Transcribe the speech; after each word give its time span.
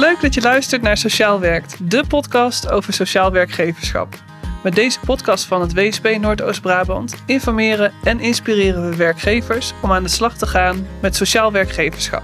Leuk 0.00 0.20
dat 0.20 0.34
je 0.34 0.40
luistert 0.40 0.82
naar 0.82 0.96
Sociaal 0.96 1.40
Werkt, 1.40 1.90
de 1.90 2.04
podcast 2.08 2.70
over 2.70 2.92
sociaal 2.92 3.30
werkgeverschap. 3.30 4.14
Met 4.62 4.74
deze 4.74 5.00
podcast 5.00 5.44
van 5.44 5.60
het 5.60 5.74
WSP 5.74 6.16
Noordoost-Brabant 6.20 7.22
informeren 7.26 7.92
en 8.04 8.20
inspireren 8.20 8.90
we 8.90 8.96
werkgevers 8.96 9.72
om 9.82 9.92
aan 9.92 10.02
de 10.02 10.08
slag 10.08 10.36
te 10.36 10.46
gaan 10.46 10.86
met 11.00 11.16
sociaal 11.16 11.52
werkgeverschap. 11.52 12.22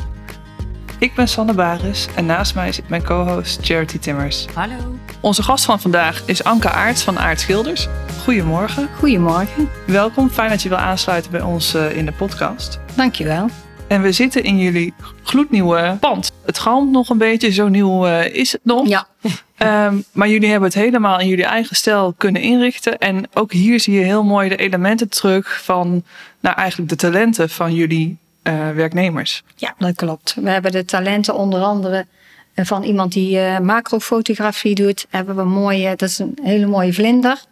Ik 0.98 1.14
ben 1.14 1.28
Sanne 1.28 1.54
Baris 1.54 2.08
en 2.14 2.26
naast 2.26 2.54
mij 2.54 2.72
zit 2.72 2.88
mijn 2.88 3.04
co-host 3.04 3.58
Charity 3.62 3.98
Timmers. 3.98 4.46
Hallo. 4.54 4.98
Onze 5.20 5.42
gast 5.42 5.64
van 5.64 5.80
vandaag 5.80 6.22
is 6.26 6.44
Anke 6.44 6.70
Aarts 6.70 7.02
van 7.02 7.18
Aard 7.18 7.40
Schilders. 7.40 7.88
Goedemorgen. 8.22 8.88
Goedemorgen. 8.98 9.68
Welkom, 9.86 10.30
fijn 10.30 10.50
dat 10.50 10.62
je 10.62 10.68
wil 10.68 10.78
aansluiten 10.78 11.30
bij 11.30 11.42
ons 11.42 11.74
eh, 11.74 11.96
in 11.96 12.06
de 12.06 12.12
podcast. 12.12 12.80
Dankjewel. 12.94 13.50
En 13.88 14.02
we 14.02 14.12
zitten 14.12 14.42
in 14.42 14.58
jullie 14.58 14.94
gloednieuwe 15.22 15.96
pand. 16.00 16.32
Het 16.46 16.58
galmt 16.58 16.90
nog 16.90 17.08
een 17.08 17.18
beetje, 17.18 17.52
zo 17.52 17.68
nieuw 17.68 18.06
eh, 18.06 18.34
is 18.34 18.52
het 18.52 18.60
nog. 18.64 18.88
Ja. 18.88 19.06
Ehm, 19.56 19.96
maar 20.12 20.28
jullie 20.28 20.50
hebben 20.50 20.68
het 20.68 20.78
helemaal 20.78 21.20
in 21.20 21.28
jullie 21.28 21.44
eigen 21.44 21.76
stijl 21.76 22.14
kunnen 22.16 22.42
inrichten. 22.42 22.98
En 22.98 23.28
ook 23.34 23.52
hier 23.52 23.80
zie 23.80 23.94
je 23.94 24.04
heel 24.04 24.24
mooi 24.24 24.48
de 24.48 24.56
elementen 24.56 25.08
terug 25.08 25.62
van 25.62 26.02
nou, 26.40 26.56
eigenlijk 26.56 26.90
de 26.90 26.96
talenten 26.96 27.50
van 27.50 27.74
jullie 27.74 28.16
eh, 28.42 28.70
werknemers. 28.70 29.42
Ja, 29.54 29.74
dat 29.78 29.94
klopt. 29.94 30.34
We 30.40 30.50
hebben 30.50 30.72
de 30.72 30.84
talenten 30.84 31.34
onder 31.34 31.60
andere 31.60 32.06
eh, 32.54 32.64
van 32.64 32.82
iemand 32.82 33.12
die 33.12 33.36
uh, 33.36 33.58
macrofotografie 33.58 34.74
doet. 34.74 35.06
Hebben 35.10 35.36
we 35.36 35.44
mooie, 35.44 35.96
dat 35.96 36.08
is 36.08 36.18
een 36.18 36.38
hele 36.42 36.66
mooie 36.66 36.92
vlinder. 36.92 37.44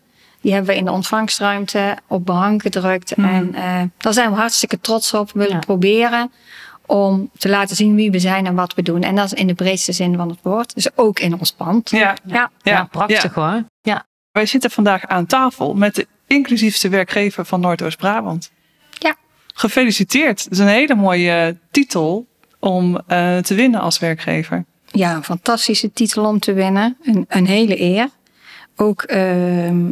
Die 0.45 0.53
hebben 0.53 0.71
we 0.73 0.79
in 0.79 0.84
de 0.84 0.91
ontvangstruimte 0.91 1.97
op 2.07 2.27
behang 2.27 2.62
gedrukt. 2.62 3.16
Mhm. 3.16 3.29
En 3.29 3.51
uh, 3.55 3.80
daar 3.97 4.12
zijn 4.12 4.30
we 4.30 4.37
hartstikke 4.37 4.80
trots 4.80 5.15
op. 5.15 5.33
We 5.33 5.39
willen 5.39 5.55
Ja. 5.55 5.59
proberen 5.59 6.33
om 6.87 7.30
te 7.39 7.48
laten 7.48 7.77
zien 7.77 7.95
wie 7.95 8.11
we 8.11 8.19
zijn 8.19 8.47
en 8.47 8.55
wat 8.55 8.75
we 8.75 8.83
doen. 8.83 9.02
En 9.02 9.15
dat 9.15 9.25
is 9.25 9.33
in 9.33 9.47
de 9.47 9.55
breedste 9.55 9.93
zin 9.93 10.16
van 10.16 10.29
het 10.29 10.38
woord. 10.43 10.75
Dus 10.75 10.88
ook 10.95 11.19
in 11.19 11.38
ons 11.38 11.52
pand. 11.52 11.91
Ja, 11.91 12.16
Ja. 12.25 12.51
Ja, 12.62 12.85
prachtig 12.85 13.35
hoor. 13.35 13.62
Ja. 13.83 14.05
Wij 14.33 14.46
zitten 14.46 14.71
vandaag 14.71 15.07
aan 15.07 15.27
tafel 15.27 15.74
met 15.74 15.95
de 15.95 16.07
inclusiefste 16.27 16.88
werkgever 16.88 17.45
van 17.45 17.61
Noordoost-Brabant. 17.61 18.51
Ja. 18.99 19.15
Gefeliciteerd. 19.55 20.43
Dat 20.45 20.52
is 20.52 20.59
een 20.59 20.66
hele 20.66 20.95
mooie 20.95 21.30
eh, 21.30 21.55
titel 21.71 22.27
om 22.59 23.01
eh, 23.07 23.38
te 23.38 23.55
winnen 23.55 23.80
als 23.80 23.99
werkgever. 23.99 24.65
Ja, 24.90 25.15
een 25.15 25.24
fantastische 25.24 25.93
titel 25.93 26.24
om 26.24 26.38
te 26.38 26.52
winnen. 26.52 26.96
Een, 27.02 27.24
een 27.29 27.46
hele 27.46 27.80
eer. 27.80 28.09
Ook 28.77 29.02
ehm, 29.02 29.90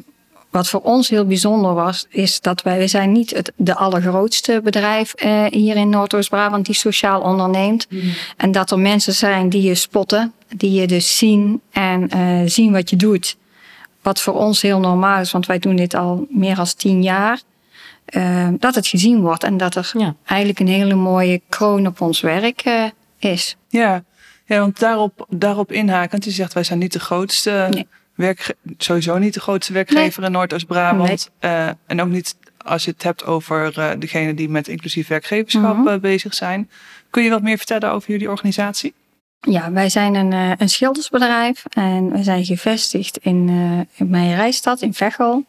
wat 0.53 0.69
voor 0.69 0.81
ons 0.81 1.09
heel 1.09 1.27
bijzonder 1.27 1.75
was, 1.75 2.07
is 2.09 2.41
dat 2.41 2.63
wij, 2.63 2.77
wij 2.77 2.89
zijn 2.89 3.13
niet 3.13 3.31
het 3.31 3.53
de 3.57 3.75
allergrootste 3.75 4.61
bedrijf 4.65 5.13
eh, 5.15 5.45
hier 5.45 5.77
in 5.77 5.89
Noordoost-Brabant 5.89 6.67
die 6.67 6.75
sociaal 6.75 7.21
onderneemt. 7.21 7.87
En 8.37 8.53
dat 8.53 8.71
er 8.71 8.79
mensen 8.79 9.13
zijn 9.13 9.49
die 9.49 9.63
je 9.63 9.75
spotten, 9.75 10.33
die 10.57 10.81
je 10.81 10.87
dus 10.87 11.19
zien 11.19 11.61
en 11.71 12.09
eh, 12.09 12.41
zien 12.45 12.73
wat 12.73 12.91
je 12.91 12.97
doet. 12.97 13.37
Wat 14.03 14.21
voor 14.21 14.35
ons 14.35 14.63
heel 14.63 14.81
normaal 14.81 15.21
is, 15.21 15.31
want 15.33 15.47
wij 15.47 15.59
doen 15.59 15.77
dit 15.77 15.95
al 15.95 16.27
meer 16.31 16.55
dan 16.57 16.67
tien 16.77 17.03
jaar. 17.03 17.41
Eh, 18.05 18.49
dat 18.59 18.75
het 18.75 18.87
gezien 18.87 19.21
wordt 19.21 19.45
en 19.45 19.57
dat 19.57 19.75
er 19.75 19.91
Ja. 19.99 20.15
eigenlijk 20.25 20.61
een 20.61 20.69
hele 20.69 20.95
mooie 20.95 21.41
kroon 21.49 21.87
op 21.87 22.01
ons 22.01 22.21
werk 22.21 22.61
eh, 22.61 22.85
is. 23.19 23.57
Ja, 23.69 24.05
ja 24.47 24.59
want 24.59 24.79
daarop, 24.79 25.27
daarop 25.29 25.73
inhakend, 25.73 26.25
je 26.25 26.31
zegt 26.31 26.53
wij 26.53 26.65
zijn 26.65 26.79
niet 26.79 26.93
de 26.93 27.01
grootste 27.01 27.67
Nee. 27.71 27.87
Werkge- 28.23 28.57
sowieso 28.79 29.19
niet 29.19 29.35
de 29.35 29.41
grootste 29.41 29.73
werkgever 29.73 30.23
in 30.25 30.33
Noordoost-Brabant. 30.33 31.31
Eh, 31.39 31.69
en 31.87 32.01
ook 32.01 32.09
niet 32.09 32.37
als 32.65 32.85
je 32.85 32.91
het 32.91 33.03
hebt 33.03 33.25
over 33.25 33.79
eh 33.79 33.91
degene 33.99 34.35
die 34.35 34.49
met 34.49 34.69
inclusief 34.69 35.09
werkgeverschap 35.09 35.77
Mhm. 35.77 35.89
eh, 35.89 35.99
bezig 36.01 36.35
zijn. 36.35 36.71
Kun 37.11 37.23
je 37.23 37.31
wat 37.31 37.43
meer 37.43 37.57
vertellen 37.57 37.91
over 37.93 38.11
jullie 38.11 38.31
organisatie? 38.31 38.95
Ja, 39.41 39.73
wij 39.73 39.89
zijn 39.89 40.15
een, 40.15 40.33
een 40.59 40.69
schildersbedrijf 40.69 41.65
en 41.71 42.13
we 42.13 42.23
zijn 42.23 42.45
gevestigd 42.45 43.17
in, 43.17 43.49
in 43.95 44.09
Meijerijstad 44.11 44.81
in 44.83 44.95
Veghel. 44.95 45.45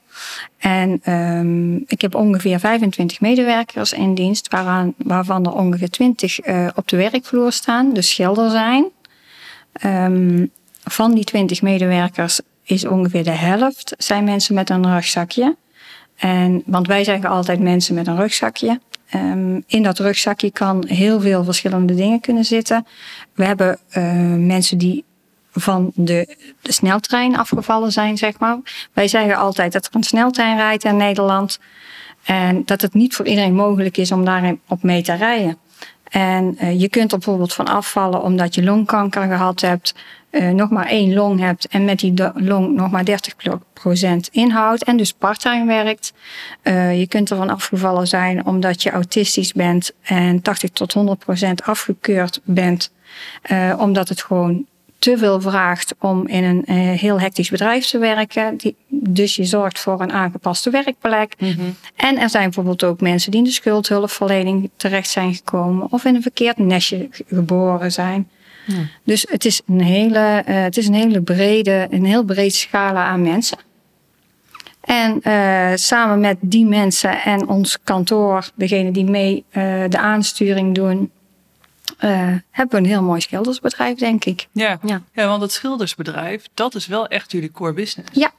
En 0.58 0.99
ehm, 1.03 1.75
ik 1.75 2.02
heb 2.02 2.15
ongeveer 2.15 2.59
25 2.59 3.21
medewerkers 3.21 3.93
in 3.93 4.15
dienst, 4.15 4.48
waaraan, 4.52 4.93
waarvan 4.98 5.45
er 5.45 5.53
ongeveer 5.53 5.89
20 5.89 6.39
eh, 6.39 6.67
op 6.75 6.87
de 6.87 6.98
werkvloer 6.98 7.52
staan, 7.52 7.93
dus 7.93 8.09
schilder 8.09 8.49
zijn. 8.49 8.86
Ehm, 9.73 10.45
van 10.83 11.14
die 11.14 11.23
20 11.23 11.61
medewerkers 11.61 12.39
is 12.63 12.85
ongeveer 12.85 13.23
de 13.23 13.31
helft 13.31 13.93
zijn 13.97 14.23
mensen 14.23 14.55
met 14.55 14.69
een 14.69 14.93
rugzakje. 14.93 15.55
En, 16.15 16.63
want 16.65 16.87
wij 16.87 17.03
zeggen 17.03 17.29
altijd 17.29 17.59
mensen 17.59 17.95
met 17.95 18.07
een 18.07 18.17
rugzakje. 18.17 18.79
Ehm, 19.09 19.59
in 19.67 19.83
dat 19.83 19.99
rugzakje 19.99 20.51
kan 20.51 20.85
heel 20.87 21.21
veel 21.21 21.43
verschillende 21.43 21.95
dingen 21.95 22.19
kunnen 22.19 22.45
zitten. 22.45 22.85
We 23.33 23.45
hebben 23.45 23.77
eh, 23.89 24.03
mensen 24.37 24.77
die 24.77 25.03
van 25.51 25.91
de, 25.95 26.35
de 26.61 26.71
sneltrein 26.71 27.37
afgevallen 27.37 27.91
zijn, 27.91 28.17
zeg 28.17 28.39
maar. 28.39 28.57
Wij 28.93 29.07
zeggen 29.07 29.35
altijd 29.35 29.71
dat 29.71 29.85
er 29.85 29.95
een 29.95 30.03
sneltrein 30.03 30.57
rijdt 30.57 30.83
in 30.83 30.97
Nederland. 30.97 31.59
En 32.23 32.61
dat 32.65 32.81
het 32.81 32.93
niet 32.93 33.15
voor 33.15 33.27
iedereen 33.27 33.55
mogelijk 33.55 33.97
is 33.97 34.11
om 34.11 34.25
daarin 34.25 34.59
op 34.67 34.83
mee 34.83 35.01
te 35.01 35.13
rijden. 35.13 35.57
En 36.03 36.57
eh, 36.57 36.80
je 36.80 36.89
kunt 36.89 37.11
er 37.11 37.17
bijvoorbeeld 37.17 37.53
van 37.53 37.67
afvallen 37.67 38.21
omdat 38.21 38.55
je 38.55 38.63
longkanker 38.63 39.27
gehad 39.27 39.61
hebt, 39.61 39.93
eh, 40.33 40.49
nog 40.49 40.70
maar 40.70 40.86
één 40.88 41.14
long 41.14 41.39
hebt 41.39 41.67
en 41.67 41.86
met 41.86 41.99
die 41.99 42.14
long 42.33 42.76
nog 42.76 42.92
maar 42.92 43.04
30% 43.05 44.30
inhoud 44.32 44.83
en 44.83 44.98
dus 44.98 45.14
parttime 45.14 45.66
werkt. 45.66 46.14
Eh, 46.61 46.99
je 46.99 47.08
kunt 47.08 47.30
ervan 47.32 47.49
afgevallen 47.49 48.08
zijn 48.08 48.45
omdat 48.45 48.83
je 48.83 48.92
autistisch 48.92 49.52
bent 49.54 49.92
en 50.02 50.42
80 50.42 50.70
tot 50.70 50.93
100% 50.93 51.64
afgekeurd 51.64 52.39
bent, 52.43 52.92
eh, 53.42 53.73
omdat 53.77 54.10
het 54.10 54.22
gewoon 54.23 54.66
te 54.99 55.17
veel 55.17 55.42
vraagt 55.42 55.95
om 55.99 56.27
in 56.27 56.43
een 56.43 56.77
heel 56.98 57.20
hectisch 57.20 57.49
bedrijf 57.49 57.86
te 57.86 57.98
werken. 57.98 58.58
Die, 58.58 58.76
dus 58.88 59.36
je 59.36 59.43
zorgt 59.45 59.80
voor 59.80 60.02
een 60.02 60.11
aangepaste 60.11 60.70
werkplek. 60.70 61.33
En 61.95 62.17
er 62.17 62.30
zijn 62.30 62.43
bijvoorbeeld 62.43 62.83
ook 62.83 63.02
mensen 63.02 63.32
die 63.32 63.39
in 63.39 63.45
de 63.45 63.52
schuldhulpverlening 63.52 64.70
terecht 64.76 65.10
zijn 65.10 65.33
gekomen 65.33 65.88
of 65.92 66.05
in 66.05 66.16
een 66.16 66.22
verkeerd 66.22 66.58
nestje 66.58 67.08
ge- 67.11 67.23
geboren 67.27 67.92
zijn. 67.92 68.27
Ja. 68.65 68.75
Dus 69.03 69.25
het 69.29 69.45
is 69.45 69.61
een 69.67 69.81
hele, 69.81 70.41
eh, 70.45 70.61
het 70.61 70.77
is 70.77 70.87
een 70.87 70.93
hele 70.93 71.21
brede, 71.21 71.87
een 71.89 72.05
heel 72.05 72.23
breed 72.23 72.55
scala 72.55 73.05
aan 73.05 73.21
mensen. 73.21 73.57
En 74.81 75.21
eh, 75.21 75.71
samen 75.75 76.19
met 76.19 76.37
die 76.41 76.65
mensen 76.65 77.21
en 77.23 77.47
ons 77.47 77.77
kantoor, 77.83 78.49
degene 78.55 78.91
die 78.91 79.03
mee 79.05 79.43
eh, 79.49 79.83
de 79.89 79.97
aansturing 79.97 80.75
doen, 80.75 81.11
eh, 81.97 82.09
hebben 82.51 82.75
we 82.75 82.77
een 82.77 82.91
heel 82.91 83.03
mooi 83.03 83.21
schildersbedrijf, 83.21 83.97
denk 83.97 84.25
ik. 84.25 84.47
Ja. 84.51 84.80
Ja. 84.85 85.01
ja, 85.13 85.27
want 85.27 85.41
het 85.41 85.51
schildersbedrijf, 85.51 86.45
dat 86.53 86.75
is 86.75 86.87
wel 86.87 87.07
echt 87.07 87.31
jullie 87.31 87.51
core 87.51 87.73
business. 87.73 88.09
Ja. 88.13 88.31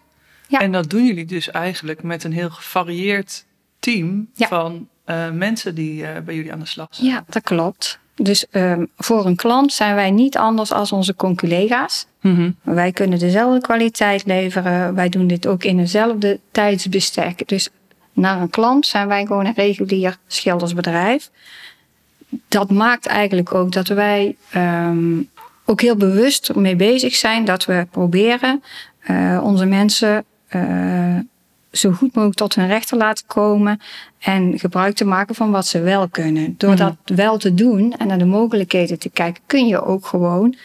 Ja. 0.49 0.59
En 0.61 0.73
dat 0.73 0.91
doen 0.91 1.07
jullie 1.07 1.25
dus 1.25 1.51
eigenlijk 1.51 2.03
met 2.03 2.25
een 2.25 2.33
heel 2.33 2.51
gevarieerd 2.51 3.45
team 3.79 4.29
Ja. 4.35 4.49
van 4.49 4.89
eh, 5.05 5.31
mensen 5.31 5.75
die 5.75 6.07
eh, 6.07 6.23
bij 6.23 6.35
jullie 6.35 6.53
aan 6.53 6.59
de 6.59 6.67
slag 6.67 6.89
zijn. 6.91 7.07
Ja, 7.09 7.25
dat 7.29 7.43
klopt. 7.43 7.99
Dus 8.15 8.47
ehm, 8.51 8.85
voor 8.97 9.27
een 9.27 9.37
klant 9.37 9.73
zijn 9.73 9.95
wij 9.95 10.11
niet 10.11 10.37
anders 10.37 10.73
als 10.73 10.93
onze 10.93 11.15
conculega's. 11.15 12.07
Mhm. 12.21 12.51
Wij 12.63 12.93
kunnen 12.93 13.19
dezelfde 13.19 13.61
kwaliteit 13.61 14.27
leveren. 14.27 14.95
Wij 14.95 15.09
doen 15.09 15.27
dit 15.27 15.47
ook 15.47 15.65
in 15.65 15.77
dezelfde 15.77 16.41
tijdsbestek. 16.51 17.49
Dus 17.49 17.71
naar 18.13 18.41
een 18.41 18.51
klant 18.51 18.87
zijn 18.87 19.09
wij 19.09 19.27
gewoon 19.27 19.47
een 19.47 19.55
regulier 19.55 20.17
schildersbedrijf. 20.27 21.31
Dat 22.49 22.71
maakt 22.71 23.07
eigenlijk 23.07 23.55
ook 23.55 23.73
dat 23.73 23.89
wij 23.89 24.37
ehm, 24.51 25.23
ook 25.65 25.81
heel 25.81 25.97
bewust 25.97 26.55
mee 26.55 26.77
bezig 26.77 27.15
zijn 27.15 27.45
dat 27.45 27.65
we 27.65 27.87
proberen 27.91 28.63
eh, 29.01 29.41
onze 29.43 29.67
mensen 29.67 30.25
eh, 30.49 31.17
zo 31.77 31.91
goed 31.91 32.15
mogelijk 32.15 32.37
tot 32.39 32.55
hun 32.55 32.67
recht 32.67 32.89
te 32.89 32.97
laten 32.97 33.27
komen 33.27 33.81
en 34.19 34.59
gebruik 34.59 34.95
te 34.95 35.05
maken 35.05 35.35
van 35.35 35.51
wat 35.51 35.67
ze 35.67 35.81
wel 35.81 36.09
kunnen. 36.09 36.55
Door 36.59 36.77
dat 36.77 36.97
wel 37.05 37.39
te 37.39 37.55
doen 37.55 37.93
en 37.93 38.07
naar 38.07 38.19
de 38.19 38.25
mogelijkheden 38.25 38.99
te 38.99 39.11
kijken, 39.11 39.43
kun 39.47 39.67
je 39.67 39.83
ook 39.83 40.07
gewoon 40.07 40.57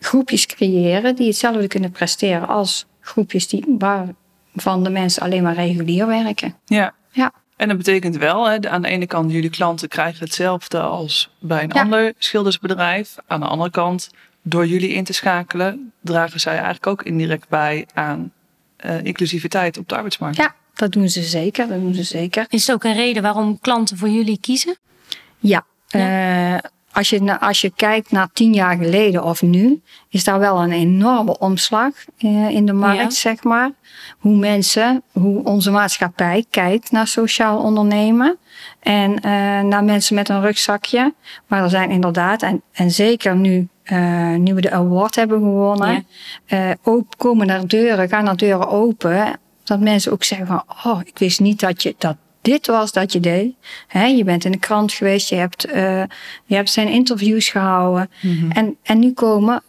groepjes 0.00 0.46
creëren 0.46 1.14
die 1.16 1.26
hetzelfde 1.26 1.66
kunnen 1.66 1.90
presteren 1.90 2.48
als 2.48 2.86
groepjes 3.00 3.48
die, 3.48 3.76
waarvan 3.78 4.84
de 4.84 4.90
mensen 4.90 5.22
alleen 5.22 5.42
maar 5.42 5.54
regulier 5.54 6.06
werken. 6.06 6.54
Ja. 6.64 6.94
Ja. 7.10 7.32
En 7.56 7.68
dat 7.68 7.76
betekent 7.76 8.16
wel, 8.16 8.48
hè, 8.48 8.70
aan 8.70 8.82
de 8.82 8.88
ene 8.88 9.06
kant, 9.06 9.32
jullie 9.32 9.50
klanten 9.50 9.88
krijgen 9.88 10.24
hetzelfde 10.24 10.80
als 10.80 11.30
bij 11.38 11.62
een 11.62 11.70
Ja. 11.74 11.80
ander 11.80 12.12
schildersbedrijf. 12.18 13.16
Aan 13.26 13.40
de 13.40 13.46
andere 13.46 13.70
kant, 13.70 14.10
door 14.42 14.66
jullie 14.66 14.92
in 14.92 15.04
te 15.04 15.12
schakelen, 15.12 15.92
dragen 16.00 16.40
zij 16.40 16.52
eigenlijk 16.52 16.86
ook 16.86 17.02
indirect 17.02 17.48
bij 17.48 17.86
aan 17.94 18.32
eh, 18.86 19.04
inclusiviteit 19.04 19.78
op 19.78 19.88
de 19.88 19.94
arbeidsmarkt. 19.94 20.36
Ja, 20.36 20.54
dat 20.74 20.92
doen 20.92 21.08
ze 21.08 21.22
zeker. 21.22 21.68
Dat 21.68 21.80
doen 21.80 21.94
ze 21.94 22.02
zeker. 22.02 22.46
Is 22.48 22.66
het 22.66 22.76
ook 22.76 22.84
een 22.84 22.94
reden 22.94 23.22
waarom 23.22 23.60
klanten 23.60 23.96
voor 23.96 24.08
jullie 24.08 24.38
kiezen? 24.40 24.76
Ja, 25.38 25.66
Ja. 25.86 26.54
eh, 26.54 26.70
als 26.96 27.08
je, 27.08 27.40
als 27.40 27.60
je 27.60 27.72
kijkt 27.76 28.10
naar 28.10 28.28
tien 28.32 28.54
jaar 28.54 28.76
geleden 28.76 29.24
of 29.24 29.42
nu, 29.42 29.82
is 30.08 30.24
daar 30.24 30.38
wel 30.38 30.62
een 30.62 30.72
enorme 30.72 31.38
omslag 31.38 31.92
uh, 32.18 32.50
in 32.50 32.66
de 32.66 32.72
markt, 32.72 33.00
ja. 33.00 33.10
zeg 33.10 33.42
maar. 33.42 33.70
Hoe 34.18 34.36
mensen, 34.36 35.02
hoe 35.12 35.44
onze 35.44 35.70
maatschappij 35.70 36.44
kijkt 36.50 36.90
naar 36.90 37.06
sociaal 37.06 37.58
ondernemen. 37.58 38.36
En 38.80 39.10
uh, 39.10 39.20
naar 39.60 39.84
mensen 39.84 40.14
met 40.14 40.28
een 40.28 40.40
rugzakje. 40.40 41.14
Maar 41.46 41.62
er 41.62 41.70
zijn 41.70 41.90
inderdaad, 41.90 42.42
en, 42.42 42.62
en 42.72 42.90
zeker 42.90 43.36
nu, 43.36 43.68
uh, 43.84 44.34
nu 44.34 44.54
we 44.54 44.60
de 44.60 44.70
award 44.70 45.14
hebben 45.14 45.38
gewonnen, 45.38 46.06
ja. 46.46 46.76
ook 46.82 47.06
komen 47.16 47.50
er 47.50 47.68
deuren, 47.68 48.08
gaan 48.08 48.28
er 48.28 48.36
deuren 48.36 48.68
open. 48.68 49.38
Dat 49.64 49.80
mensen 49.80 50.12
ook 50.12 50.24
zeggen 50.24 50.46
van, 50.46 50.62
oh, 50.84 51.00
ik 51.04 51.18
wist 51.18 51.40
niet 51.40 51.60
dat 51.60 51.82
je 51.82 51.94
dat 51.98 52.16
dit 52.46 52.66
was 52.66 52.92
dat 52.92 53.12
je 53.12 53.20
deed. 53.20 53.54
He, 53.86 54.04
je 54.04 54.24
bent 54.24 54.44
in 54.44 54.50
de 54.50 54.58
krant 54.58 54.92
geweest, 54.92 55.28
je 55.28 55.34
hebt, 55.34 55.66
uh, 55.66 56.02
je 56.44 56.54
hebt 56.54 56.70
zijn 56.70 56.88
interviews 56.88 57.48
gehouden. 57.48 58.10
Mm 58.22 58.38
-hmm. 58.38 58.50
en, 58.50 58.76
en 58.82 58.98
nu 58.98 59.12
komen 59.12 59.62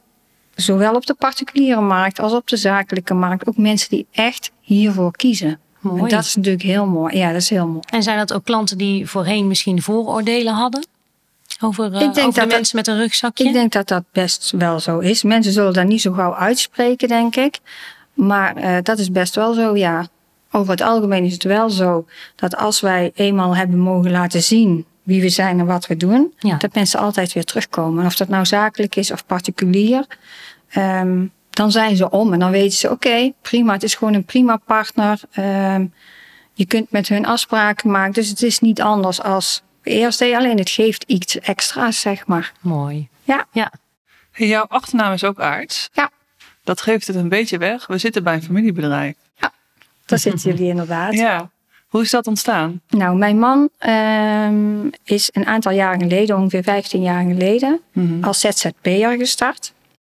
zowel 0.55 0.95
op 0.95 1.05
de 1.05 1.13
particuliere 1.13 1.81
markt 1.81 2.19
als 2.19 2.33
op 2.33 2.47
de 2.47 2.57
zakelijke 2.57 3.13
markt 3.13 3.47
ook 3.47 3.57
mensen 3.57 3.89
die 3.89 4.05
echt 4.11 4.51
hiervoor 4.61 5.11
kiezen. 5.11 5.59
Mooi. 5.79 6.01
En 6.01 6.09
dat 6.09 6.25
is 6.25 6.35
natuurlijk 6.35 6.63
heel 6.63 6.85
mooi. 6.85 7.17
Ja, 7.17 7.31
dat 7.31 7.41
is 7.41 7.49
heel 7.49 7.67
mooi. 7.67 7.83
En 7.89 8.03
zijn 8.03 8.17
dat 8.17 8.33
ook 8.33 8.43
klanten 8.43 8.77
die 8.77 9.07
voorheen 9.09 9.47
misschien 9.47 9.81
vooroordelen 9.81 10.53
hadden? 10.53 10.85
Over, 11.61 11.85
uh, 11.85 12.01
ik 12.01 12.13
denk 12.13 12.27
over 12.27 12.39
dat 12.39 12.49
de 12.49 12.55
mensen 12.55 12.77
met 12.77 12.87
een 12.87 12.97
rugzakje? 12.97 13.43
Ik 13.43 13.53
denk 13.53 13.71
dat 13.71 13.87
dat 13.87 14.03
best 14.11 14.51
wel 14.57 14.79
zo 14.79 14.99
is. 14.99 15.23
Mensen 15.23 15.53
zullen 15.53 15.73
dat 15.73 15.85
niet 15.85 16.01
zo 16.01 16.11
gauw 16.11 16.35
uitspreken, 16.35 17.07
denk 17.07 17.35
ik. 17.35 17.59
Maar 18.13 18.57
uh, 18.57 18.77
dat 18.83 18.99
is 18.99 19.11
best 19.11 19.35
wel 19.35 19.53
zo, 19.53 19.75
ja. 19.75 20.07
Over 20.51 20.71
het 20.71 20.81
algemeen 20.81 21.23
is 21.23 21.33
het 21.33 21.43
wel 21.43 21.69
zo 21.69 22.05
dat 22.35 22.55
als 22.55 22.79
wij 22.79 23.11
eenmaal 23.15 23.55
hebben 23.55 23.79
mogen 23.79 24.11
laten 24.11 24.43
zien 24.43 24.85
wie 25.03 25.21
we 25.21 25.29
zijn 25.29 25.59
en 25.59 25.65
wat 25.65 25.87
we 25.87 25.97
doen, 25.97 26.33
ja. 26.37 26.57
dat 26.57 26.73
mensen 26.73 26.99
altijd 26.99 27.33
weer 27.33 27.43
terugkomen. 27.43 28.05
Of 28.05 28.15
dat 28.15 28.27
nou 28.27 28.45
zakelijk 28.45 28.95
is 28.95 29.11
of 29.11 29.25
particulier, 29.25 30.05
um, 30.75 31.31
dan 31.49 31.71
zijn 31.71 31.95
ze 31.95 32.09
om 32.09 32.33
en 32.33 32.39
dan 32.39 32.51
weten 32.51 32.77
ze: 32.77 32.91
oké, 32.91 33.07
okay, 33.07 33.33
prima, 33.41 33.73
het 33.73 33.83
is 33.83 33.95
gewoon 33.95 34.13
een 34.13 34.25
prima 34.25 34.57
partner. 34.65 35.19
Um, 35.39 35.93
je 36.53 36.65
kunt 36.65 36.91
met 36.91 37.07
hun 37.07 37.25
afspraken 37.25 37.91
maken, 37.91 38.13
dus 38.13 38.29
het 38.29 38.41
is 38.41 38.59
niet 38.59 38.81
anders 38.81 39.21
als 39.21 39.63
eerst 39.83 40.19
deed, 40.19 40.35
alleen 40.35 40.57
het 40.57 40.69
geeft 40.69 41.03
iets 41.03 41.39
extra's, 41.39 41.99
zeg 41.99 42.27
maar. 42.27 42.51
Mooi. 42.61 43.09
Ja. 43.23 43.45
ja. 43.51 43.71
Hey, 44.31 44.47
jouw 44.47 44.65
achternaam 44.67 45.13
is 45.13 45.23
ook 45.23 45.39
Aarts. 45.39 45.89
Ja. 45.93 46.09
Dat 46.63 46.81
geeft 46.81 47.07
het 47.07 47.15
een 47.15 47.29
beetje 47.29 47.57
weg. 47.57 47.87
We 47.87 47.97
zitten 47.97 48.23
bij 48.23 48.33
een 48.33 48.43
familiebedrijf. 48.43 49.15
Ja. 49.35 49.51
Daar 50.07 50.19
zitten 50.19 50.51
jullie 50.51 50.69
inderdaad. 50.69 51.13
Ja. 51.13 51.49
Hoe 51.87 52.01
is 52.01 52.11
dat 52.11 52.27
ontstaan? 52.27 52.81
Nou, 52.89 53.17
mijn 53.17 53.39
man 53.39 53.69
um, 53.87 54.89
is 55.03 55.29
een 55.33 55.45
aantal 55.45 55.71
jaar 55.71 55.99
geleden, 55.99 56.37
ongeveer 56.37 56.63
15 56.63 57.01
jaar 57.01 57.25
geleden, 57.25 57.79
mm-hmm. 57.93 58.23
als 58.23 58.39
ZZP'er 58.39 59.17
gestart. 59.17 59.73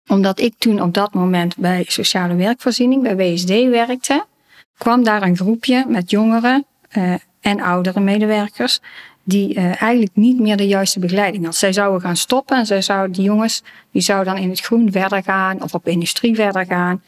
Omdat 0.06 0.40
ik 0.40 0.54
toen 0.58 0.82
op 0.82 0.94
dat 0.94 1.14
moment 1.14 1.56
bij 1.56 1.84
sociale 1.86 2.34
werkvoorziening, 2.34 3.02
bij 3.02 3.16
WSD 3.16 3.48
werkte, 3.48 4.24
kwam 4.78 5.04
daar 5.04 5.22
een 5.22 5.36
groepje 5.36 5.84
met 5.88 6.10
jongeren 6.10 6.64
uh, 6.96 7.14
en 7.40 7.60
oudere 7.60 8.00
medewerkers 8.00 8.80
die 9.24 9.54
uh, 9.54 9.82
eigenlijk 9.82 10.10
niet 10.14 10.40
meer 10.40 10.56
de 10.56 10.66
juiste 10.66 10.98
begeleiding 10.98 11.44
had. 11.44 11.56
Zij 11.56 11.72
zouden 11.72 12.00
gaan 12.00 12.16
stoppen 12.16 12.56
en 12.56 12.66
zij 12.66 12.82
zouden, 12.82 13.12
die 13.12 13.24
jongens 13.24 13.62
die 13.92 14.02
zouden 14.02 14.34
dan 14.34 14.42
in 14.42 14.50
het 14.50 14.60
groen 14.60 14.92
verder 14.92 15.22
gaan 15.22 15.62
of 15.62 15.74
op 15.74 15.88
industrie 15.88 16.34
verder 16.34 16.66
gaan. 16.66 17.02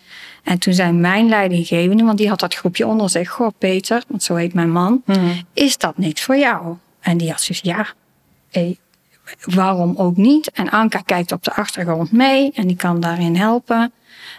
En 0.44 0.58
toen 0.58 0.72
zei 0.72 0.92
mijn 0.92 1.28
leidinggevende, 1.28 2.04
want 2.04 2.18
die 2.18 2.28
had 2.28 2.40
dat 2.40 2.54
groepje 2.54 2.86
onder 2.86 3.10
zich, 3.10 3.30
goh 3.30 3.50
Peter, 3.58 4.02
want 4.08 4.22
zo 4.22 4.34
heet 4.34 4.54
mijn 4.54 4.70
man, 4.70 5.02
mm. 5.06 5.32
is 5.52 5.78
dat 5.78 5.98
niks 5.98 6.22
voor 6.22 6.36
jou? 6.36 6.76
En 7.00 7.16
die 7.16 7.30
had 7.30 7.40
zoiets, 7.40 7.64
ja, 7.64 7.86
hey, 8.50 8.76
waarom 9.44 9.96
ook 9.96 10.16
niet? 10.16 10.50
En 10.50 10.70
Anka 10.70 11.00
kijkt 11.00 11.32
op 11.32 11.44
de 11.44 11.52
achtergrond 11.52 12.12
mee 12.12 12.52
en 12.54 12.66
die 12.66 12.76
kan 12.76 13.00
daarin 13.00 13.36
helpen. 13.36 13.92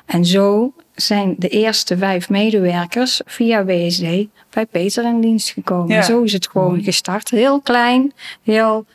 En 0.05 0.25
zo 0.25 0.73
zijn 0.95 1.35
de 1.37 1.47
eerste 1.47 1.97
vijf 1.97 2.29
medewerkers 2.29 3.21
via 3.25 3.65
WSD 3.65 4.01
bij 4.49 4.65
Peter 4.71 5.03
in 5.03 5.21
dienst 5.21 5.49
gekomen. 5.49 5.95
Ja. 5.95 6.01
Zo 6.01 6.21
is 6.21 6.33
het 6.33 6.47
gewoon 6.47 6.83
gestart. 6.83 7.29
Heel 7.29 7.61
klein, 7.61 8.13
heel, 8.43 8.85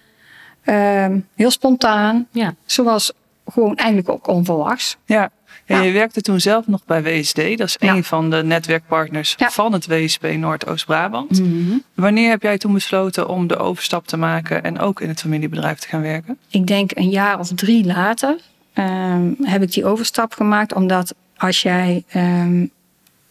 um, 0.64 1.26
heel 1.34 1.50
spontaan. 1.50 2.26
Ja. 2.30 2.54
Zoals 2.64 3.12
gewoon 3.46 3.76
eigenlijk 3.76 4.08
ook 4.08 4.26
onverwachts. 4.26 4.96
Ja. 5.04 5.30
En 5.66 5.82
je 5.82 5.92
werkte 5.92 6.20
toen 6.20 6.40
zelf 6.40 6.66
nog 6.66 6.84
bij 6.84 7.02
WSD. 7.02 7.36
Dat 7.36 7.68
is 7.68 7.76
een 7.78 8.04
van 8.04 8.30
de 8.30 8.42
netwerkpartners 8.44 9.34
van 9.38 9.72
het 9.72 9.86
WSP 9.86 10.22
Noordoost-Brabant. 10.36 11.40
Mhm. 11.40 11.76
Wanneer 11.94 12.30
heb 12.30 12.42
jij 12.42 12.58
toen 12.58 12.72
besloten 12.72 13.28
om 13.28 13.46
de 13.46 13.56
overstap 13.56 14.06
te 14.06 14.16
maken 14.16 14.64
en 14.64 14.78
ook 14.78 15.00
in 15.00 15.08
het 15.08 15.20
familiebedrijf 15.20 15.78
te 15.78 15.88
gaan 15.88 16.02
werken? 16.02 16.38
Ik 16.50 16.66
denk 16.66 16.90
een 16.94 17.10
jaar 17.10 17.38
of 17.38 17.48
drie 17.54 17.84
later 17.84 18.36
um, 18.74 19.36
heb 19.42 19.62
ik 19.62 19.72
die 19.72 19.84
overstap 19.84 20.32
gemaakt. 20.32 20.74
Omdat 20.74 21.14
als 21.36 21.62
jij 21.62 22.04
um, 22.14 22.70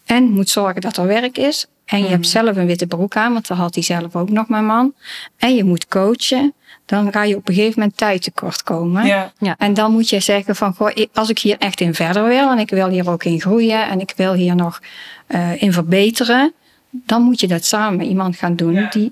en 0.06 0.24
moet 0.24 0.50
zorgen 0.50 0.82
dat 0.82 0.98
er 0.98 1.08
werk 1.08 1.38
is. 1.38 1.66
En 1.86 1.98
je 1.98 2.04
Mhm. 2.04 2.14
hebt 2.14 2.28
zelf 2.28 2.56
een 2.58 2.66
witte 2.66 2.88
broek 2.88 3.16
aan, 3.16 3.34
want 3.34 3.48
dat 3.48 3.58
had 3.58 3.74
hij 3.76 3.84
zelf 3.84 4.16
ook 4.16 4.30
nog, 4.30 4.48
mijn 4.48 4.66
man. 4.66 4.94
En 5.38 5.56
je 5.56 5.64
moet 5.64 5.88
coachen. 5.88 6.54
Dan 6.86 7.12
ga 7.12 7.24
je 7.24 7.36
op 7.36 7.48
een 7.48 7.54
gegeven 7.56 7.80
moment 7.80 7.98
tijd 7.98 8.24
tekort 8.24 8.64
komen. 8.64 9.06
Ja. 9.06 9.32
En 9.58 9.74
dan 9.74 9.92
moet 9.92 10.10
je 10.10 10.20
zeggen 10.20 10.56
van, 10.56 10.74
goh, 10.76 10.92
als 11.14 11.30
ik 11.30 11.40
hier 11.40 11.56
echt 11.60 11.82
in 11.82 11.94
verder 11.94 12.24
wil 12.28 12.50
en 12.52 12.58
ik 12.60 12.70
wil 12.70 12.88
hier 12.90 13.10
ook 13.10 13.24
in 13.24 13.42
groeien 13.42 13.88
en 13.88 14.00
ik 14.00 14.14
wil 14.16 14.34
hier 14.34 14.56
nog 14.56 14.80
uh, 15.28 15.62
in 15.62 15.74
verbeteren, 15.74 16.54
dan 16.90 17.22
moet 17.22 17.40
je 17.40 17.48
dat 17.48 17.66
samen 17.66 17.98
met 17.98 18.08
iemand 18.08 18.36
gaan 18.38 18.56
doen 18.56 18.74
Ja. 18.74 18.88
die 18.90 19.12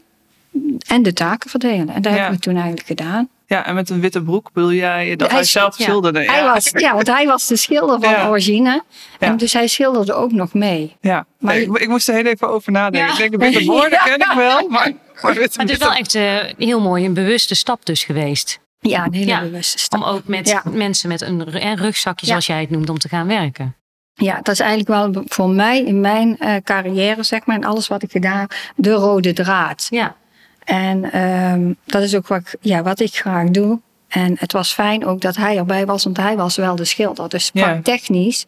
en 0.87 1.03
de 1.03 1.13
taken 1.13 1.49
verdelen. 1.49 1.89
En 1.89 2.01
dat 2.01 2.11
Ja. 2.11 2.17
hebben 2.19 2.35
we 2.35 2.39
toen 2.43 2.55
eigenlijk 2.55 2.85
gedaan. 2.87 3.27
ja, 3.47 3.65
en 3.65 3.75
met 3.75 3.89
een 3.89 3.99
witte 3.99 4.21
broek 4.21 4.49
bedoel 4.53 4.71
jij 4.71 5.15
dat 5.15 5.31
Hij 5.31 5.43
zelf 5.43 5.77
ja. 5.77 5.83
schilderde? 5.83 6.19
Hij 6.23 6.39
ja. 6.39 6.53
was, 6.53 6.69
ja, 6.73 6.93
want 6.93 7.07
hij 7.07 7.25
was 7.27 7.47
de 7.47 7.55
schilder 7.55 7.99
van 8.01 8.09
Ja. 8.09 8.27
origine. 8.29 8.83
En 9.19 9.31
Ja. 9.31 9.37
dus 9.37 9.53
hij 9.53 9.67
schilderde 9.67 10.13
ook 10.13 10.31
nog 10.31 10.53
mee. 10.53 10.95
Ja, 11.01 11.25
Maar 11.39 11.53
Nee, 11.53 11.63
je- 11.65 11.69
ik, 11.75 11.77
ik 11.81 11.87
moest 11.87 12.07
er 12.07 12.13
heel 12.15 12.25
even 12.25 12.49
over 12.49 12.71
nadenken. 12.71 13.07
Ja. 13.07 13.13
Ik 13.13 13.17
denk, 13.19 13.31
de 13.31 13.37
witte 13.37 13.65
woorden 13.71 13.91
Ja. 13.99 14.03
ken 14.03 14.15
ik 14.15 14.33
wel, 14.35 14.67
maar, 14.69 14.91
maar 15.23 15.35
het 15.35 15.69
is 15.69 15.77
wel 15.77 15.93
echt 15.93 16.13
uh, 16.15 16.37
heel 16.57 16.81
mooi, 16.81 17.05
een 17.05 17.13
bewuste 17.13 17.55
stap 17.55 17.85
dus 17.85 18.03
geweest. 18.03 18.59
Ja, 18.79 19.05
een 19.05 19.13
hele 19.13 19.25
Ja, 19.25 19.41
bewuste 19.41 19.77
stap. 19.79 20.01
Om 20.01 20.05
ook 20.07 20.27
met 20.27 20.47
Ja. 20.49 20.61
mensen 20.71 21.09
met 21.09 21.21
een 21.21 21.51
en 21.53 21.77
rugzakje, 21.77 22.25
Ja. 22.25 22.31
zoals 22.31 22.45
jij 22.45 22.59
het 22.61 22.69
noemt, 22.69 22.89
om 22.89 22.97
te 22.97 23.07
gaan 23.09 23.27
werken. 23.27 23.75
Ja, 24.13 24.35
dat 24.35 24.47
is 24.53 24.59
eigenlijk 24.59 24.89
wel 25.13 25.23
voor 25.27 25.49
mij 25.49 25.83
in 25.83 26.01
mijn 26.01 26.37
uh, 26.39 26.55
carrière, 26.63 27.23
zeg 27.23 27.45
maar, 27.45 27.55
en 27.55 27.63
alles 27.63 27.87
wat 27.87 28.03
ik 28.03 28.11
gedaan 28.11 28.39
heb, 28.39 28.53
de 28.75 28.91
rode 28.91 29.33
draad. 29.33 29.87
Ja, 29.89 30.15
En 30.63 31.21
um, 31.21 31.75
dat 31.85 32.01
is 32.03 32.15
ook 32.15 32.27
wat, 32.27 32.39
ik- 32.39 32.55
ja, 32.61 32.81
wat 32.83 32.99
ik 32.99 33.15
graag 33.15 33.49
doe. 33.49 33.79
En 34.07 34.35
het 34.39 34.51
was 34.51 34.73
fijn 34.73 35.05
ook 35.05 35.21
dat 35.21 35.35
hij 35.35 35.57
erbij 35.57 35.85
was, 35.85 36.03
want 36.03 36.17
hij 36.17 36.35
was 36.35 36.55
wel 36.55 36.75
de 36.75 36.85
schilder. 36.85 37.29
Dus 37.29 37.49
Ja. 37.53 37.79
technisch 37.83 38.45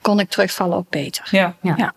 kon 0.00 0.20
ik 0.20 0.28
terugvallen 0.30 0.76
op 0.78 0.86
Peter. 0.90 1.28
Ja. 1.30 1.54
Ja. 1.62 1.74
Ja. 1.76 1.92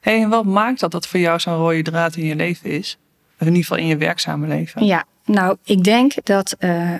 Hey, 0.00 0.22
en 0.22 0.28
wat 0.28 0.44
maakt 0.44 0.80
dat 0.80 0.90
dat 0.90 1.06
voor 1.06 1.20
jou 1.20 1.40
zo'n 1.40 1.56
rode 1.56 1.82
draad 1.82 2.16
in 2.16 2.24
je 2.24 2.36
leven 2.36 2.70
is? 2.70 2.98
In 3.46 3.54
ieder 3.54 3.62
geval 3.62 3.78
in 3.78 3.86
je 3.86 3.96
werkzame 3.96 4.46
leven? 4.46 4.84
Ja, 4.84 5.04
nou, 5.24 5.56
ik 5.64 5.84
denk 5.84 6.14
dat. 6.24 6.56
Uh, 6.60 6.90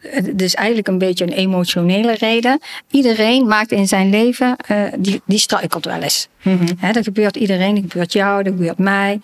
het 0.00 0.42
is 0.42 0.54
eigenlijk 0.54 0.88
een 0.88 0.98
beetje 0.98 1.24
een 1.24 1.32
emotionele 1.32 2.14
reden. 2.14 2.60
Iedereen 2.90 3.46
maakt 3.46 3.72
in 3.72 3.88
zijn 3.88 4.10
leven, 4.10 4.56
uh, 4.70 4.82
die, 4.98 5.22
die 5.24 5.38
struikelt 5.38 5.84
wel 5.84 6.02
eens. 6.02 6.28
Mhm. 6.42 6.92
Dat 6.92 7.04
gebeurt 7.04 7.36
iedereen, 7.36 7.74
dat 7.74 7.84
gebeurt 7.90 8.12
jou, 8.12 8.42
dat 8.42 8.52
gebeurt 8.52 8.78
mij. 8.78 9.20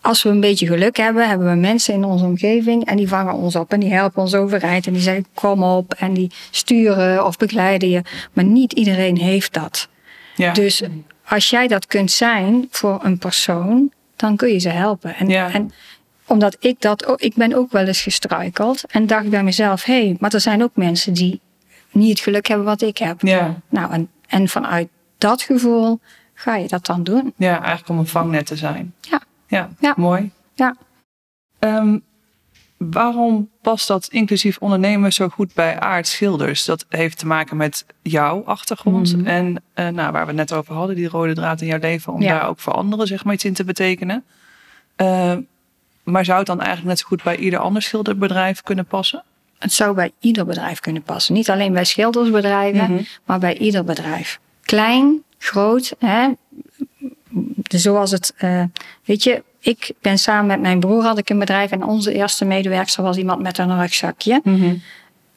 Als 0.00 0.22
we 0.22 0.28
een 0.28 0.40
beetje 0.40 0.66
geluk 0.66 0.96
hebben, 0.96 1.28
hebben 1.28 1.50
we 1.50 1.56
mensen 1.56 1.94
in 1.94 2.04
onze 2.04 2.24
omgeving 2.24 2.84
en 2.84 2.96
die 2.96 3.08
vangen 3.08 3.34
ons 3.34 3.56
op 3.56 3.72
en 3.72 3.80
die 3.80 3.92
helpen 3.92 4.22
ons 4.22 4.34
overeind 4.34 4.86
en 4.86 4.92
die 4.92 5.02
zeggen 5.02 5.26
kom 5.34 5.62
op 5.62 5.94
en 5.94 6.14
die 6.14 6.30
sturen 6.50 7.26
of 7.26 7.36
begeleiden 7.36 7.88
je. 7.88 8.02
Maar 8.32 8.44
niet 8.44 8.72
iedereen 8.72 9.16
heeft 9.16 9.52
dat. 9.52 9.88
Ja. 10.36 10.52
Dus 10.52 10.82
als 11.24 11.50
jij 11.50 11.66
dat 11.66 11.86
kunt 11.86 12.10
zijn 12.10 12.68
voor 12.70 13.00
een 13.02 13.18
persoon, 13.18 13.92
dan 14.20 14.36
kun 14.36 14.48
je 14.48 14.58
ze 14.58 14.68
helpen. 14.68 15.14
En, 15.14 15.28
Ja. 15.28 15.52
en 15.52 15.72
omdat 16.26 16.56
ik 16.60 16.80
dat 16.80 17.06
ook, 17.06 17.20
ik 17.20 17.34
ben 17.34 17.54
ook 17.54 17.72
wel 17.72 17.86
eens 17.86 18.00
gestruikeld 18.02 18.84
en 18.90 19.06
dacht 19.06 19.28
bij 19.28 19.42
mezelf, 19.42 19.84
hé, 19.84 20.04
hey, 20.06 20.16
maar 20.20 20.34
er 20.34 20.40
zijn 20.40 20.62
ook 20.62 20.76
mensen 20.76 21.12
die 21.12 21.40
niet 21.92 22.10
het 22.10 22.20
geluk 22.20 22.46
hebben 22.48 22.66
wat 22.66 22.82
ik 22.82 22.98
heb. 22.98 23.20
Ja. 23.20 23.54
Nou, 23.68 23.92
en, 23.92 24.10
en 24.26 24.48
vanuit 24.48 24.88
dat 25.18 25.42
gevoel 25.42 26.00
ga 26.34 26.56
je 26.56 26.68
dat 26.68 26.86
dan 26.86 27.02
doen. 27.04 27.32
ja, 27.36 27.58
eigenlijk 27.58 27.88
om 27.88 27.98
een 27.98 28.06
vangnet 28.06 28.46
te 28.46 28.56
zijn. 28.56 28.94
Ja. 29.00 29.20
Ja, 29.46 29.68
Ja. 29.80 29.94
mooi. 29.96 30.30
Ja. 30.54 30.74
Um, 31.58 32.02
waarom 32.88 33.48
past 33.62 33.86
dat 33.88 34.06
inclusief 34.06 34.58
ondernemen 34.58 35.12
zo 35.12 35.28
goed 35.28 35.54
bij 35.54 35.80
Aard 35.80 36.06
Schilders? 36.06 36.64
Dat 36.64 36.86
heeft 36.88 37.18
te 37.18 37.26
maken 37.26 37.56
met 37.56 37.84
jouw 38.02 38.44
achtergrond. 38.44 39.16
Mhm. 39.16 39.26
En 39.26 39.62
uh, 39.74 39.88
nou, 39.88 40.12
waar 40.12 40.22
we 40.22 40.26
het 40.26 40.36
net 40.36 40.52
over 40.52 40.74
hadden, 40.74 40.96
die 40.96 41.08
rode 41.08 41.34
draad 41.34 41.60
in 41.60 41.66
jouw 41.66 41.78
leven. 41.78 42.12
Om 42.12 42.22
Ja. 42.22 42.38
daar 42.38 42.48
ook 42.48 42.58
voor 42.58 42.72
anderen 42.72 43.06
zeg 43.06 43.24
maar, 43.24 43.34
iets 43.34 43.44
in 43.44 43.52
te 43.54 43.64
betekenen. 43.64 44.24
Uh, 44.96 45.32
maar 46.02 46.24
zou 46.24 46.38
het 46.38 46.46
dan 46.46 46.58
eigenlijk 46.58 46.88
net 46.88 46.98
zo 46.98 47.06
goed 47.06 47.22
bij 47.22 47.36
ieder 47.36 47.58
ander 47.58 47.82
schilderbedrijf 47.82 48.62
kunnen 48.62 48.84
passen? 48.86 49.24
Het 49.58 49.72
zou 49.72 49.94
bij 49.94 50.12
ieder 50.20 50.46
bedrijf 50.46 50.80
kunnen 50.80 51.02
passen. 51.02 51.34
Niet 51.34 51.50
alleen 51.50 51.72
bij 51.72 51.84
schildersbedrijven, 51.84 52.92
Mhm. 52.92 53.02
maar 53.24 53.38
bij 53.38 53.58
ieder 53.58 53.84
bedrijf. 53.84 54.40
Klein, 54.62 55.22
groot. 55.38 55.94
Hè? 55.98 56.28
Zoals 57.62 58.10
het, 58.10 58.34
uh, 58.38 58.64
weet 59.04 59.22
je, 59.22 59.42
ik 59.60 59.92
ben 60.00 60.18
samen 60.18 60.46
met 60.46 60.60
mijn 60.60 60.80
broer 60.80 61.02
had 61.02 61.18
ik 61.18 61.30
een 61.30 61.38
bedrijf 61.38 61.70
en 61.70 61.84
onze 61.84 62.12
eerste 62.12 62.44
medewerker 62.44 63.02
was 63.02 63.16
iemand 63.16 63.42
met 63.42 63.58
een 63.58 63.80
rugzakje. 63.80 64.42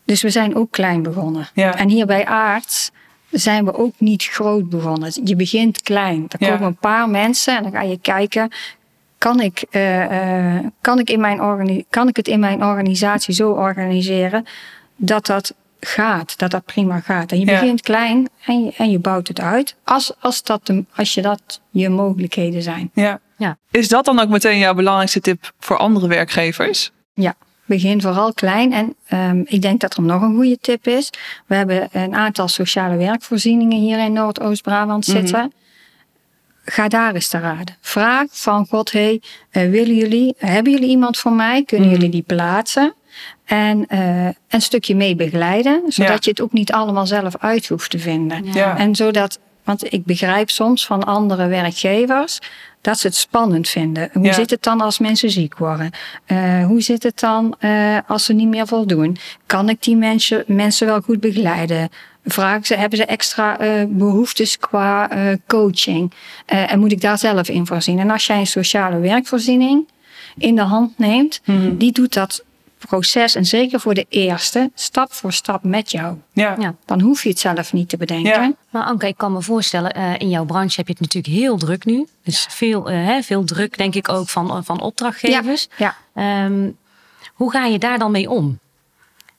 Dus 0.06 0.22
we 0.22 0.30
zijn 0.30 0.56
ook 0.56 0.72
klein 0.72 1.02
begonnen. 1.04 1.48
Ja. 1.54 1.78
En 1.78 1.90
hier 1.90 2.06
bij 2.06 2.26
Aarts 2.26 2.92
zijn 3.32 3.66
we 3.66 3.74
ook 3.78 3.94
niet 3.98 4.24
groot 4.24 4.70
begonnen. 4.70 5.12
Je 5.24 5.36
begint 5.36 5.82
klein. 5.82 6.26
Er 6.28 6.46
Ja. 6.46 6.50
komen 6.52 6.68
een 6.68 6.76
paar 6.76 7.10
mensen 7.10 7.58
en 7.58 7.64
dan 7.64 7.72
ga 7.72 7.82
je 7.82 8.00
kijken. 8.02 8.52
Kan 9.18 9.40
ik, 9.40 9.66
eh, 9.70 10.56
eh, 10.58 10.66
kan, 10.82 11.00
ik 11.00 11.10
in 11.10 11.20
mijn 11.20 11.86
kan 11.90 12.08
ik 12.08 12.16
het 12.16 12.28
in 12.28 12.40
mijn 12.40 12.64
organisatie 12.64 13.34
zo 13.34 13.52
organiseren 13.52 14.46
dat 14.96 15.26
dat 15.26 15.54
gaat, 15.80 16.38
dat 16.38 16.52
dat 16.52 16.66
prima 16.66 17.00
gaat. 17.00 17.32
En 17.32 17.40
je 17.40 17.46
Ja. 17.46 17.60
begint 17.60 17.82
klein 17.82 18.30
en 18.46 18.64
je, 18.66 18.74
en 18.78 18.92
je 18.92 19.00
bouwt 19.00 19.28
het 19.28 19.40
uit 19.40 19.76
als, 19.84 20.14
als, 20.20 20.44
dat 20.44 20.66
de, 20.66 20.86
als 20.96 21.14
je 21.14 21.22
dat 21.22 21.62
je 21.70 21.90
mogelijkheden 21.90 22.62
zijn. 22.62 22.90
Ja. 22.94 23.20
Ja. 23.38 23.58
Is 23.72 23.88
dat 23.88 24.06
dan 24.06 24.20
ook 24.20 24.30
meteen 24.30 24.58
jouw 24.58 24.74
belangrijkste 24.74 25.22
tip 25.22 25.54
voor 25.60 25.78
andere 25.78 26.08
werkgevers? 26.08 26.92
Ja, 27.14 27.36
begin 27.66 28.02
vooral 28.02 28.34
klein. 28.34 28.74
En 28.74 28.96
ehm, 29.08 29.42
ik 29.46 29.62
denk 29.62 29.82
dat 29.82 29.96
er 29.96 30.04
nog 30.04 30.22
een 30.22 30.36
goede 30.36 30.58
tip 30.62 30.88
is. 30.88 31.10
We 31.46 31.56
hebben 31.56 31.90
een 31.92 32.16
aantal 32.16 32.48
sociale 32.48 32.98
werkvoorzieningen 32.98 33.80
hier 33.80 34.00
in 34.00 34.14
Noordoost-Brabant 34.14 35.06
zitten. 35.06 35.54
Ga 36.66 36.88
daar 36.88 37.14
eens 37.14 37.28
te 37.28 37.40
raden. 37.40 37.78
Vraag 37.82 38.26
van 38.32 38.66
God, 38.70 38.92
hey, 38.92 39.22
eh, 39.50 39.70
willen 39.70 39.96
jullie, 39.96 40.36
hebben 40.38 40.72
jullie 40.72 40.90
iemand 40.90 41.18
voor 41.18 41.32
mij? 41.32 41.64
Kunnen 41.64 41.90
jullie 41.90 42.10
die 42.10 42.22
plaatsen? 42.22 42.94
En 43.46 43.86
eh, 43.88 44.26
een 44.48 44.62
stukje 44.62 44.96
mee 44.96 45.16
begeleiden, 45.16 45.82
zodat 45.88 46.12
Ja. 46.12 46.18
je 46.20 46.30
het 46.30 46.42
ook 46.42 46.52
niet 46.54 46.72
allemaal 46.72 47.08
zelf 47.08 47.38
uit 47.38 47.68
hoeft 47.68 47.90
te 47.90 48.00
vinden. 48.00 48.54
Ja. 48.54 48.78
En 48.78 48.96
zodat, 48.96 49.40
want 49.64 49.94
ik 49.94 50.06
begrijp 50.06 50.50
soms 50.50 50.86
van 50.86 51.04
andere 51.04 51.48
werkgevers 51.48 52.40
dat 52.84 53.00
ze 53.00 53.08
het 53.08 53.16
spannend 53.16 53.70
vinden. 53.70 54.10
Hoe 54.14 54.26
Ja. 54.26 54.34
zit 54.34 54.50
het 54.50 54.64
dan 54.64 54.82
als 54.82 55.00
mensen 55.00 55.30
ziek 55.30 55.58
worden? 55.58 55.92
Eh, 56.26 56.66
hoe 56.66 56.82
zit 56.82 57.04
het 57.04 57.20
dan 57.20 57.56
eh, 57.60 57.98
als 58.08 58.26
ze 58.26 58.34
niet 58.34 58.48
meer 58.48 58.68
voldoen? 58.68 59.18
Kan 59.46 59.70
ik 59.70 59.84
die 59.84 59.96
mensen, 59.96 60.44
mensen 60.48 60.88
wel 60.88 61.02
goed 61.02 61.20
begeleiden? 61.20 61.90
Vragen 62.26 62.66
ze, 62.66 62.76
hebben 62.76 62.98
ze 62.98 63.06
extra 63.06 63.60
eh, 63.60 63.84
behoeftes 63.88 64.58
qua 64.60 65.10
coaching? 65.48 66.12
En 66.46 66.80
moet 66.80 66.92
ik 66.92 67.02
daar 67.02 67.18
zelf 67.18 67.50
in 67.50 67.66
voorzien? 67.66 68.00
En 68.00 68.10
als 68.10 68.26
jij 68.26 68.38
een 68.40 68.48
sociale 68.48 69.00
werkvoorziening 69.00 69.88
in 70.38 70.56
de 70.56 70.62
hand 70.62 70.98
neemt, 70.98 71.42
Mhm. 71.46 71.78
die 71.78 71.92
doet 71.92 72.14
dat 72.14 72.44
proces, 72.88 73.36
en 73.36 73.46
zeker 73.46 73.80
voor 73.80 73.94
de 73.94 74.06
eerste, 74.10 74.72
stap 74.76 75.14
voor 75.14 75.34
stap 75.34 75.64
met 75.64 75.92
jou. 75.92 76.18
Ja. 76.34 76.56
Ja. 76.60 76.76
Dan 76.86 77.02
hoef 77.02 77.24
je 77.24 77.30
het 77.30 77.40
zelf 77.40 77.74
niet 77.74 77.90
te 77.90 77.98
bedenken. 77.98 78.32
Ja. 78.32 78.54
Maar 78.70 78.84
Anke, 78.84 79.08
ik 79.08 79.18
kan 79.18 79.34
me 79.34 79.42
voorstellen, 79.42 79.94
eh, 79.94 80.12
in 80.18 80.30
jouw 80.30 80.46
branche 80.46 80.74
heb 80.76 80.88
je 80.88 80.94
het 80.94 81.02
natuurlijk 81.02 81.34
heel 81.34 81.58
druk 81.58 81.86
nu. 81.86 82.08
Dus 82.24 82.46
veel, 82.50 82.90
eh, 82.90 83.06
hè, 83.06 83.22
veel 83.22 83.44
druk, 83.44 83.78
denk 83.78 83.96
ik 83.96 84.10
ook, 84.10 84.30
van, 84.30 84.66
van 84.66 84.82
opdrachtgevers. 84.82 85.68
Ja. 85.78 85.96
Ehm, 86.14 86.70
hoe 87.34 87.52
ga 87.52 87.66
je 87.66 87.80
daar 87.80 88.00
dan 88.00 88.12
mee 88.12 88.30
om? 88.30 88.60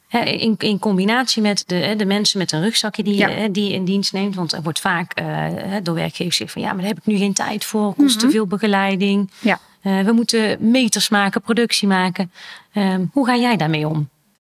Hè, 0.08 0.20
in, 0.20 0.54
in 0.58 0.78
combinatie 0.78 1.42
met 1.42 1.64
de, 1.66 1.74
hè, 1.74 1.96
de 1.96 2.04
mensen 2.04 2.38
met 2.38 2.52
een 2.52 2.62
rugzakje 2.62 3.02
die, 3.02 3.16
Ja. 3.16 3.28
hè, 3.28 3.50
die 3.50 3.68
je 3.68 3.74
in 3.74 3.84
dienst 3.84 4.12
neemt. 4.12 4.34
Want 4.34 4.52
er 4.52 4.62
wordt 4.62 4.80
vaak 4.80 5.12
eh, 5.12 5.24
hè, 5.56 5.82
door 5.82 5.94
werkgevers 5.94 6.36
gezegd 6.36 6.52
van 6.52 6.62
ja, 6.62 6.68
maar 6.68 6.78
daar 6.78 6.86
heb 6.86 6.98
ik 6.98 7.06
nu 7.06 7.16
geen 7.16 7.32
tijd 7.32 7.64
voor. 7.64 7.94
Kost 7.94 8.20
te 8.20 8.30
veel 8.30 8.46
begeleiding. 8.46 9.30
Ja. 9.40 9.58
Eh, 9.84 10.00
we 10.00 10.12
moeten 10.12 10.70
meters 10.70 11.08
maken, 11.08 11.40
productie 11.40 11.88
maken. 11.88 12.32
Ehm, 12.72 13.04
hoe 13.12 13.26
ga 13.26 13.36
jij 13.36 13.56
daarmee 13.56 13.88
om? 13.88 14.08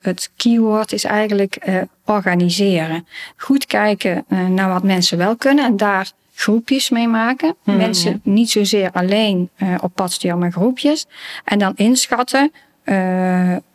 Het 0.06 0.32
keyword 0.36 0.92
is 0.92 1.04
eigenlijk 1.04 1.56
eh, 1.56 1.82
organiseren. 2.06 3.08
Goed 3.36 3.66
kijken 3.66 4.26
eh, 4.28 4.48
naar 4.48 4.70
wat 4.70 4.84
mensen 4.84 5.18
wel 5.18 5.36
kunnen 5.36 5.66
en 5.66 5.78
daar 5.78 6.12
groepjes 6.34 6.90
mee 6.90 7.08
maken. 7.08 7.56
Mensen 7.64 8.22
niet 8.24 8.50
zozeer 8.50 8.90
alleen 8.92 9.50
eh, 9.56 9.76
op 9.82 9.96
pad 9.96 10.12
sturen, 10.12 10.40
maar 10.40 10.52
groepjes. 10.52 11.06
En 11.44 11.60
dan 11.60 11.74
inschatten 11.76 12.52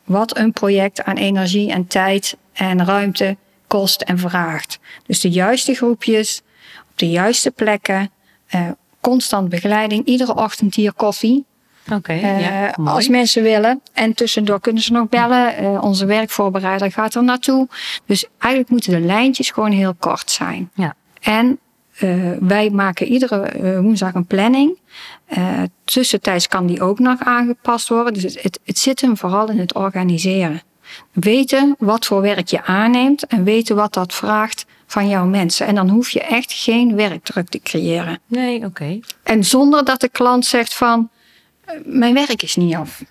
wat 0.03 0.37
een 0.37 0.53
project 0.53 1.03
aan 1.03 1.17
energie 1.17 1.71
en 1.71 1.87
tijd 1.87 2.37
en 2.53 2.85
ruimte 2.85 3.37
kost 3.67 4.01
en 4.01 4.17
vraagt. 4.17 4.79
Dus 5.05 5.19
de 5.19 5.29
juiste 5.29 5.73
groepjes 5.73 6.41
op 6.91 6.97
de 6.97 7.09
juiste 7.09 7.51
plekken. 7.51 8.11
Constant 9.01 9.49
begeleiding. 9.49 10.05
Iedere 10.05 10.35
ochtend 10.35 10.75
hier 10.75 10.93
koffie. 10.93 11.45
Oké, 11.93 12.11
Eh, 12.13 12.41
ja, 12.41 12.75
als 12.83 13.07
mensen 13.07 13.43
willen. 13.43 13.81
En 13.93 14.13
tussendoor 14.13 14.59
kunnen 14.59 14.83
ze 14.83 14.91
nog 14.91 15.09
bellen. 15.09 15.55
Eh, 15.55 15.83
onze 15.83 16.05
werkvoorbereider 16.05 16.91
gaat 16.91 17.15
er 17.15 17.23
naartoe. 17.23 17.67
Dus 18.05 18.25
eigenlijk 18.37 18.71
moeten 18.71 18.91
de 18.91 18.99
lijntjes 18.99 19.49
gewoon 19.51 19.71
heel 19.71 19.95
kort 19.99 20.31
zijn. 20.31 20.71
Ja. 20.73 20.95
En 21.21 21.59
eh, 21.97 22.15
wij 22.39 22.69
maken 22.69 23.07
iedere 23.07 23.81
woensdag 23.81 24.13
een 24.13 24.25
planning. 24.25 24.79
Tussentijds 25.83 26.47
kan 26.47 26.65
die 26.65 26.81
ook 26.81 26.99
nog 26.99 27.19
aangepast 27.19 27.89
worden. 27.89 28.13
Dus 28.13 28.23
het, 28.23 28.43
het, 28.43 28.59
het 28.63 28.79
zit 28.79 29.01
hem 29.01 29.17
vooral 29.17 29.49
in 29.49 29.59
het 29.59 29.73
organiseren. 29.73 30.61
Weten 31.11 31.75
wat 31.79 32.05
voor 32.05 32.21
werk 32.21 32.47
je 32.47 32.63
aanneemt 32.63 33.25
en 33.25 33.43
weten 33.43 33.75
wat 33.75 33.93
dat 33.93 34.13
vraagt 34.13 34.65
van 34.91 35.07
jouw 35.09 35.25
mensen. 35.25 35.67
En 35.67 35.75
dan 35.75 35.89
hoef 35.89 36.09
je 36.09 36.21
echt 36.21 36.51
geen 36.51 36.95
werkdruk 36.95 37.49
te 37.49 37.59
creëren. 37.59 38.19
Nee, 38.27 38.65
oké. 38.65 38.99
En 39.23 39.43
zonder 39.43 39.85
dat 39.85 39.99
de 40.01 40.09
klant 40.09 40.45
zegt 40.45 40.73
van, 40.73 41.09
eh, 41.65 41.75
mijn 41.85 42.13
werk 42.13 42.41
is 42.43 42.55
niet 42.55 42.75
af. 42.75 43.03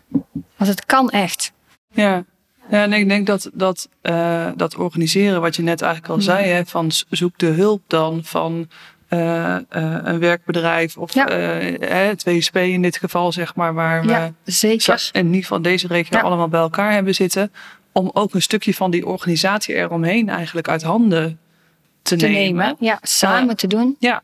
Want 0.57 0.71
het 0.71 0.87
kan 0.87 1.11
echt. 1.11 1.53
Ja. 1.93 2.25
Ja, 2.71 2.83
en 2.83 2.93
ik 2.93 3.09
denk 3.09 3.27
dat 3.27 3.51
dat, 3.53 3.89
eh, 4.03 4.49
dat 4.57 4.77
organiseren, 4.77 5.41
wat 5.41 5.57
je 5.57 5.63
net 5.63 5.83
eigenlijk 5.83 6.13
al 6.13 6.21
zei, 6.21 6.47
hè, 6.47 6.65
van 6.67 6.91
zoek 7.11 7.39
de 7.39 7.47
hulp 7.47 7.83
dan 7.87 8.21
van 8.25 8.69
eh, 9.09 9.55
eh, 9.57 9.63
een 10.03 10.19
werkbedrijf 10.19 10.97
of 10.97 11.15
Ja. 11.15 11.29
eh, 11.29 11.39
hè, 11.89 11.95
het 12.09 12.25
WSP 12.25 12.57
in 12.57 12.83
dit 12.83 12.97
geval, 12.97 13.33
zeg 13.33 13.55
maar, 13.55 13.75
waar 13.75 14.03
we 14.03 14.09
Ja, 14.09 14.33
zeker. 14.45 14.99
zo- 14.99 15.19
in 15.19 15.27
ieder 15.27 15.41
geval 15.41 15.63
deze 15.63 15.87
regio 15.87 16.17
Ja. 16.19 16.23
allemaal 16.25 16.49
bij 16.49 16.61
elkaar 16.61 16.93
hebben 16.93 17.15
zitten, 17.15 17.53
om 17.93 18.11
ook 18.13 18.35
een 18.35 18.43
stukje 18.43 18.75
van 18.75 18.91
die 18.91 19.07
organisatie 19.07 19.75
eromheen 19.75 20.29
eigenlijk 20.29 20.69
uit 20.69 20.83
handen 20.83 21.39
te, 22.17 22.27
Te 22.27 22.33
nemen. 22.33 22.65
nemen. 22.65 22.77
Ja, 22.79 22.99
samen 23.03 23.57
te 23.57 23.67
doen. 23.67 23.97
Ja, 23.99 24.23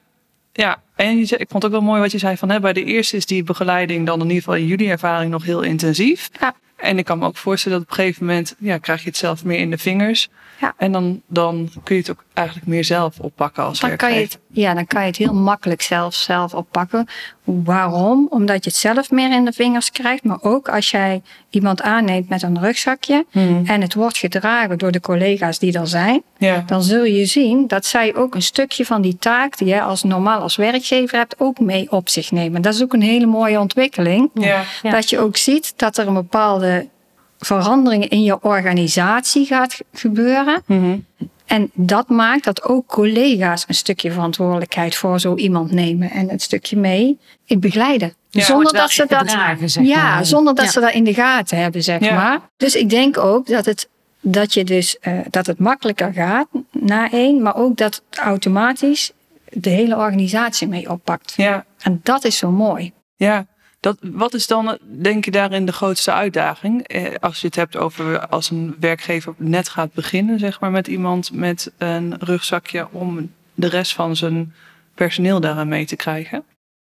ja. 0.52 0.82
en 0.94 1.18
je 1.18 1.36
ik 1.36 1.48
vond 1.48 1.62
het 1.62 1.64
ook 1.64 1.78
wel 1.78 1.88
mooi 1.88 2.00
wat 2.00 2.12
je 2.12 2.18
zei 2.18 2.36
van 2.36 2.50
hè, 2.50 2.60
bij 2.60 2.72
de 2.72 2.84
eerste 2.84 3.16
is 3.16 3.26
die 3.26 3.42
begeleiding 3.42 4.06
dan 4.06 4.20
in 4.20 4.26
ieder 4.26 4.42
geval 4.42 4.54
in 4.54 4.66
jullie 4.66 4.90
ervaring 4.90 5.30
nog 5.30 5.44
heel 5.44 5.62
intensief. 5.62 6.30
Ja. 6.40 6.54
En 6.76 6.98
ik 6.98 7.04
kan 7.04 7.18
me 7.18 7.26
ook 7.26 7.36
voorstellen 7.36 7.78
dat 7.78 7.86
op 7.86 7.98
een 7.98 8.04
gegeven 8.04 8.26
moment 8.26 8.54
ja, 8.58 8.78
krijg 8.78 9.02
je 9.02 9.08
het 9.08 9.16
zelf 9.16 9.44
meer 9.44 9.58
in 9.58 9.70
de 9.70 9.78
vingers. 9.78 10.28
Ja. 10.60 10.74
En 10.76 10.92
dan, 10.92 11.22
dan 11.26 11.68
kun 11.82 11.94
je 11.94 12.00
het 12.00 12.10
ook 12.10 12.24
eigenlijk 12.34 12.66
meer 12.66 12.84
zelf 12.84 13.20
oppakken 13.20 13.64
als 13.64 13.80
Dan 13.80 13.96
kan, 13.96 14.08
je 14.08 14.14
werkgever. 14.14 14.40
het, 14.48 14.58
ja, 14.58 14.74
dan 14.74 14.86
kan 14.86 15.00
je 15.00 15.06
het 15.06 15.16
heel 15.16 15.34
makkelijk 15.34 15.82
zelf, 15.82 16.14
zelf 16.14 16.54
oppakken. 16.54 17.06
Waarom? 17.44 18.26
Omdat 18.30 18.64
je 18.64 18.70
het 18.70 18.78
zelf 18.78 19.10
meer 19.10 19.32
in 19.32 19.44
de 19.44 19.52
vingers 19.52 19.90
krijgt. 19.90 20.24
Maar 20.24 20.38
ook 20.40 20.68
als 20.68 20.90
jij 20.90 21.22
iemand 21.50 21.82
aanneemt 21.82 22.28
met 22.28 22.42
een 22.42 22.60
rugzakje. 22.60 23.26
Mhm. 23.32 23.64
En 23.66 23.80
het 23.80 23.94
wordt 23.94 24.18
gedragen 24.18 24.78
door 24.78 24.92
de 24.92 25.00
collega's 25.00 25.58
die 25.58 25.78
er 25.78 25.86
zijn. 25.86 26.22
Ja. 26.38 26.62
Dan 26.66 26.82
zul 26.82 27.04
je 27.04 27.26
zien 27.26 27.66
dat 27.66 27.84
zij 27.84 28.14
ook 28.14 28.34
een 28.34 28.42
stukje 28.42 28.84
van 28.86 29.02
die 29.02 29.16
taak 29.18 29.58
die 29.58 29.68
jij 29.68 29.82
als 29.82 30.02
normaal 30.02 30.40
als 30.40 30.56
werkgever 30.56 31.18
hebt. 31.18 31.34
Ook 31.38 31.58
mee 31.60 31.90
op 31.90 32.08
zich 32.08 32.30
nemen. 32.30 32.62
Dat 32.62 32.74
is 32.74 32.82
ook 32.82 32.92
een 32.92 33.02
hele 33.02 33.26
mooie 33.26 33.60
ontwikkeling. 33.60 34.30
Ja. 34.34 34.62
Ja. 34.82 34.90
Dat 34.90 35.10
je 35.10 35.18
ook 35.18 35.36
ziet 35.36 35.72
dat 35.76 35.96
er 35.96 36.06
een 36.06 36.14
bepaalde 36.14 36.88
verandering 37.38 38.08
in 38.08 38.22
je 38.22 38.42
organisatie 38.42 39.46
gaat 39.46 39.80
gebeuren. 39.92 40.62
Mhm. 40.66 40.98
En 41.46 41.70
dat 41.74 42.08
maakt 42.08 42.44
dat 42.44 42.62
ook 42.62 42.86
collega's 42.86 43.64
een 43.68 43.74
stukje 43.74 44.12
verantwoordelijkheid 44.12 44.96
voor 44.96 45.20
zo 45.20 45.34
iemand 45.34 45.70
nemen 45.70 46.10
en 46.10 46.32
een 46.32 46.40
stukje 46.40 46.76
mee 46.76 47.18
in 47.44 47.60
begeleiden. 47.60 48.14
Ja, 48.30 48.44
zonder 48.44 48.72
dat 48.72 48.90
ze 48.90 49.06
dat, 49.08 49.30
zeg 49.64 49.84
ja, 49.86 50.02
maar. 50.14 50.26
zonder 50.26 50.54
dat 50.54 50.64
Ja. 50.64 50.70
ze 50.70 50.80
dat 50.80 50.92
in 50.92 51.04
de 51.04 51.14
gaten 51.14 51.58
hebben, 51.58 51.82
zeg 51.82 52.00
Ja. 52.00 52.14
maar. 52.14 52.40
Dus 52.56 52.74
ik 52.74 52.90
denk 52.90 53.18
ook 53.18 53.46
dat 53.46 53.64
het, 53.64 53.88
dat 54.20 54.54
je 54.54 54.64
dus, 54.64 54.98
eh, 54.98 55.12
dat 55.30 55.46
het 55.46 55.58
makkelijker 55.58 56.12
gaat 56.12 56.46
na 56.70 57.10
één, 57.10 57.42
maar 57.42 57.56
ook 57.56 57.76
dat 57.76 58.02
het 58.10 58.18
automatisch 58.18 59.12
de 59.50 59.70
hele 59.70 59.96
organisatie 59.96 60.68
mee 60.68 60.90
oppakt. 60.90 61.32
Ja. 61.36 61.64
En 61.82 62.00
dat 62.02 62.24
is 62.24 62.36
zo 62.36 62.50
mooi. 62.50 62.92
Ja, 63.16 63.46
dat, 63.80 63.96
wat 64.00 64.34
is 64.34 64.46
dan, 64.46 64.78
denk 64.82 65.24
je, 65.24 65.30
daarin 65.30 65.66
de 65.66 65.72
grootste 65.72 66.12
uitdaging? 66.12 66.82
Eh, 66.82 67.14
als 67.20 67.40
je 67.40 67.46
het 67.46 67.56
hebt 67.56 67.76
over 67.76 68.26
als 68.28 68.50
een 68.50 68.76
werkgever 68.80 69.34
net 69.36 69.68
gaat 69.68 69.92
beginnen, 69.92 70.38
zeg 70.38 70.60
maar, 70.60 70.70
met 70.70 70.86
iemand 70.86 71.32
met 71.32 71.72
een 71.78 72.14
rugzakje 72.18 72.88
om 72.92 73.32
de 73.54 73.68
rest 73.68 73.94
van 73.94 74.16
zijn 74.16 74.54
personeel 74.94 75.40
daaraan 75.40 75.68
mee 75.68 75.86
te 75.86 75.96
krijgen? 75.96 76.44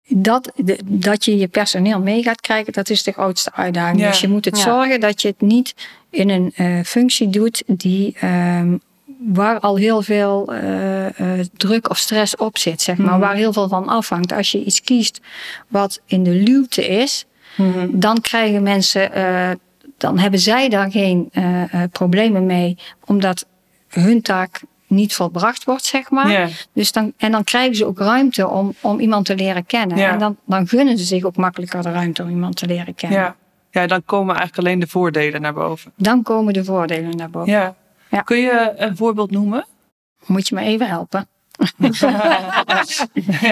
Dat, 0.08 0.52
dat 0.86 1.26
je 1.26 1.38
je 1.38 1.48
personeel 1.48 2.00
mee 2.00 2.24
gaat 2.24 2.42
krijgen, 2.42 2.74
dat 2.74 2.90
is 2.90 3.04
de 3.04 3.12
grootste 3.12 3.54
uitdaging. 3.54 4.00
Ja. 4.00 4.08
Dus 4.10 4.22
je 4.22 4.28
moet 4.28 4.46
het 4.46 4.58
Ja. 4.58 4.64
zorgen 4.64 5.00
dat 5.00 5.22
je 5.22 5.28
het 5.28 5.42
niet 5.42 5.74
in 6.10 6.30
een 6.30 6.52
eh, 6.56 6.80
functie 6.84 7.30
doet 7.30 7.64
die, 7.68 8.16
ehm, 8.20 8.78
waar 9.34 9.60
al 9.60 9.76
heel 9.76 10.02
veel 10.02 10.54
eh, 10.54 11.40
druk 11.58 11.90
of 11.90 11.98
stress 11.98 12.36
op 12.36 12.58
zit, 12.58 12.82
zeg 12.82 12.98
maar. 12.98 13.12
Mhm. 13.12 13.20
Waar 13.20 13.36
heel 13.36 13.54
veel 13.54 13.68
van 13.68 13.88
afhangt. 13.88 14.34
Als 14.34 14.52
je 14.52 14.64
iets 14.64 14.82
kiest 14.82 15.22
wat 15.68 16.02
in 16.06 16.24
de 16.24 16.32
luwte 16.34 16.88
is, 16.88 17.26
dan 17.90 18.22
krijgen 18.22 18.64
mensen, 18.64 19.14
eh, 19.14 19.52
dan 19.98 20.20
hebben 20.20 20.40
zij 20.40 20.70
daar 20.70 20.92
geen 20.92 21.32
problemen 21.92 22.46
mee, 22.46 22.78
omdat 23.06 23.46
hun 23.88 24.22
taak 24.22 24.62
niet 24.88 25.16
volbracht 25.16 25.64
wordt, 25.64 25.86
zeg 25.86 26.10
maar. 26.10 26.50
Dus 26.74 26.92
dan, 26.92 27.14
en 27.18 27.32
dan 27.32 27.44
krijgen 27.44 27.76
ze 27.76 27.86
ook 27.86 28.00
ruimte 28.00 28.48
om, 28.48 28.74
om 28.82 29.00
iemand 29.00 29.26
te 29.26 29.36
leren 29.36 29.66
kennen. 29.66 29.98
En 29.98 30.20
dan, 30.20 30.38
dan 30.46 30.68
gunnen 30.68 30.98
ze 30.98 31.04
zich 31.04 31.24
ook 31.24 31.36
makkelijker 31.36 31.82
de 31.82 31.92
ruimte 31.92 32.24
om 32.24 32.30
iemand 32.30 32.56
te 32.56 32.66
leren 32.66 32.96
kennen. 32.96 33.20
Ja. 33.20 33.36
ja, 33.72 33.88
dan 33.88 34.04
komen 34.06 34.36
eigenlijk 34.36 34.68
alleen 34.68 34.80
de 34.80 34.88
voordelen 34.88 35.42
naar 35.42 35.54
boven. 35.54 35.92
Dan 35.96 36.24
komen 36.24 36.54
de 36.54 36.64
voordelen 36.64 37.18
naar 37.18 37.30
boven. 37.30 37.52
Ja. 37.52 37.76
Ja. 38.10 38.22
Kun 38.22 38.38
je 38.38 38.74
een 38.76 38.98
voorbeeld 38.98 39.32
noemen? 39.32 39.66
Moet 40.26 40.48
je 40.48 40.56
me 40.56 40.62
even 40.62 40.88
helpen? 40.88 41.28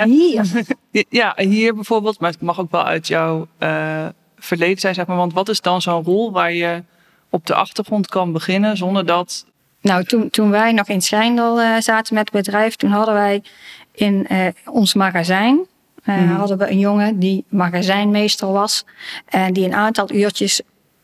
Hier. 0.04 0.66
Ja, 1.10 1.34
hier 1.38 1.74
bijvoorbeeld, 1.76 2.20
maar 2.20 2.32
het 2.32 2.42
mag 2.42 2.60
ook 2.60 2.72
wel 2.72 2.84
uit 2.86 3.08
jouw 3.08 3.48
eh, 3.58 4.06
verleden 4.38 4.80
zijn, 4.80 4.94
zeg 4.94 5.06
maar. 5.06 5.18
Want 5.18 5.34
wat 5.34 5.50
is 5.50 5.62
dan 5.62 5.82
zo'n 5.82 6.04
rol 6.04 6.32
waar 6.32 6.54
je 6.54 6.84
op 7.30 7.46
de 7.46 7.54
achtergrond 7.56 8.08
kan 8.08 8.32
beginnen 8.32 8.78
zonder 8.78 9.06
dat. 9.06 9.46
Nou, 9.82 10.04
toen, 10.04 10.30
toen 10.30 10.50
wij 10.50 10.72
nog 10.72 10.88
in 10.88 11.02
Schijndel 11.02 11.62
eh, 11.62 11.76
zaten 11.80 12.16
met 12.16 12.32
het 12.32 12.44
bedrijf, 12.46 12.76
toen 12.76 12.92
hadden 12.92 13.14
wij 13.14 13.44
in 13.92 14.28
eh, 14.28 14.48
ons 14.66 14.94
magazijn 14.94 15.66
Mhm. 16.04 16.28
hadden 16.36 16.58
we 16.58 16.70
een 16.72 16.80
jongen 16.80 17.20
die 17.20 17.46
magazijnmeester 17.50 18.52
was 18.52 18.86
en 19.26 19.54
die 19.54 19.66
een 19.66 19.74
aantal 19.74 20.14
uurtjes 20.14 20.62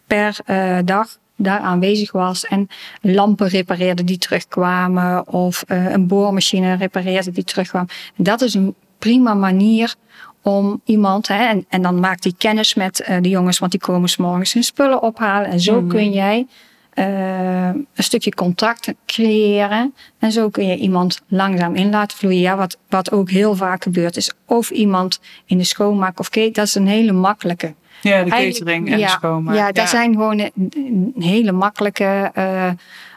per 0.08 0.40
dag 0.86 1.18
daar 1.42 1.60
aanwezig 1.60 2.12
was 2.12 2.46
en 2.46 2.68
lampen 3.02 3.48
repareerde 3.48 4.04
die 4.04 4.18
terugkwamen 4.18 5.28
of 5.28 5.64
eh, 5.68 5.92
een 5.92 6.08
boormachine 6.08 6.74
repareerde 6.76 7.32
die 7.32 7.44
terugkwam. 7.44 7.88
Dat 8.16 8.42
is 8.42 8.54
een 8.54 8.76
prima 9.00 9.34
manier 9.34 9.96
om 10.42 10.82
iemand, 10.86 11.28
hè, 11.28 11.46
en, 11.46 11.66
en 11.70 11.82
dan 11.82 12.00
maakt 12.00 12.24
hij 12.24 12.34
kennis 12.38 12.74
met 12.74 13.00
eh, 13.00 13.18
de 13.22 13.30
jongens, 13.30 13.60
want 13.60 13.72
die 13.72 13.82
komen 13.82 14.10
's 14.10 14.18
morgens 14.18 14.54
hun 14.54 14.64
spullen 14.64 15.02
ophalen. 15.02 15.50
En 15.50 15.60
zo 15.60 15.82
Mhm. 15.82 15.88
kun 15.90 16.12
jij 16.12 16.48
eh, 16.94 17.68
een 17.68 18.04
stukje 18.04 18.34
contact 18.34 18.94
creëren. 19.06 19.94
En 20.20 20.32
zo 20.32 20.50
kun 20.50 20.68
je 20.68 20.76
iemand 20.78 21.22
langzaam 21.28 21.76
in 21.76 21.90
laten 21.90 22.18
vloeien. 22.18 22.40
Ja, 22.40 22.56
wat, 22.58 22.78
wat 22.90 23.12
ook 23.12 23.30
heel 23.30 23.56
vaak 23.56 23.84
gebeurt, 23.84 24.18
is 24.18 24.32
of 24.46 24.70
iemand 24.70 25.20
in 25.46 25.58
de 25.58 25.64
schoonmaak 25.64 26.20
of 26.20 26.30
keten. 26.30 26.54
Dat 26.54 26.66
is 26.66 26.76
een 26.76 26.88
hele 26.88 27.12
makkelijke. 27.12 27.74
Ja, 28.02 28.24
de 28.24 28.30
catering 28.30 28.92
en 28.92 29.00
ja, 29.00 29.06
de 29.06 29.12
schoonmaak. 29.12 29.56
Ja, 29.56 29.72
dat 29.72 29.90
zijn 29.90 30.14
gewoon 30.14 30.40
een, 30.40 30.52
een 30.76 31.14
hele 31.24 31.52
makkelijke. 31.52 32.32
eh, 32.34 32.70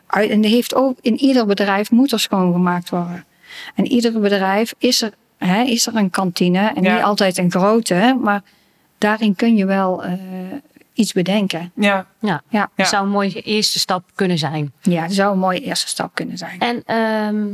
uit- 0.06 0.30
en 0.30 0.42
er 0.44 0.48
heeft 0.50 0.74
ook 0.74 0.98
in 1.00 1.16
ieder 1.18 1.46
bedrijf 1.46 1.90
moet 1.90 2.12
er 2.12 2.20
schoongemaakt 2.20 2.90
worden. 2.90 3.24
En 3.74 3.86
ieder 3.86 4.20
bedrijf 4.20 4.74
is 4.78 5.02
er, 5.02 5.12
hè, 5.38 5.62
is 5.62 5.86
er 5.86 5.96
een 5.96 6.10
kantine. 6.10 6.72
En 6.74 6.82
Ja. 6.82 6.94
niet 6.94 7.02
altijd 7.04 7.38
een 7.38 7.50
grote, 7.50 8.18
maar 8.22 8.42
daarin 8.98 9.34
kun 9.36 9.56
je 9.56 9.66
wel 9.66 10.04
eh, 10.04 10.12
iets 10.94 11.12
bedenken. 11.12 11.72
Ja, 11.74 12.06
Ja, 12.20 12.42
Ja. 12.48 12.70
dat 12.76 12.88
zou 12.88 13.04
een 13.04 13.10
mooie 13.10 13.40
eerste 13.42 13.78
stap 13.78 14.04
kunnen 14.14 14.38
zijn. 14.38 14.72
Ja, 14.80 15.02
dat 15.02 15.12
zou 15.12 15.32
een 15.32 15.38
mooie 15.38 15.60
eerste 15.60 15.88
stap 15.88 16.14
kunnen 16.14 16.38
zijn. 16.38 16.58
En 16.60 16.82
ehm, 16.86 17.46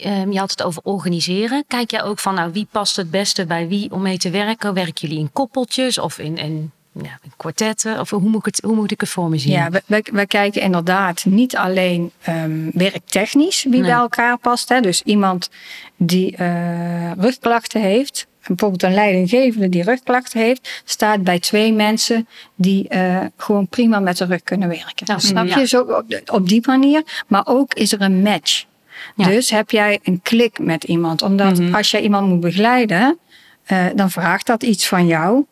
ehm, 0.00 0.30
je 0.32 0.38
had 0.38 0.50
het 0.50 0.62
over 0.62 0.82
organiseren. 0.84 1.64
Kijk 1.66 1.90
jij 1.90 2.02
ook 2.02 2.18
van, 2.18 2.34
nou, 2.34 2.52
wie 2.52 2.66
past 2.70 2.96
het 2.96 3.10
beste 3.10 3.46
bij 3.46 3.68
wie 3.68 3.90
om 3.90 4.02
mee 4.02 4.18
te 4.18 4.30
werken? 4.30 4.74
Werken 4.74 4.94
jullie 5.08 5.18
in 5.18 5.32
koppeltjes 5.32 5.98
of 5.98 6.18
in, 6.18 6.36
in, 6.36 6.70
ja, 6.92 7.18
in 7.22 7.32
kwartetten? 7.36 8.00
Of 8.00 8.10
hoe 8.10 8.20
moet, 8.20 8.38
ik 8.38 8.44
het, 8.44 8.60
hoe 8.64 8.74
moet 8.74 8.90
ik 8.90 9.00
het 9.00 9.08
voor 9.08 9.28
me 9.28 9.38
zien? 9.38 9.52
Ja, 9.52 9.68
we 10.12 10.26
kijken 10.26 10.62
inderdaad 10.62 11.24
niet 11.24 11.56
alleen 11.56 12.10
ehm, 12.22 12.70
werktechnisch 12.72 13.62
wie 13.62 13.72
Nee. 13.72 13.82
bij 13.82 13.90
elkaar 13.98 14.38
past. 14.38 14.68
Hè. 14.68 14.80
Dus 14.80 15.02
iemand 15.02 15.50
die 15.96 16.36
eh, 16.36 17.12
rugklachten 17.12 17.80
heeft, 17.80 18.26
bijvoorbeeld 18.46 18.82
een 18.82 18.94
leidinggevende 18.94 19.68
die 19.68 19.82
rugklachten 19.82 20.40
heeft, 20.40 20.82
staat 20.84 21.22
bij 21.22 21.38
twee 21.38 21.72
mensen 21.72 22.28
die 22.54 22.88
eh, 22.88 23.18
gewoon 23.36 23.68
prima 23.68 23.98
met 24.00 24.16
de 24.16 24.24
rug 24.24 24.42
kunnen 24.42 24.68
werken. 24.68 25.06
Ja, 25.06 25.18
Snap 25.18 25.46
ja. 25.46 25.58
je? 25.58 25.66
Zo 25.66 25.80
op, 25.82 26.04
de- 26.08 26.22
op 26.32 26.48
die 26.48 26.62
manier. 26.66 27.24
Maar 27.26 27.46
ook 27.46 27.74
is 27.74 27.92
er 27.92 28.00
een 28.00 28.22
match. 28.22 28.64
Ja. 29.16 29.26
Dus 29.26 29.50
heb 29.50 29.70
jij 29.70 29.98
een 30.02 30.20
klik 30.22 30.58
met 30.58 30.84
iemand. 30.84 31.22
Omdat 31.22 31.58
Mhm. 31.58 31.74
als 31.74 31.90
jij 31.90 32.00
iemand 32.00 32.28
moet 32.28 32.40
begeleiden, 32.40 33.18
eh, 33.64 33.86
dan 33.94 34.10
vraagt 34.10 34.46
dat 34.46 34.62
iets 34.62 34.88
van 34.88 35.06
jou. 35.06 35.44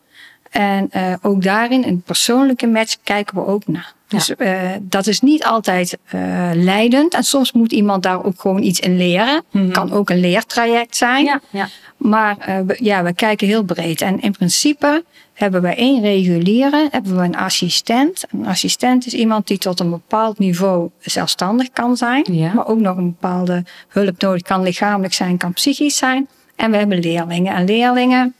En 0.49 0.87
eh, 0.91 1.13
ook 1.21 1.43
daarin, 1.43 1.83
een 1.83 2.01
persoonlijke 2.01 2.67
match, 2.67 2.95
kijken 3.03 3.35
we 3.35 3.45
ook 3.45 3.67
naar. 3.67 3.93
Ja. 4.11 4.17
Dus 4.17 4.35
eh, 4.35 4.71
dat 4.81 5.07
is 5.07 5.19
niet 5.19 5.43
altijd 5.43 5.97
eh, 6.05 6.19
leidend. 6.53 7.13
En 7.13 7.23
soms 7.23 7.51
moet 7.51 7.71
iemand 7.71 8.03
daar 8.03 8.23
ook 8.23 8.41
gewoon 8.41 8.63
iets 8.63 8.79
in 8.79 8.97
leren. 8.97 9.43
Mhm. 9.51 9.71
Kan 9.71 9.91
ook 9.91 10.09
een 10.09 10.19
leertraject 10.19 10.95
zijn. 10.95 11.25
ja, 11.25 11.41
ja. 11.49 11.67
Maar 11.97 12.37
we, 12.65 12.77
ja, 12.79 13.03
we 13.03 13.13
kijken 13.13 13.47
heel 13.47 13.63
breed. 13.63 14.01
En 14.01 14.21
in 14.21 14.31
principe 14.31 15.03
hebben 15.33 15.61
we 15.61 15.75
één 15.75 16.01
reguliere, 16.01 16.87
hebben 16.91 17.17
we 17.17 17.23
een 17.23 17.35
assistent. 17.35 18.23
Een 18.31 18.47
assistent 18.47 19.05
is 19.05 19.13
iemand 19.13 19.47
die 19.47 19.57
tot 19.57 19.79
een 19.79 19.89
bepaald 19.89 20.39
niveau 20.39 20.89
zelfstandig 20.99 21.71
kan 21.71 21.97
zijn. 21.97 22.25
Ja. 22.31 22.53
Maar 22.53 22.67
ook 22.67 22.79
nog 22.79 22.97
een 22.97 23.15
bepaalde 23.19 23.63
hulp 23.87 24.21
nodig 24.21 24.41
kan 24.41 24.61
lichamelijk 24.63 25.13
zijn, 25.13 25.37
kan 25.37 25.53
psychisch 25.53 25.97
zijn. 25.97 26.27
En 26.55 26.71
we 26.71 26.77
hebben 26.77 26.99
leerlingen. 26.99 27.53
En 27.53 27.65
leerlingen 27.65 28.35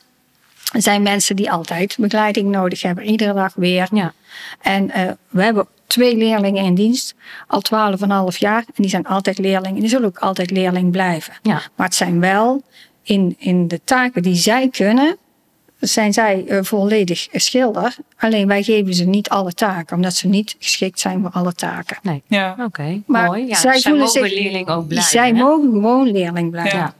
zijn 0.71 1.01
mensen 1.01 1.35
die 1.35 1.51
altijd 1.51 1.95
begeleiding 1.99 2.49
nodig 2.49 2.81
hebben. 2.81 3.03
Iedere 3.03 3.33
dag 3.33 3.53
weer. 3.55 3.87
ja. 3.91 4.13
En 4.61 4.91
eh, 4.91 5.07
we 5.29 5.43
hebben 5.43 5.67
twee 5.87 6.17
leerlingen 6.17 6.63
in 6.63 6.75
dienst, 6.75 7.15
al 7.47 7.61
12,5 8.33 8.37
jaar. 8.37 8.57
En 8.57 8.73
die 8.75 8.89
zijn 8.89 9.05
altijd 9.07 9.37
leerling. 9.37 9.75
En 9.75 9.81
die 9.81 9.89
zullen 9.89 10.07
ook 10.07 10.17
altijd 10.17 10.51
leerling 10.51 10.91
blijven. 10.91 11.33
Ja. 11.41 11.61
Maar 11.75 11.85
het 11.85 11.95
zijn 11.95 12.19
wel 12.19 12.63
in, 13.03 13.35
in 13.37 13.67
de 13.67 13.81
taken 13.83 14.21
die 14.23 14.35
zij 14.35 14.69
kunnen, 14.69 15.17
zijn 15.79 16.13
zij 16.13 16.45
eh, 16.47 16.59
volledig 16.61 17.27
schilder. 17.31 17.95
Alleen 18.17 18.47
wij 18.47 18.63
geven 18.63 18.93
ze 18.93 19.03
niet 19.05 19.29
alle 19.29 19.53
taken, 19.53 19.95
omdat 19.95 20.13
ze 20.13 20.27
niet 20.27 20.55
geschikt 20.59 20.99
zijn 20.99 21.21
voor 21.21 21.31
alle 21.31 21.53
taken. 21.53 21.97
Nee. 22.01 22.23
ja. 22.27 22.55
Oké, 22.59 23.01
mooi. 23.05 23.47
Ja, 23.47 23.55
zij 23.55 23.91
mogen 23.93 24.07
zich- 24.07 24.33
leerling 24.33 24.69
ook 24.69 24.87
blijven. 24.87 25.09
zij 25.11 25.27
hè? 25.27 25.33
mogen 25.33 25.71
gewoon 25.71 26.11
leerling 26.11 26.51
blijven. 26.51 26.77
Ja. 26.79 26.93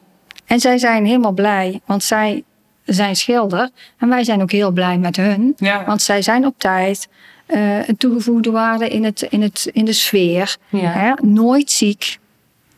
En 0.46 0.60
zij 0.60 0.78
zijn 0.78 1.06
helemaal 1.06 1.32
blij, 1.32 1.80
want 1.86 2.04
zij 2.04 2.44
zijn 2.94 3.16
schilder. 3.16 3.70
En 3.98 4.10
wij 4.10 4.24
zijn 4.24 4.42
ook 4.42 4.52
heel 4.52 4.72
blij 4.72 4.98
met 4.98 5.16
hun. 5.16 5.54
Ja. 5.58 5.86
Want 5.86 6.02
zij 6.02 6.22
zijn 6.22 6.46
op 6.46 6.54
tijd. 6.58 7.08
eh, 7.46 7.88
een 7.88 7.98
toegevoegde 7.98 8.52
waarde 8.52 8.88
in, 8.90 9.04
het, 9.04 9.22
in, 9.22 9.42
het, 9.42 9.70
in 9.74 9.86
de 9.86 9.94
sfeer. 9.94 10.58
Ja. 10.70 10.80
Hè? 10.92 11.14
Nooit 11.28 11.72
ziek. 11.72 12.18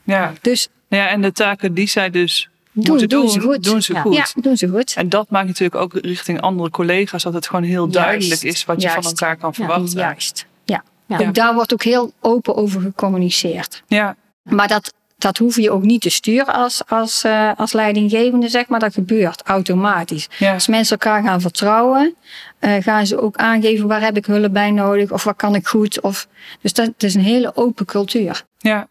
Ja. 0.04 0.34
Dus 0.42 0.68
ja, 0.88 1.08
en 1.08 1.22
de 1.22 1.32
taken 1.32 1.74
die 1.74 1.88
zij 1.88 2.10
dus 2.10 2.50
Doen- 2.72 2.84
moeten 2.90 3.10
doen 3.10 3.22
doen, 3.22 3.30
ze 3.30 3.40
goed. 3.40 3.64
doen 3.64 3.82
ze 3.82 3.94
Ja. 3.94 4.02
goed. 4.02 4.16
ja, 4.16 4.26
doen 4.42 4.58
ze 4.58 4.68
goed. 4.68 4.94
En 4.98 5.10
dat 5.10 5.30
maakt 5.30 5.48
natuurlijk 5.48 5.82
ook 5.82 5.94
richting 5.94 6.42
andere 6.42 6.70
collega's 6.70 7.24
dat 7.24 7.34
het 7.34 7.48
gewoon 7.48 7.64
heel 7.64 7.88
duidelijk 7.88 8.42
is 8.42 8.66
wat 8.66 8.82
je 8.82 8.90
van 8.90 9.04
elkaar 9.04 9.38
kan 9.38 9.54
Ja, 9.56 9.66
verwachten. 9.66 10.00
Juist. 10.00 10.46
Ja. 10.66 10.84
Ja. 11.06 11.18
Ook 11.20 11.34
daar 11.34 11.54
wordt 11.54 11.74
ook 11.74 11.84
heel 11.84 12.14
open 12.20 12.56
over 12.56 12.82
gecommuniceerd. 12.82 13.84
Ja, 13.88 14.16
Maar 14.44 14.68
dat, 14.68 14.94
dat 15.24 15.38
hoef 15.38 15.56
je 15.56 15.72
ook 15.72 15.84
niet 15.84 16.02
te 16.02 16.10
sturen 16.10 16.54
als, 16.54 16.82
als, 16.88 17.24
eh, 17.24 17.52
als 17.58 17.74
leidinggevende, 17.74 18.48
zeg 18.50 18.68
maar. 18.68 18.80
Dat 18.80 18.94
gebeurt 18.94 19.42
automatisch. 19.42 20.28
ja. 20.38 20.54
Als 20.54 20.68
mensen 20.68 20.98
elkaar 21.00 21.24
gaan 21.24 21.42
vertrouwen, 21.42 22.16
eh, 22.60 22.74
gaan 22.80 23.08
ze 23.08 23.22
ook 23.22 23.36
aangeven 23.36 23.88
waar 23.88 24.02
heb 24.02 24.18
ik 24.18 24.26
hulp 24.26 24.54
bij 24.54 24.72
nodig 24.72 25.12
of 25.12 25.24
wat 25.24 25.36
kan 25.36 25.56
ik 25.56 25.68
goed. 25.68 26.02
Of, 26.02 26.28
dus 26.62 26.74
dat, 26.74 26.86
het 26.86 27.04
is 27.04 27.16
een 27.16 27.22
hele 27.22 27.56
open 27.56 27.86
cultuur. 27.86 28.44
Ja. 28.58 28.88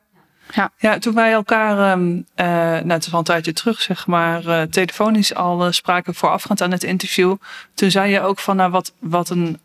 Ja. 0.55 0.71
Ja, 0.79 0.99
toen 0.99 1.15
wij 1.15 1.33
elkaar, 1.33 1.93
ehm 1.93 2.21
eh 2.35 2.47
nou, 2.47 2.89
het 2.91 3.03
is 3.05 3.11
wel 3.11 3.19
een 3.19 3.27
tijdje 3.27 3.53
terug, 3.53 3.81
zeg 3.83 4.07
maar, 4.07 4.47
eh, 4.47 4.63
telefonisch 4.63 5.35
al 5.35 5.65
eh, 5.65 5.71
spraken 5.73 6.15
voorafgaand 6.15 6.63
aan 6.63 6.71
het 6.71 6.83
interview. 6.85 7.35
Toen 7.75 7.91
zei 7.91 8.11
je 8.13 8.21
ook 8.21 8.39
van, 8.39 8.57
nou, 8.57 8.71
wat, 8.71 8.93
wat 8.99 9.31
een 9.31 9.59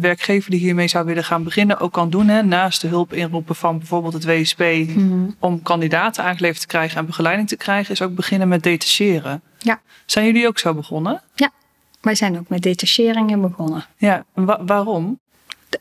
werkgever 0.00 0.50
die 0.50 0.60
hiermee 0.60 0.88
zou 0.88 1.04
willen 1.04 1.24
gaan 1.24 1.44
beginnen 1.44 1.80
ook 1.80 1.92
kan 1.92 2.10
doen, 2.10 2.28
hè, 2.28 2.42
naast 2.42 2.80
de 2.80 2.88
hulp 2.88 3.12
inroepen 3.12 3.54
van 3.56 3.78
bijvoorbeeld 3.78 4.12
het 4.12 4.24
WSP, 4.24 4.62
om 5.38 5.62
kandidaten 5.62 6.24
aangeleverd 6.24 6.60
te 6.60 6.66
krijgen 6.66 6.98
en 6.98 7.06
begeleiding 7.06 7.48
te 7.48 7.56
krijgen, 7.56 7.92
is 7.92 8.02
ook 8.02 8.14
beginnen 8.14 8.48
met 8.48 8.62
detacheren. 8.62 9.42
Ja. 9.58 9.80
Zijn 10.06 10.26
jullie 10.26 10.46
ook 10.46 10.58
zo 10.58 10.74
begonnen? 10.74 11.22
Wij 12.00 12.14
zijn 12.14 12.38
ook 12.38 12.48
met 12.48 12.62
detacheringen 12.62 13.40
begonnen. 13.40 13.84
Ja, 13.96 14.24
wa- 14.34 14.64
waarom? 14.64 15.18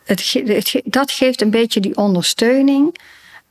Het, 0.06 0.22
ge- 0.22 0.44
het 0.54 0.70
ge- 0.70 0.82
dat 0.86 1.12
geeft 1.12 1.42
een 1.42 1.50
beetje 1.50 1.80
die 1.80 1.96
ondersteuning 1.98 2.96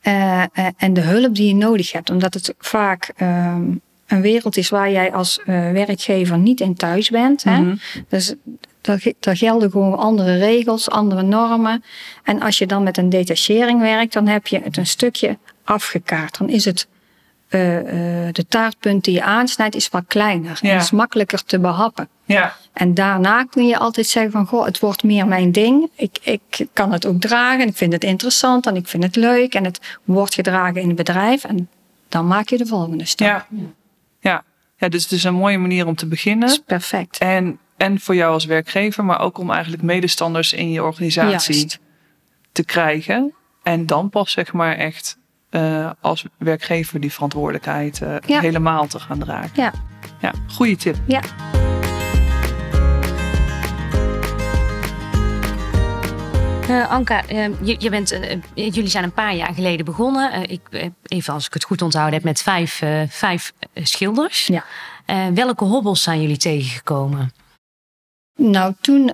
eh, 0.04 0.42
eh, 0.42 0.66
en 0.76 0.92
de 0.94 1.00
hulp 1.00 1.34
die 1.34 1.46
je 1.48 1.54
nodig 1.54 1.92
hebt. 1.92 2.10
Omdat 2.10 2.34
het 2.34 2.54
vaak 2.58 3.12
ehm, 3.16 3.62
een 4.06 4.20
wereld 4.20 4.56
is 4.56 4.68
waar 4.68 4.90
jij 4.90 5.12
als 5.12 5.38
eh, 5.40 5.70
werkgever 5.70 6.38
niet 6.38 6.60
in 6.60 6.74
thuis 6.74 7.10
bent. 7.10 7.44
Hè? 7.44 7.60
Mhm. 7.60 7.76
Dus 8.08 8.34
daar, 8.80 9.00
ge- 9.00 9.14
daar 9.20 9.36
gelden 9.36 9.70
gewoon 9.70 9.98
andere 9.98 10.36
regels, 10.36 10.90
andere 10.90 11.22
normen. 11.22 11.84
En 12.22 12.40
als 12.42 12.58
je 12.58 12.66
dan 12.66 12.82
met 12.82 12.96
een 12.96 13.08
detachering 13.08 13.80
werkt, 13.80 14.12
dan 14.12 14.26
heb 14.26 14.46
je 14.46 14.60
het 14.64 14.76
een 14.76 14.86
stukje 14.86 15.38
afgekaart. 15.64 16.38
Dan 16.38 16.48
is 16.48 16.64
het 16.64 16.88
de 18.32 18.44
taartpunt 18.48 19.04
die 19.04 19.14
je 19.14 19.22
aansnijdt, 19.22 19.74
is 19.74 19.88
wat 19.88 20.04
kleiner. 20.06 20.58
Ja. 20.62 20.70
En 20.70 20.76
is 20.76 20.90
makkelijker 20.90 21.44
te 21.44 21.58
behappen. 21.58 22.08
Ja, 22.24 22.56
En 22.74 22.94
daarna 22.94 23.44
kun 23.44 23.66
je 23.66 23.78
altijd 23.78 24.06
zeggen 24.06 24.32
van, 24.32 24.46
goh, 24.46 24.64
het 24.64 24.78
wordt 24.80 25.02
meer 25.02 25.26
mijn 25.26 25.52
ding. 25.52 25.90
Ik, 25.96 26.18
ik 26.22 26.66
kan 26.72 26.92
het 26.92 27.06
ook 27.06 27.20
dragen 27.20 27.60
en 27.60 27.68
ik 27.68 27.76
vind 27.76 27.92
het 27.92 28.04
interessant 28.04 28.66
en 28.66 28.76
ik 28.76 28.88
vind 28.88 29.02
het 29.02 29.16
leuk. 29.16 29.54
En 29.54 29.64
het 29.64 29.98
wordt 30.04 30.34
gedragen 30.34 30.80
in 30.80 30.86
het 30.86 30.96
bedrijf. 30.96 31.44
En 31.44 31.68
dan 32.08 32.26
maak 32.26 32.48
je 32.48 32.56
de 32.58 32.66
volgende 32.66 33.04
stap. 33.04 33.26
ja. 33.26 33.46
Ja. 34.20 34.44
ja, 34.76 34.88
dus 34.88 35.02
het 35.02 35.12
is 35.12 35.24
een 35.24 35.34
mooie 35.34 35.58
manier 35.58 35.86
om 35.86 35.94
te 35.94 36.06
beginnen. 36.06 36.48
Dat 36.48 36.56
is 36.56 36.62
perfect. 36.66 37.18
En, 37.18 37.58
en 37.76 38.00
voor 38.00 38.14
jou 38.14 38.32
als 38.32 38.44
werkgever, 38.44 39.04
maar 39.04 39.20
ook 39.20 39.38
om 39.38 39.50
eigenlijk 39.50 39.82
medestanders 39.82 40.52
in 40.52 40.70
je 40.70 40.82
organisatie 40.82 41.54
Juist. 41.54 41.78
te 42.52 42.64
krijgen. 42.64 43.34
En 43.62 43.86
dan 43.86 44.10
pas 44.10 44.32
zeg 44.32 44.52
maar 44.52 44.76
echt 44.76 45.18
eh, 45.50 45.90
als 46.00 46.24
werkgever 46.38 47.00
die 47.00 47.12
verantwoordelijkheid 47.12 48.02
eh, 48.02 48.16
Ja. 48.26 48.40
helemaal 48.40 48.86
te 48.86 48.98
gaan 49.00 49.18
dragen. 49.18 49.50
Ja. 49.54 49.72
Ja, 50.20 50.32
goede 50.48 50.76
tip. 50.76 50.96
Ja. 51.06 51.20
Eh, 56.68 56.90
Anka, 56.90 57.26
eh, 57.26 57.46
je, 57.62 57.76
je 57.78 57.90
bent, 57.90 58.10
eh, 58.10 58.38
jullie 58.54 58.88
zijn 58.88 59.04
een 59.04 59.12
paar 59.12 59.34
jaar 59.34 59.54
geleden 59.54 59.84
begonnen. 59.84 60.50
Ik, 60.50 60.60
even 61.06 61.32
als 61.34 61.46
ik 61.46 61.52
het 61.54 61.64
goed 61.64 61.82
onthouden 61.82 62.14
heb, 62.14 62.24
met 62.24 62.42
vijf, 62.42 62.82
vijf 63.08 63.52
schilders. 63.74 64.46
Ja. 64.46 64.64
Welke 65.34 65.64
hobbels 65.64 66.02
zijn 66.02 66.20
jullie 66.20 66.36
tegengekomen? 66.36 67.32
Nou, 68.40 68.74
toen 68.80 69.06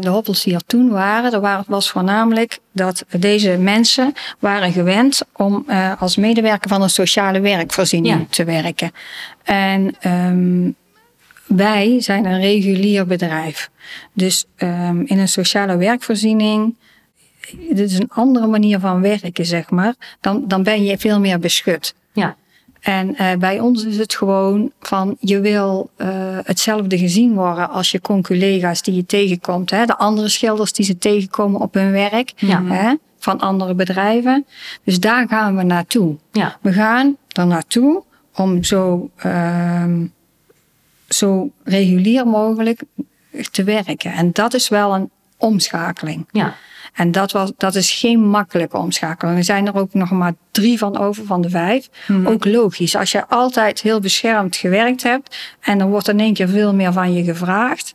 de 0.00 0.08
hobbels 0.08 0.42
die 0.42 0.54
er 0.54 0.64
toen 0.66 0.90
waren, 0.90 1.40
waren, 1.40 1.64
was 1.66 1.90
voornamelijk 1.90 2.58
dat 2.72 3.04
deze 3.10 3.56
mensen 3.58 4.12
waren 4.38 4.72
gewend 4.72 5.22
om 5.32 5.66
als 5.98 6.16
medewerker 6.16 6.68
van 6.68 6.82
een 6.82 6.90
sociale 6.90 7.40
werkvoorziening 7.40 8.18
Ja. 8.18 8.26
te 8.30 8.44
werken. 8.44 8.92
En 9.42 9.94
ehm, 10.00 10.70
wij 11.56 12.00
zijn 12.00 12.24
een 12.24 12.40
regulier 12.40 13.06
bedrijf. 13.06 13.70
Dus 14.12 14.44
ehm, 14.56 15.00
in 15.04 15.18
een 15.18 15.28
sociale 15.28 15.76
werkvoorziening, 15.76 16.74
dit 17.70 17.90
is 17.90 17.98
een 17.98 18.10
andere 18.10 18.46
manier 18.46 18.78
van 18.80 19.00
werken, 19.00 19.46
zeg 19.46 19.70
maar. 19.70 19.94
Dan, 20.20 20.44
dan 20.48 20.62
ben 20.62 20.84
je 20.84 20.98
veel 20.98 21.20
meer 21.20 21.38
beschut. 21.38 21.94
Ja, 22.12 22.36
En 22.80 23.16
eh, 23.16 23.36
bij 23.38 23.60
ons 23.60 23.84
is 23.84 23.96
het 23.98 24.14
gewoon 24.14 24.72
van 24.80 25.16
je 25.20 25.40
wil 25.40 25.90
eh, 25.96 26.08
hetzelfde 26.42 26.98
gezien 26.98 27.34
worden 27.34 27.70
als 27.70 27.90
je 27.90 28.00
conculega's 28.00 28.82
die 28.82 28.94
je 28.94 29.06
tegenkomt. 29.06 29.70
Hè? 29.70 29.84
De 29.86 29.96
andere 29.98 30.28
schilders 30.28 30.72
die 30.72 30.84
ze 30.84 30.98
tegenkomen 30.98 31.60
op 31.60 31.74
hun 31.74 31.90
werk 31.90 32.32
Ja. 32.36 32.64
hè? 32.64 32.94
van 33.18 33.38
andere 33.40 33.74
bedrijven. 33.74 34.46
Dus 34.84 35.00
daar 35.00 35.28
gaan 35.28 35.56
we 35.56 35.62
naartoe. 35.62 36.16
ja, 36.32 36.56
We 36.60 36.72
gaan 36.72 37.16
er 37.32 37.46
naartoe 37.46 38.02
om 38.34 38.62
zo, 38.64 39.10
ehm, 39.16 40.06
zo 41.14 41.50
regulier 41.64 42.26
mogelijk 42.26 42.82
te 43.50 43.64
werken. 43.64 44.12
En 44.12 44.32
dat 44.32 44.54
is 44.54 44.68
wel 44.68 44.94
een 44.94 45.10
omschakeling. 45.36 46.26
ja. 46.30 46.54
En 46.92 47.12
dat, 47.12 47.32
was, 47.32 47.52
dat 47.56 47.74
is 47.74 47.90
geen 47.92 48.28
makkelijke 48.28 48.76
omschakeling. 48.76 49.38
Er 49.38 49.44
zijn 49.44 49.66
er 49.66 49.76
ook 49.76 49.94
nog 49.94 50.10
maar 50.10 50.32
drie 50.50 50.78
van 50.78 50.98
over 50.98 51.24
van 51.26 51.40
de 51.40 51.50
vijf. 51.50 51.88
Ook 52.24 52.44
logisch. 52.44 52.96
Als 52.96 53.12
je 53.12 53.26
altijd 53.26 53.80
heel 53.82 54.00
beschermd 54.00 54.56
gewerkt 54.56 55.02
hebt 55.02 55.36
en 55.60 55.80
er 55.80 55.86
wordt 55.88 56.08
in 56.08 56.20
één 56.20 56.34
keer 56.34 56.48
veel 56.48 56.74
meer 56.74 56.92
van 56.92 57.12
je 57.12 57.24
gevraagd. 57.24 57.94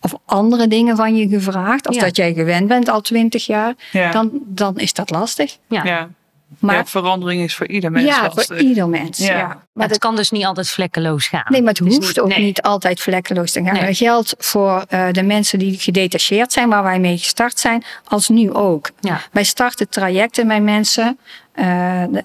Of 0.00 0.14
andere 0.24 0.66
dingen 0.66 0.96
van 0.96 1.16
je 1.16 1.28
gevraagd. 1.28 1.88
Of 1.88 1.94
Ja. 1.94 2.00
dat 2.00 2.16
jij 2.16 2.32
gewend 2.34 2.68
bent 2.68 2.88
al 2.88 3.00
twintig 3.00 3.46
jaar. 3.46 3.74
Ja. 3.92 4.10
Dan, 4.10 4.30
dan 4.46 4.78
is 4.78 4.92
dat 4.92 5.10
lastig. 5.10 5.56
ja. 5.68 5.84
Ja. 5.84 6.08
Maar 6.58 6.74
Ja, 6.74 6.84
verandering 6.86 7.42
is 7.42 7.54
voor 7.54 7.66
ieder 7.66 7.90
mens 7.90 8.06
ja, 8.06 8.22
lastig. 8.22 8.46
voor 8.46 8.58
ieder 8.58 8.88
mens. 8.88 9.18
Ja. 9.18 9.36
Ja. 9.36 9.62
Maar 9.72 9.88
het 9.88 9.98
kan 9.98 10.16
dus 10.16 10.30
niet 10.30 10.44
altijd 10.44 10.68
vlekkeloos 10.68 11.26
gaan. 11.26 11.44
Nee, 11.48 11.60
maar 11.62 11.72
het 11.74 11.84
Dus 11.84 11.94
hoeft 11.94 12.06
niet- 12.06 12.20
ook 12.20 12.28
nee. 12.28 12.38
niet 12.44 12.62
altijd 12.62 13.00
vlekkeloos 13.00 13.52
te 13.52 13.62
gaan. 13.64 13.72
Nee. 13.74 13.86
Dat 13.86 13.96
geldt 13.96 14.34
voor 14.38 14.84
eh, 14.88 15.06
de 15.10 15.22
mensen 15.22 15.58
die 15.58 15.78
gedetacheerd 15.78 16.52
zijn, 16.52 16.68
waar 16.68 16.82
wij 16.82 16.98
mee 17.00 17.18
gestart 17.18 17.58
zijn, 17.58 17.84
als 18.04 18.28
nu 18.28 18.52
ook. 18.52 18.90
Ja. 19.00 19.20
Wij 19.32 19.44
starten 19.44 19.88
trajecten 19.88 20.46
met 20.46 20.62
mensen. 20.62 21.18
Eh, 21.52 21.64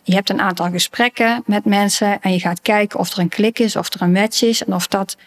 je 0.03 0.15
hebt 0.15 0.29
een 0.29 0.41
aantal 0.41 0.69
gesprekken 0.69 1.43
met 1.45 1.65
mensen 1.65 2.21
en 2.21 2.31
je 2.33 2.39
gaat 2.39 2.61
kijken 2.61 2.99
of 2.99 3.11
er 3.11 3.19
een 3.19 3.29
klik 3.29 3.59
is, 3.59 3.75
of 3.75 3.93
er 3.93 4.01
een 4.01 4.11
match 4.11 4.41
is 4.41 4.63
en 4.65 4.73
of 4.73 4.87
dat 4.87 5.17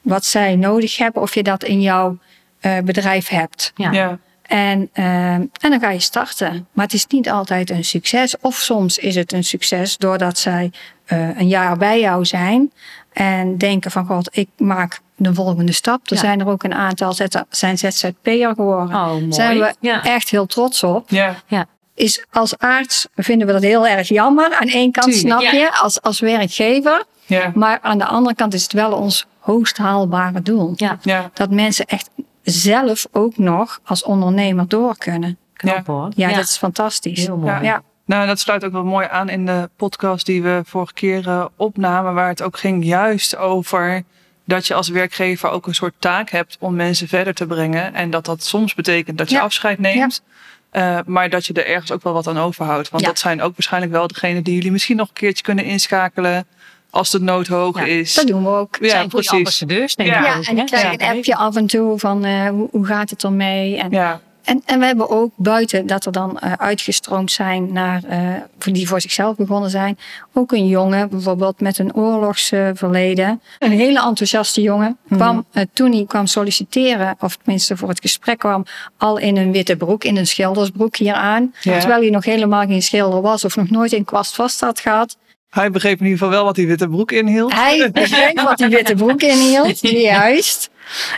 wat 0.00 0.24
zij 0.24 0.56
nodig 0.56 0.96
hebben, 0.96 1.22
of 1.22 1.34
je 1.34 1.42
dat 1.42 1.64
in 1.64 1.80
jouw 1.80 2.18
eh, 2.60 2.78
bedrijf 2.84 3.28
hebt. 3.28 3.72
Ja. 3.74 4.18
En, 4.50 4.88
eh, 4.92 5.32
en 5.34 5.50
dan 5.60 5.80
ga 5.80 5.90
je 5.90 5.98
starten. 6.00 6.66
Maar 6.72 6.84
het 6.84 6.94
is 6.94 7.06
niet 7.06 7.30
altijd 7.30 7.70
een 7.70 7.84
succes. 7.84 8.34
Of 8.40 8.54
soms 8.56 8.98
is 8.98 9.14
het 9.14 9.32
een 9.32 9.44
succes 9.44 9.96
doordat 9.96 10.38
zij 10.38 10.72
eh, 11.04 11.38
een 11.38 11.48
jaar 11.48 11.76
bij 11.76 12.00
jou 12.00 12.24
zijn. 12.24 12.72
En 13.12 13.58
denken 13.58 13.90
van 13.90 14.06
god, 14.06 14.28
ik 14.36 14.48
maak 14.56 15.00
de 15.16 15.34
volgende 15.34 15.72
stap. 15.72 16.00
Er 16.10 16.14
Ja. 16.14 16.20
zijn 16.20 16.40
er 16.40 16.48
ook 16.48 16.62
een 16.62 16.74
aantal 16.74 17.12
Z- 17.12 17.26
zijn 17.50 17.78
ZZP'er 17.78 18.54
geworden. 18.54 18.96
Oh, 18.96 19.06
mooi. 19.10 19.22
Daar 19.24 19.32
zijn 19.32 19.58
we 19.58 19.74
Ja. 19.80 20.04
echt 20.04 20.30
heel 20.30 20.46
trots 20.46 20.82
op. 20.82 21.10
Ja. 21.10 21.34
Ja, 21.46 21.66
Is 21.94 22.24
als 22.30 22.58
arts 22.58 23.06
vinden 23.16 23.46
we 23.46 23.52
dat 23.52 23.62
heel 23.62 23.86
erg 23.86 24.08
jammer. 24.08 24.54
Aan 24.60 24.68
één 24.68 24.90
kant 24.92 25.12
Tuurlijk, 25.12 25.26
snap 25.40 25.52
ja. 25.52 25.58
je, 25.58 25.78
als, 25.78 26.02
als 26.02 26.20
werkgever. 26.20 27.04
Ja. 27.26 27.50
Maar 27.54 27.78
aan 27.82 27.98
de 27.98 28.04
andere 28.04 28.34
kant 28.34 28.54
is 28.54 28.62
het 28.62 28.72
wel 28.72 28.92
ons 28.92 29.26
hoogst 29.38 29.76
haalbare 29.78 30.42
doel. 30.42 30.72
ja. 30.76 30.98
Ja. 31.02 31.30
Dat 31.34 31.50
mensen 31.50 31.86
echt 31.86 32.10
zelf 32.50 33.06
ook 33.12 33.38
nog 33.38 33.80
als 33.84 34.02
ondernemer 34.02 34.68
door 34.68 34.98
kunnen. 34.98 35.38
knap 35.52 35.86
hoor. 35.86 36.08
Ja, 36.16 36.28
dat 36.34 36.44
is 36.44 36.56
fantastisch. 36.56 37.18
Heel 37.26 37.36
mooi. 37.36 37.52
Ja. 37.52 37.60
Ja. 37.62 37.82
Nou, 38.04 38.26
dat 38.26 38.38
sluit 38.38 38.64
ook 38.64 38.72
wel 38.72 38.84
mooi 38.84 39.06
aan 39.10 39.28
in 39.28 39.46
de 39.46 39.70
podcast 39.76 40.26
die 40.26 40.42
we 40.42 40.62
vorige 40.64 40.92
keer 40.92 41.28
eh, 41.28 41.44
opnamen, 41.56 42.14
waar 42.14 42.28
het 42.28 42.42
ook 42.42 42.58
ging 42.58 42.84
juist 42.84 43.36
over 43.36 44.02
dat 44.44 44.66
je 44.66 44.74
als 44.74 44.88
werkgever 44.88 45.50
ook 45.50 45.66
een 45.66 45.74
soort 45.74 45.94
taak 45.98 46.30
hebt 46.30 46.56
om 46.60 46.74
mensen 46.74 47.08
verder 47.08 47.34
te 47.34 47.46
brengen. 47.46 47.94
En 47.94 48.10
dat 48.10 48.24
dat 48.24 48.42
soms 48.42 48.74
betekent 48.74 49.18
dat 49.18 49.28
je 49.30 49.36
Ja. 49.36 49.42
afscheid 49.42 49.78
neemt. 49.78 50.22
eh, 50.70 50.98
maar 51.06 51.30
dat 51.30 51.46
je 51.46 51.52
er 51.52 51.66
ergens 51.66 51.92
ook 51.92 52.02
wel 52.02 52.12
wat 52.12 52.26
aan 52.26 52.38
overhoudt. 52.38 52.88
Want 52.90 53.02
Ja. 53.02 53.08
dat 53.08 53.18
zijn 53.18 53.42
ook 53.42 53.52
waarschijnlijk 53.52 53.92
wel 53.92 54.06
degenen 54.06 54.42
die 54.42 54.54
jullie 54.54 54.70
misschien 54.72 54.96
nog 54.96 55.08
een 55.08 55.14
keertje 55.14 55.42
kunnen 55.44 55.64
inschakelen 55.64 56.46
als 56.90 57.10
de 57.10 57.20
nood 57.20 57.46
hoog 57.46 57.78
Ja, 57.78 57.84
is. 57.84 58.14
Dat 58.14 58.26
doen 58.26 58.42
we 58.42 58.48
ook. 58.48 58.76
Ja, 58.80 58.88
zijn 58.88 59.00
goede 59.00 59.14
precies. 59.14 59.30
ambassadeurs, 59.32 59.94
denk 59.96 60.08
Ja. 60.08 60.18
ik 60.18 60.24
Ja, 60.26 60.36
ook, 60.36 60.44
en 60.44 60.58
ik 60.58 60.66
krijg 60.66 60.82
Ja. 60.82 60.92
een 61.10 61.16
appje 61.16 61.36
af 61.36 61.56
en 61.56 61.66
toe 61.66 61.98
van 61.98 62.24
eh, 62.24 62.48
hoe, 62.48 62.68
hoe 62.70 62.86
gaat 62.86 63.10
het 63.10 63.24
ermee? 63.24 63.76
En, 63.76 63.90
Ja, 63.90 64.20
en, 64.44 64.62
en 64.66 64.78
we 64.78 64.84
hebben 64.86 65.10
ook 65.10 65.32
buiten 65.36 65.86
dat 65.86 66.06
er 66.06 66.12
dan 66.12 66.38
eh, 66.38 66.52
uitgestroomd 66.52 67.32
zijn 67.32 67.72
naar 67.72 68.02
eh, 68.08 68.18
voor 68.58 68.72
die 68.72 68.88
voor 68.88 69.00
zichzelf 69.00 69.36
begonnen 69.36 69.70
zijn. 69.70 69.98
Ook 70.32 70.52
een 70.52 70.66
jongen 70.68 71.08
bijvoorbeeld 71.08 71.60
met 71.60 71.78
een 71.78 71.94
oorlogsverleden. 71.94 73.40
een 73.58 73.70
hele 73.70 74.02
enthousiaste 74.02 74.60
jongen. 74.62 74.96
Kwam, 75.08 75.44
eh, 75.52 75.62
toen 75.72 75.92
hij 75.92 76.04
kwam 76.08 76.26
solliciteren, 76.26 77.16
of 77.20 77.36
tenminste 77.36 77.76
voor 77.76 77.88
het 77.88 78.00
gesprek 78.00 78.38
kwam, 78.38 78.64
al 78.98 79.18
in 79.18 79.36
een 79.36 79.52
witte 79.52 79.76
broek, 79.76 80.04
in 80.04 80.16
een 80.16 80.26
schildersbroek 80.26 80.96
hier 80.96 81.14
aan. 81.14 81.54
Ja. 81.60 81.78
Terwijl 81.78 82.00
hij 82.00 82.10
nog 82.10 82.24
helemaal 82.24 82.66
geen 82.66 82.82
schilder 82.82 83.20
was 83.20 83.44
of 83.44 83.56
nog 83.56 83.70
nooit 83.70 83.92
een 83.92 84.04
kwast 84.04 84.34
vast 84.34 84.60
had 84.60 84.80
gehad. 84.80 85.16
Hij 85.50 85.70
begreep 85.70 85.98
in 85.98 86.04
ieder 86.04 86.18
geval 86.18 86.32
wel 86.34 86.44
wat 86.44 86.54
die 86.54 86.66
witte 86.66 86.88
broek 86.88 87.12
inhield. 87.12 87.54
Hij 87.54 87.90
begreep 87.92 88.40
wat 88.40 88.58
die 88.58 88.68
witte 88.68 88.94
broek 88.94 89.22
inhield, 89.22 89.80
juist. 89.80 90.70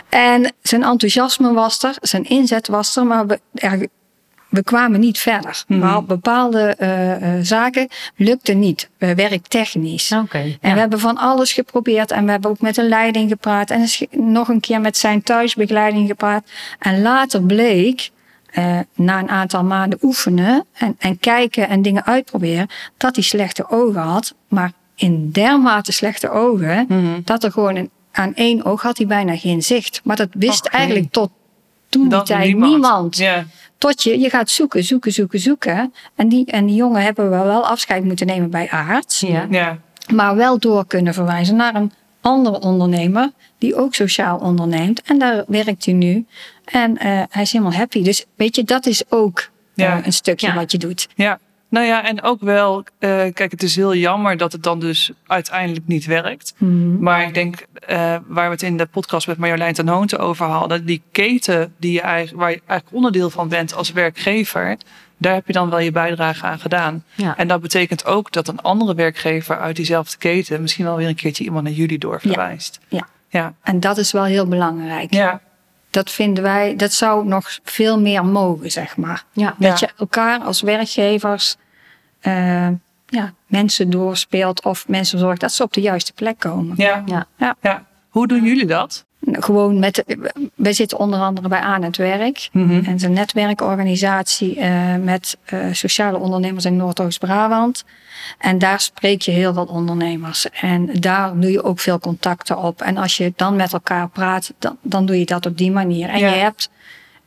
En 0.09 0.53
zijn 0.61 0.83
enthousiasme 0.83 1.53
was 1.53 1.83
er, 1.83 1.95
zijn 2.01 2.23
inzet 2.23 2.67
was 2.67 2.95
er, 2.95 3.05
maar 3.05 3.27
we, 3.27 3.39
er- 3.53 3.87
we 4.49 4.63
kwamen 4.63 4.99
niet 4.99 5.19
verder. 5.19 5.63
Maar 5.67 5.97
op 5.97 6.07
bepaalde 6.07 6.75
eh, 6.77 7.37
eh, 7.37 7.43
zaken 7.45 7.87
lukte 8.15 8.53
niet, 8.53 8.89
werktechnisch. 8.97 10.11
Oké. 10.11 10.37
En 10.37 10.57
ja. 10.61 10.73
we 10.73 10.79
hebben 10.79 10.99
van 10.99 11.17
alles 11.17 11.53
geprobeerd. 11.53 12.11
En 12.11 12.25
we 12.25 12.31
hebben 12.31 12.49
ook 12.49 12.61
met 12.61 12.75
de 12.75 12.83
leiding 12.83 13.29
gepraat. 13.29 13.69
En 13.69 13.87
nog 14.11 14.47
een 14.47 14.59
keer 14.59 14.81
met 14.81 14.97
zijn 14.97 15.23
thuisbegeleiding 15.23 16.07
gepraat. 16.07 16.43
En 16.79 17.01
later 17.01 17.41
bleek, 17.43 18.09
eh, 18.53 18.79
na 18.95 19.19
een 19.19 19.29
aantal 19.29 19.63
maanden 19.63 19.99
oefenen 20.01 20.65
en, 20.73 20.95
en 20.99 21.19
kijken 21.19 21.69
en 21.69 21.81
dingen 21.81 22.05
uitproberen, 22.05 22.67
dat 22.97 23.15
hij 23.15 23.23
slechte 23.23 23.69
ogen 23.69 24.01
had. 24.01 24.33
Maar 24.47 24.71
in 24.95 25.31
dermate 25.31 25.91
slechte 25.91 26.29
ogen, 26.29 26.87
dat 27.23 27.43
er 27.43 27.51
gewoon 27.51 27.75
een, 27.75 27.89
aan 28.11 28.35
één 28.35 28.65
oog 28.65 28.81
had 28.81 28.97
hij 28.97 29.07
bijna 29.07 29.37
geen 29.37 29.61
zicht. 29.61 30.01
Maar 30.03 30.15
dat 30.15 30.29
wist 30.31 30.65
eigenlijk 30.65 31.11
tot 31.11 31.29
toen 31.89 32.09
die 32.09 32.21
tijd 32.21 32.57
niemand. 32.57 33.23
Tot 33.77 34.03
je, 34.03 34.19
je 34.19 34.29
gaat 34.29 34.49
zoeken, 34.49 34.83
zoeken, 34.83 35.11
zoeken, 35.11 35.39
zoeken. 35.39 35.93
En 36.15 36.29
die, 36.29 36.45
en 36.45 36.65
die 36.65 36.75
jongen 36.75 37.01
hebben 37.01 37.29
we 37.29 37.37
wel 37.37 37.67
afscheid 37.67 38.03
moeten 38.03 38.27
nemen 38.27 38.49
bij 38.49 38.71
arts 38.71 39.21
maar 40.11 40.35
wel 40.35 40.59
door 40.59 40.87
kunnen 40.87 41.13
verwijzen 41.13 41.55
naar 41.55 41.75
een 41.75 41.91
andere 42.21 42.59
ondernemer 42.59 43.31
die 43.57 43.75
ook 43.75 43.95
sociaal 43.95 44.37
onderneemt. 44.37 45.01
En 45.01 45.17
daar 45.17 45.43
werkt 45.47 45.85
hij 45.85 45.93
nu. 45.93 46.25
En 46.65 46.97
eh, 46.97 47.21
hij 47.29 47.41
is 47.41 47.51
helemaal 47.51 47.73
happy. 47.73 48.03
Dus 48.03 48.25
weet 48.35 48.55
je, 48.55 48.63
dat 48.63 48.85
is 48.85 49.03
ook 49.09 49.49
Ja. 49.73 49.97
eh, 49.99 50.05
een 50.05 50.13
stukje 50.13 50.47
Ja. 50.47 50.53
wat 50.53 50.71
je 50.71 50.77
doet. 50.77 51.07
ja. 51.15 51.39
Nou 51.69 51.85
ja, 51.85 52.05
en 52.05 52.21
ook 52.23 52.41
wel, 52.41 52.83
eh, 52.99 53.09
kijk, 53.33 53.51
het 53.51 53.63
is 53.63 53.75
heel 53.75 53.95
jammer 53.95 54.37
dat 54.37 54.51
het 54.51 54.63
dan 54.63 54.79
dus 54.79 55.11
uiteindelijk 55.27 55.87
niet 55.87 56.05
werkt. 56.05 56.53
Maar 56.99 57.23
ik 57.23 57.33
denk, 57.33 57.65
eh, 57.73 57.97
waar 58.27 58.45
we 58.45 58.51
het 58.53 58.61
in 58.61 58.77
de 58.77 58.85
podcast 58.85 59.27
met 59.27 59.37
Marjolein 59.37 59.73
ten 59.73 59.87
Hoonte 59.87 60.17
over 60.17 60.45
hadden, 60.45 60.85
die 60.85 61.01
keten 61.11 61.73
die 61.77 61.91
je 61.91 62.01
eigenlijk, 62.01 62.41
waar 62.41 62.51
je 62.51 62.61
eigenlijk 62.65 62.95
onderdeel 62.95 63.29
van 63.29 63.47
bent 63.47 63.73
als 63.75 63.91
werkgever, 63.91 64.77
daar 65.17 65.33
heb 65.33 65.47
je 65.47 65.53
dan 65.53 65.69
wel 65.69 65.79
je 65.79 65.91
bijdrage 65.91 66.45
aan 66.45 66.59
gedaan. 66.59 67.03
Ja. 67.15 67.37
En 67.37 67.47
dat 67.47 67.61
betekent 67.61 68.05
ook 68.05 68.31
dat 68.31 68.47
een 68.47 68.59
andere 68.61 68.95
werkgever 68.95 69.59
uit 69.59 69.75
diezelfde 69.75 70.17
keten 70.17 70.61
misschien 70.61 70.85
wel 70.85 70.95
weer 70.95 71.07
een 71.07 71.15
keertje 71.15 71.43
iemand 71.43 71.63
naar 71.63 71.73
jullie 71.73 71.99
doorverwijst. 71.99 72.79
Ja. 72.87 73.07
Ja, 73.29 73.53
En 73.63 73.79
dat 73.79 73.97
is 73.97 74.11
wel 74.11 74.23
heel 74.23 74.47
belangrijk. 74.47 75.13
ja, 75.13 75.41
Dat 75.93 76.11
vinden 76.11 76.43
wij, 76.43 76.75
dat 76.75 76.93
zou 76.93 77.25
nog 77.25 77.59
veel 77.63 77.99
meer 77.99 78.25
mogen, 78.25 78.71
zeg 78.71 78.97
maar. 78.97 79.23
Ja. 79.31 79.55
Dat 79.57 79.79
Ja. 79.79 79.87
je 79.87 79.93
elkaar 79.97 80.39
als 80.39 80.61
werkgevers 80.61 81.55
eh, 82.19 82.67
ja, 83.05 83.33
mensen 83.47 83.89
doorspeelt 83.89 84.63
of 84.63 84.87
mensen 84.87 85.19
zorgt 85.19 85.41
dat 85.41 85.51
ze 85.51 85.63
op 85.63 85.73
de 85.73 85.81
juiste 85.81 86.13
plek 86.13 86.39
komen. 86.39 86.73
ja. 86.77 87.03
Ja. 87.05 87.25
Ja. 87.37 87.55
ja. 87.61 87.85
Hoe 88.09 88.27
doen 88.27 88.43
jullie 88.43 88.65
dat? 88.65 89.05
Gewoon 89.31 89.79
met, 89.79 90.03
wij 90.55 90.73
zitten 90.73 90.99
onder 90.99 91.19
andere 91.19 91.47
bij 91.47 91.59
Aan 91.59 91.83
het 91.83 91.97
Werk. 91.97 92.49
Mhm. 92.51 92.85
En 92.85 93.03
een 93.03 93.13
netwerkorganisatie 93.13 94.59
eh, 94.59 94.95
met 94.95 95.37
eh, 95.45 95.59
sociale 95.71 96.17
ondernemers 96.17 96.65
in 96.65 96.75
Noordoost-Brabant. 96.75 97.83
En 98.37 98.57
daar 98.57 98.79
spreek 98.79 99.21
je 99.21 99.31
heel 99.31 99.53
veel 99.53 99.65
ondernemers. 99.65 100.49
En 100.49 100.89
daar 100.99 101.39
doe 101.39 101.51
je 101.51 101.63
ook 101.63 101.79
veel 101.79 101.99
contacten 101.99 102.57
op. 102.57 102.81
En 102.81 102.97
als 102.97 103.17
je 103.17 103.33
dan 103.35 103.55
met 103.55 103.73
elkaar 103.73 104.09
praat, 104.09 104.53
dan, 104.59 104.77
dan 104.81 105.05
doe 105.05 105.19
je 105.19 105.25
dat 105.25 105.45
op 105.45 105.57
die 105.57 105.71
manier. 105.71 106.09
En 106.09 106.19
Ja. 106.19 106.29
je 106.29 106.39
hebt 106.39 106.69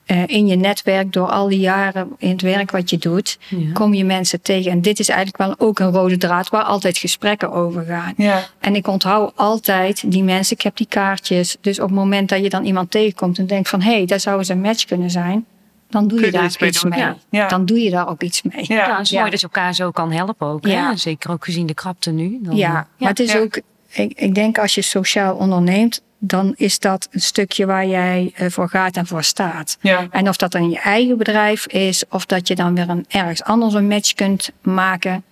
eh, 0.07 0.23
in 0.27 0.47
je 0.47 0.57
netwerk, 0.57 1.13
door 1.13 1.29
al 1.31 1.49
die 1.49 1.59
jaren 1.59 2.09
in 2.19 2.29
het 2.31 2.43
werk 2.43 2.71
wat 2.71 2.91
je 2.91 2.99
doet, 2.99 3.39
Ja. 3.49 3.73
kom 3.73 3.95
je 3.95 4.05
mensen 4.05 4.41
tegen. 4.43 4.71
En 4.71 4.81
dit 4.83 4.99
is 4.99 5.09
eigenlijk 5.09 5.39
wel 5.39 5.69
ook 5.69 5.79
een 5.79 5.91
rode 5.93 6.17
draad 6.17 6.49
waar 6.49 6.63
altijd 6.63 6.99
gesprekken 6.99 7.53
over 7.53 7.85
gaan. 7.85 8.13
Ja, 8.17 8.47
En 8.61 8.75
ik 8.75 8.87
onthoud 8.87 9.33
altijd 9.37 10.11
die 10.13 10.23
mensen. 10.25 10.57
Ik 10.57 10.63
heb 10.63 10.77
die 10.77 10.87
kaartjes. 10.89 11.57
Dus 11.61 11.81
op 11.81 11.87
het 11.89 11.97
moment 11.97 12.29
dat 12.29 12.43
je 12.43 12.49
dan 12.49 12.65
iemand 12.65 12.91
tegenkomt 12.91 13.39
en 13.39 13.47
denkt 13.47 13.69
van... 13.69 13.81
hé, 13.83 13.93
hey, 13.97 14.07
daar 14.07 14.21
zou 14.21 14.39
eens 14.39 14.49
een 14.49 14.61
match 14.61 14.85
kunnen 14.85 15.11
zijn. 15.11 15.45
Dan 15.89 16.09
doe 16.09 16.19
Kun 16.19 16.27
je 16.27 16.33
je 16.33 16.39
daar 16.39 16.47
iets 16.47 16.59
mee 16.59 16.71
iets 16.71 16.81
doen, 16.81 16.91
mee. 16.91 17.13
ja. 17.31 17.49
Dan 17.49 17.65
doe 17.67 17.81
je 17.81 17.91
daar 17.91 18.09
ook 18.09 18.23
iets 18.23 18.43
mee. 18.43 18.65
ja. 18.69 18.75
Ja, 18.77 18.97
het 18.97 19.05
is 19.05 19.11
Ja. 19.11 19.19
mooi 19.19 19.31
dat 19.31 19.41
je 19.41 19.47
elkaar 19.47 19.75
zo 19.75 19.91
kan 19.91 20.13
helpen 20.13 20.47
ook. 20.47 20.67
Ja. 20.67 20.91
Hè? 20.91 20.97
Zeker 20.97 21.31
ook 21.31 21.45
gezien 21.45 21.67
de 21.67 21.75
krapte 21.75 22.11
nu. 22.11 22.39
Dan, 22.43 22.57
Ja, 22.57 22.87
maar 22.99 23.09
het 23.09 23.21
is 23.21 23.33
Ja. 23.33 23.39
ook... 23.39 23.61
Ik, 23.89 24.13
ik 24.21 24.35
denk 24.35 24.59
als 24.59 24.75
je 24.75 24.83
sociaal 24.83 25.35
onderneemt... 25.37 26.03
dan 26.19 26.55
is 26.57 26.79
dat 26.79 27.09
een 27.11 27.21
stukje 27.21 27.67
waar 27.67 27.87
jij 27.87 28.33
eh, 28.35 28.51
voor 28.51 28.69
gaat 28.69 28.97
en 28.97 29.07
voor 29.07 29.23
staat. 29.25 29.79
ja. 29.81 30.07
En 30.11 30.29
of 30.29 30.37
dat 30.37 30.53
dan 30.53 30.71
je 30.71 30.79
eigen 30.79 31.19
bedrijf 31.19 31.67
is... 31.67 32.05
of 32.11 32.27
dat 32.27 32.49
je 32.49 32.55
dan 32.55 32.75
weer 32.75 32.89
een, 32.89 33.05
ergens 33.09 33.43
anders 33.43 33.75
een 33.75 33.87
match 33.89 34.13
kunt 34.13 34.51
maken... 34.63 35.25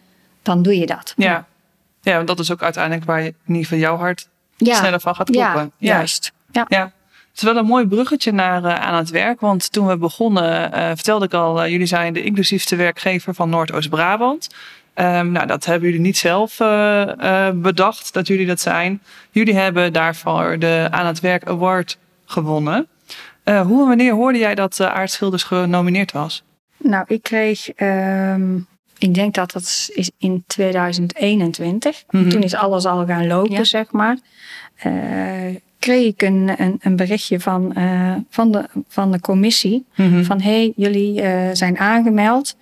dan 0.42 0.62
doe 0.62 0.78
je 0.78 0.86
dat. 0.86 1.14
Ja. 1.16 1.46
ja, 2.02 2.14
want 2.16 2.26
dat 2.26 2.38
is 2.38 2.52
ook 2.52 2.62
uiteindelijk 2.62 3.04
waar 3.04 3.22
je 3.22 3.28
in 3.28 3.34
ieder 3.46 3.62
geval 3.62 3.78
jouw 3.78 3.96
hart 3.96 4.28
Ja, 4.56 4.74
sneller 4.74 5.00
van 5.00 5.14
gaat 5.14 5.34
ja 5.34 5.52
kloppen. 5.52 5.72
juist. 5.78 6.32
Ja. 6.52 6.64
Ja. 6.68 6.92
Het 7.30 7.42
is 7.42 7.48
wel 7.48 7.56
een 7.56 7.66
mooi 7.68 7.86
bruggetje 7.86 8.32
naar 8.32 8.64
eh, 8.64 8.74
aan 8.74 8.94
het 8.94 9.10
werk. 9.10 9.40
Want 9.40 9.72
toen 9.72 9.86
we 9.86 9.96
begonnen, 9.96 10.72
eh, 10.72 10.86
vertelde 10.86 11.24
ik 11.24 11.34
al, 11.34 11.68
jullie 11.68 11.86
zijn 11.86 12.12
de 12.12 12.22
inclusiefste 12.22 12.76
werkgever 12.76 13.34
van 13.34 13.48
Noordoost-Brabant. 13.50 14.48
Ehm, 14.94 15.32
nou, 15.32 15.46
dat 15.46 15.64
hebben 15.64 15.88
jullie 15.88 16.04
niet 16.04 16.16
zelf 16.16 16.60
eh, 16.60 17.48
eh, 17.48 17.54
bedacht 17.54 18.12
dat 18.12 18.26
jullie 18.26 18.46
dat 18.46 18.60
zijn. 18.60 19.02
Jullie 19.30 19.54
hebben 19.54 19.92
daarvoor 19.92 20.58
de 20.58 20.88
Aan 20.90 21.06
het 21.06 21.20
Werk 21.20 21.46
Award 21.46 21.98
gewonnen. 22.24 22.86
Eh, 23.42 23.60
hoe 23.60 23.80
en 23.82 23.88
wanneer 23.88 24.12
hoorde 24.12 24.38
jij 24.38 24.54
dat 24.54 24.78
uh, 24.78 24.86
Aart 24.94 25.10
Schilders 25.10 25.42
genomineerd 25.42 26.12
was? 26.12 26.42
Nou, 26.76 27.04
ik 27.06 27.22
kreeg, 27.22 27.68
ehm, 27.68 28.56
ik 28.98 29.14
denk 29.14 29.34
dat 29.34 29.52
dat 29.52 29.90
is 29.94 30.10
in 30.18 30.44
2021. 30.46 32.04
Mhm. 32.10 32.28
Toen 32.28 32.42
is 32.42 32.54
alles 32.54 32.84
al 32.84 33.06
gaan 33.06 33.26
lopen, 33.26 33.52
Ja. 33.52 33.64
zeg 33.64 33.92
maar. 33.92 34.18
Eh, 34.74 34.92
kreeg 35.78 36.06
ik 36.06 36.22
een, 36.22 36.50
een, 36.56 36.76
een 36.80 36.96
berichtje 36.96 37.40
van, 37.40 37.74
eh, 37.74 38.14
van, 38.30 38.52
de, 38.52 38.64
van 38.88 39.12
de 39.12 39.20
commissie. 39.20 39.84
Mhm. 39.96 40.22
Van, 40.22 40.40
hé, 40.40 40.50
hey, 40.50 40.72
jullie 40.76 41.20
eh, 41.20 41.48
zijn 41.52 41.78
aangemeld. 41.78 42.56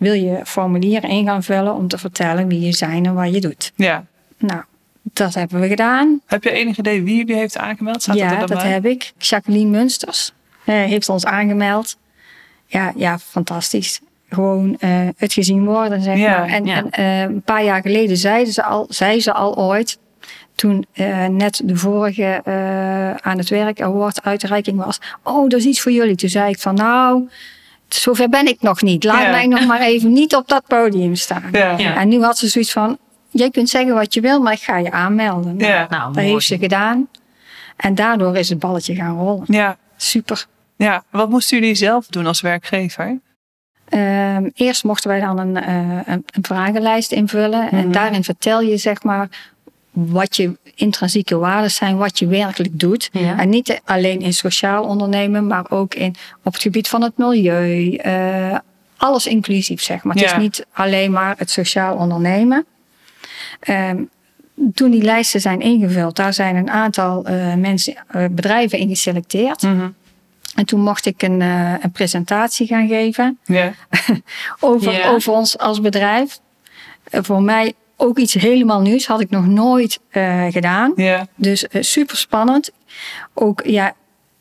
Wil 0.00 0.12
je 0.12 0.40
formulier 0.44 1.04
in 1.04 1.24
gaan 1.24 1.42
vullen 1.42 1.74
om 1.74 1.88
te 1.88 1.98
vertellen 1.98 2.48
wie 2.48 2.60
je 2.60 2.72
zijn 2.72 3.06
en 3.06 3.14
wat 3.14 3.34
je 3.34 3.40
doet? 3.40 3.72
Ja. 3.74 4.04
Nou, 4.38 4.62
dat 5.02 5.34
hebben 5.34 5.60
we 5.60 5.68
gedaan. 5.68 6.20
Heb 6.26 6.44
je 6.44 6.50
enig 6.50 6.78
idee 6.78 7.02
wie 7.02 7.16
jullie 7.16 7.34
heeft 7.34 7.56
aangemeld? 7.58 8.02
Staat 8.02 8.16
ja, 8.16 8.46
dat 8.46 8.62
heb 8.62 8.86
ik. 8.86 9.12
Jacqueline 9.18 9.70
Munsters 9.70 10.32
eh, 10.64 10.74
heeft 10.74 11.08
ons 11.08 11.24
aangemeld. 11.24 11.96
Ja, 12.66 12.92
ja 12.96 13.18
fantastisch. 13.18 14.00
Gewoon 14.28 14.76
eh, 14.78 15.08
het 15.16 15.32
gezien 15.32 15.64
worden, 15.64 16.02
zeg 16.02 16.16
Ja, 16.16 16.38
maar. 16.38 16.48
En, 16.48 16.64
ja. 16.64 16.76
en 16.76 16.90
eh, 16.90 17.20
een 17.20 17.42
paar 17.42 17.64
jaar 17.64 17.82
geleden 17.82 18.16
zeiden 18.16 18.52
ze 18.52 18.62
al, 18.62 18.86
zei 18.88 19.20
ze 19.20 19.32
al 19.32 19.56
ooit... 19.56 19.98
toen 20.54 20.86
net 21.30 21.60
de 21.64 21.76
vorige 21.76 22.40
aan 23.20 23.38
het 23.38 23.48
werk 23.48 23.80
award 23.80 24.22
uitreiking 24.22 24.84
was... 24.84 25.00
oh, 25.22 25.48
dat 25.48 25.60
is 25.60 25.66
iets 25.66 25.80
voor 25.80 25.92
jullie. 25.92 26.16
Toen 26.16 26.28
zei 26.28 26.50
ik 26.50 26.58
van 26.58 26.74
nou, 26.74 27.28
zover 27.94 28.28
ben 28.28 28.46
ik 28.46 28.62
nog 28.62 28.82
niet. 28.82 29.04
Laat 29.04 29.22
Ja. 29.22 29.30
mij 29.30 29.46
nog 29.46 29.66
maar 29.66 29.80
even 29.80 30.12
niet 30.12 30.34
op 30.34 30.48
dat 30.48 30.64
podium 30.66 31.14
staan. 31.14 31.48
Ja. 31.52 31.78
Ja. 31.78 31.96
En 31.96 32.08
nu 32.08 32.22
had 32.22 32.38
ze 32.38 32.48
zoiets 32.48 32.72
van... 32.72 32.98
jij 33.30 33.50
kunt 33.50 33.68
zeggen 33.68 33.94
wat 33.94 34.14
je 34.14 34.20
wil, 34.20 34.40
maar 34.40 34.52
ik 34.52 34.60
ga 34.62 34.78
je 34.78 34.90
aanmelden. 34.90 35.56
Nou, 35.56 35.70
Ja. 35.72 35.86
Nou, 35.90 36.04
dat 36.04 36.14
mooi. 36.14 36.26
heeft 36.28 36.46
ze 36.46 36.58
gedaan. 36.58 37.08
En 37.76 37.94
daardoor 37.94 38.36
is 38.36 38.48
het 38.48 38.58
balletje 38.58 38.94
gaan 38.94 39.16
rollen. 39.18 39.44
Ja. 39.46 39.76
Super. 39.96 40.46
ja. 40.76 41.02
Wat 41.10 41.30
moesten 41.30 41.58
jullie 41.58 41.74
zelf 41.74 42.06
doen 42.06 42.26
als 42.26 42.40
werkgever? 42.40 43.18
Ehm, 43.88 44.48
eerst 44.54 44.84
mochten 44.84 45.10
wij 45.10 45.20
dan 45.20 45.38
een, 45.38 45.56
eh, 45.56 45.74
een, 46.06 46.24
een 46.34 46.44
vragenlijst 46.44 47.12
invullen. 47.12 47.64
Mhm. 47.64 47.74
En 47.74 47.92
daarin 47.92 48.24
vertel 48.24 48.60
je 48.60 48.76
zeg 48.76 49.02
maar 49.02 49.28
wat 49.90 50.36
je 50.36 50.58
intrinsieke 50.74 51.36
waarden 51.36 51.70
zijn, 51.70 51.96
wat 51.96 52.18
je 52.18 52.26
werkelijk 52.26 52.78
doet. 52.78 53.08
Ja. 53.12 53.38
En 53.38 53.48
niet 53.48 53.80
alleen 53.84 54.20
in 54.20 54.32
sociaal 54.34 54.84
ondernemen, 54.84 55.46
maar 55.46 55.70
ook 55.70 55.94
in, 55.94 56.14
op 56.44 56.52
het 56.52 56.62
gebied 56.62 56.88
van 56.88 57.02
het 57.02 57.16
milieu. 57.16 57.94
eh, 57.94 58.58
alles 58.96 59.26
inclusief, 59.26 59.82
zeg 59.82 60.04
maar. 60.04 60.14
Het 60.16 60.24
is 60.24 60.36
niet 60.36 60.66
alleen 60.72 61.10
maar 61.12 61.34
het 61.38 61.50
sociaal 61.50 61.96
ondernemen. 61.96 62.66
Ehm, 63.60 64.02
toen 64.74 64.90
die 64.90 65.02
lijsten 65.02 65.40
zijn 65.40 65.60
ingevuld, 65.60 66.16
daar 66.16 66.32
zijn 66.32 66.56
een 66.56 66.70
aantal 66.70 67.24
eh, 67.24 67.54
mensen, 67.54 67.94
eh, 68.08 68.24
bedrijven 68.30 68.78
in 68.78 68.88
geselecteerd. 68.88 69.62
Mhm. 69.62 69.88
En 70.54 70.64
toen 70.64 70.80
mocht 70.80 71.06
ik 71.06 71.22
een, 71.22 71.40
een 71.40 71.90
presentatie 71.92 72.66
gaan 72.66 72.88
geven 72.88 73.38
over, 74.60 75.04
over 75.12 75.32
ons 75.32 75.58
als 75.58 75.80
bedrijf. 75.80 76.38
Voor 77.10 77.42
mij 77.42 77.74
ook 78.00 78.18
iets 78.18 78.34
helemaal 78.34 78.80
nieuws, 78.80 79.06
had 79.06 79.20
ik 79.20 79.30
nog 79.30 79.46
nooit 79.46 80.00
eh, 80.10 80.46
gedaan. 80.50 80.92
Ja. 80.96 81.26
Dus 81.34 81.66
super 81.80 82.16
spannend. 82.16 82.70
Ook 83.34 83.62
ja, 83.64 83.92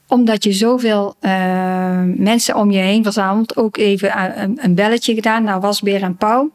omdat 0.07 0.43
je 0.43 0.51
zoveel 0.51 1.15
eh, 1.19 2.01
mensen 2.15 2.55
om 2.55 2.71
je 2.71 2.79
heen 2.79 3.03
verzamelt, 3.03 3.57
ook 3.57 3.77
even 3.77 4.11
eh, 4.11 4.41
een, 4.43 4.57
een 4.61 4.75
belletje 4.75 5.13
gedaan 5.13 5.43
naar 5.43 5.59
Wasbeer 5.59 6.01
en 6.01 6.15
Pauw. 6.17 6.51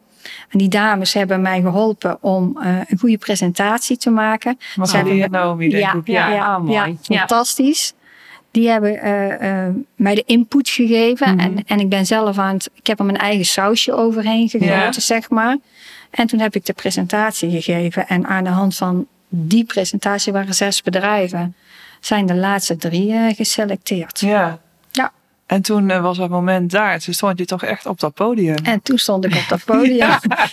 En 0.48 0.58
die 0.58 0.68
dames 0.68 1.12
hebben 1.12 1.40
mij 1.42 1.60
geholpen 1.60 2.18
om 2.20 2.58
eh, 2.62 2.76
een 2.88 2.98
goede 2.98 3.18
presentatie 3.18 3.96
te 3.96 4.10
maken. 4.10 4.58
Nou, 5.30 5.56
wie 5.56 5.70
denk 5.70 5.82
ja, 5.82 5.94
ik? 5.94 6.06
ja, 6.06 6.28
Ja, 6.28 6.34
ja, 6.34 6.54
ah, 6.54 6.62
mooi. 6.62 6.98
Ja. 7.02 7.18
fantastisch. 7.18 7.92
Die 8.50 8.68
hebben 8.68 9.00
eh, 9.02 9.66
eh, 9.66 9.74
mij 9.96 10.14
de 10.14 10.22
input 10.26 10.68
gegeven. 10.68 11.34
Mhm. 11.34 11.44
en, 11.44 11.64
en 11.66 11.80
ik 11.80 11.88
ben 11.88 12.06
zelf 12.06 12.38
aan 12.38 12.54
het. 12.54 12.70
Ik 12.74 12.86
heb 12.86 12.98
er 12.98 13.04
mijn 13.04 13.18
eigen 13.18 13.44
sausje 13.44 13.92
overheen 13.92 14.48
gegoten, 14.48 14.74
Ja. 14.76 14.92
zeg 14.92 15.30
maar. 15.30 15.56
En 16.14 16.26
toen 16.26 16.38
heb 16.40 16.54
ik 16.54 16.66
de 16.66 16.72
presentatie 16.72 17.50
gegeven. 17.50 18.06
En 18.08 18.26
aan 18.26 18.44
de 18.44 18.50
hand 18.50 18.76
van 18.76 19.06
die 19.28 19.64
presentatie 19.64 20.32
waren 20.32 20.54
zes 20.54 20.82
bedrijven. 20.82 21.54
Zijn 22.00 22.26
de 22.26 22.34
laatste 22.34 22.76
drie 22.76 23.12
eh, 23.12 23.34
geselecteerd. 23.36 24.20
Ja. 24.20 24.58
Ja. 24.90 25.12
En 25.46 25.62
toen 25.62 25.90
eh, 25.90 26.00
was 26.02 26.18
het 26.18 26.30
moment 26.30 26.70
daar. 26.70 26.98
Toen 26.98 27.14
stond 27.14 27.38
je 27.38 27.44
toch 27.44 27.62
echt 27.62 27.86
op 27.86 28.00
dat 28.00 28.14
podium. 28.14 28.56
En 28.64 28.82
toen 28.82 28.98
stond 28.98 29.24
ik 29.24 29.34
op 29.34 29.44
dat 29.48 29.64
podium 29.76 30.10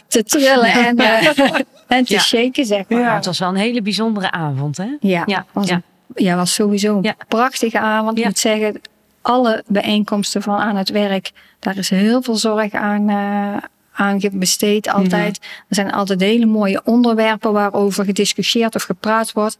te 0.08 0.24
trillen 0.24 0.71
en, 0.71 0.97
eh, 0.97 1.28
en 1.97 2.06
te 2.06 2.13
Ja. 2.13 2.19
shaken, 2.19 2.65
zeg 2.65 2.89
maar. 2.89 3.00
Ja. 3.00 3.15
Het 3.15 3.26
was 3.26 3.39
wel 3.39 3.50
een 3.50 3.56
hele 3.56 3.82
bijzondere 3.82 4.32
avond, 4.32 4.78
hè? 4.78 4.97
Ja, 5.00 5.24
Ja, 5.26 5.45
was, 5.52 5.67
ja. 5.67 5.74
Een, 5.76 5.84
ja, 6.26 6.36
was 6.36 6.54
sowieso 6.54 6.97
een 6.97 7.04
Ja. 7.04 7.15
prachtige 7.28 7.80
avond. 7.80 8.15
Ja. 8.17 8.21
Ik 8.21 8.28
moet 8.30 8.39
zeggen, 8.39 8.82
alle 9.21 9.63
bijeenkomsten 9.67 10.41
van 10.41 10.58
aan 10.58 10.76
het 10.76 10.89
werk, 10.89 11.32
daar 11.60 11.78
is 11.78 11.89
heel 11.89 12.21
veel 12.21 12.36
zorg 12.36 12.74
aan, 12.74 13.10
eh, 13.10 13.63
aan 13.93 14.19
besteed 14.32 14.89
altijd. 14.89 15.39
Er 15.67 15.75
zijn 15.75 15.91
altijd 15.91 16.19
hele 16.19 16.45
mooie 16.45 16.82
onderwerpen 16.84 17.54
waarover 17.54 18.06
gediscussieerd 18.06 18.75
of 18.75 18.84
gepraat 18.84 19.32
wordt. 19.32 19.58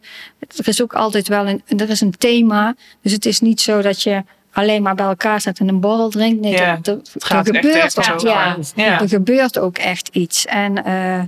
Er 0.56 0.68
is 0.68 0.82
ook 0.82 0.94
altijd 0.94 1.28
wel 1.28 1.48
een, 1.48 1.62
er 1.76 1.90
is 1.90 2.00
een 2.00 2.16
thema. 2.18 2.74
Dus 3.02 3.12
het 3.12 3.26
is 3.26 3.40
niet 3.40 3.60
zo 3.60 3.82
dat 3.82 4.02
je 4.02 4.22
alleen 4.52 4.82
maar 4.82 4.94
bij 4.94 5.06
elkaar 5.06 5.40
staat 5.40 5.58
en 5.58 5.68
een 5.68 5.80
borrel 5.80 6.10
drinkt. 6.10 6.40
Nee, 6.40 6.52
Ja, 6.52 6.78
er, 6.82 7.00
gaat 7.18 7.48
echt 7.48 7.56
gebeurt 7.56 7.74
ergens 7.74 8.10
ook, 8.12 8.20
ja, 8.20 8.56
Ja. 8.74 9.00
er 9.00 9.08
gebeurt 9.08 9.58
ook 9.58 9.78
echt 9.78 10.08
iets. 10.08 10.46
En 10.46 10.84
eh, 10.84 11.22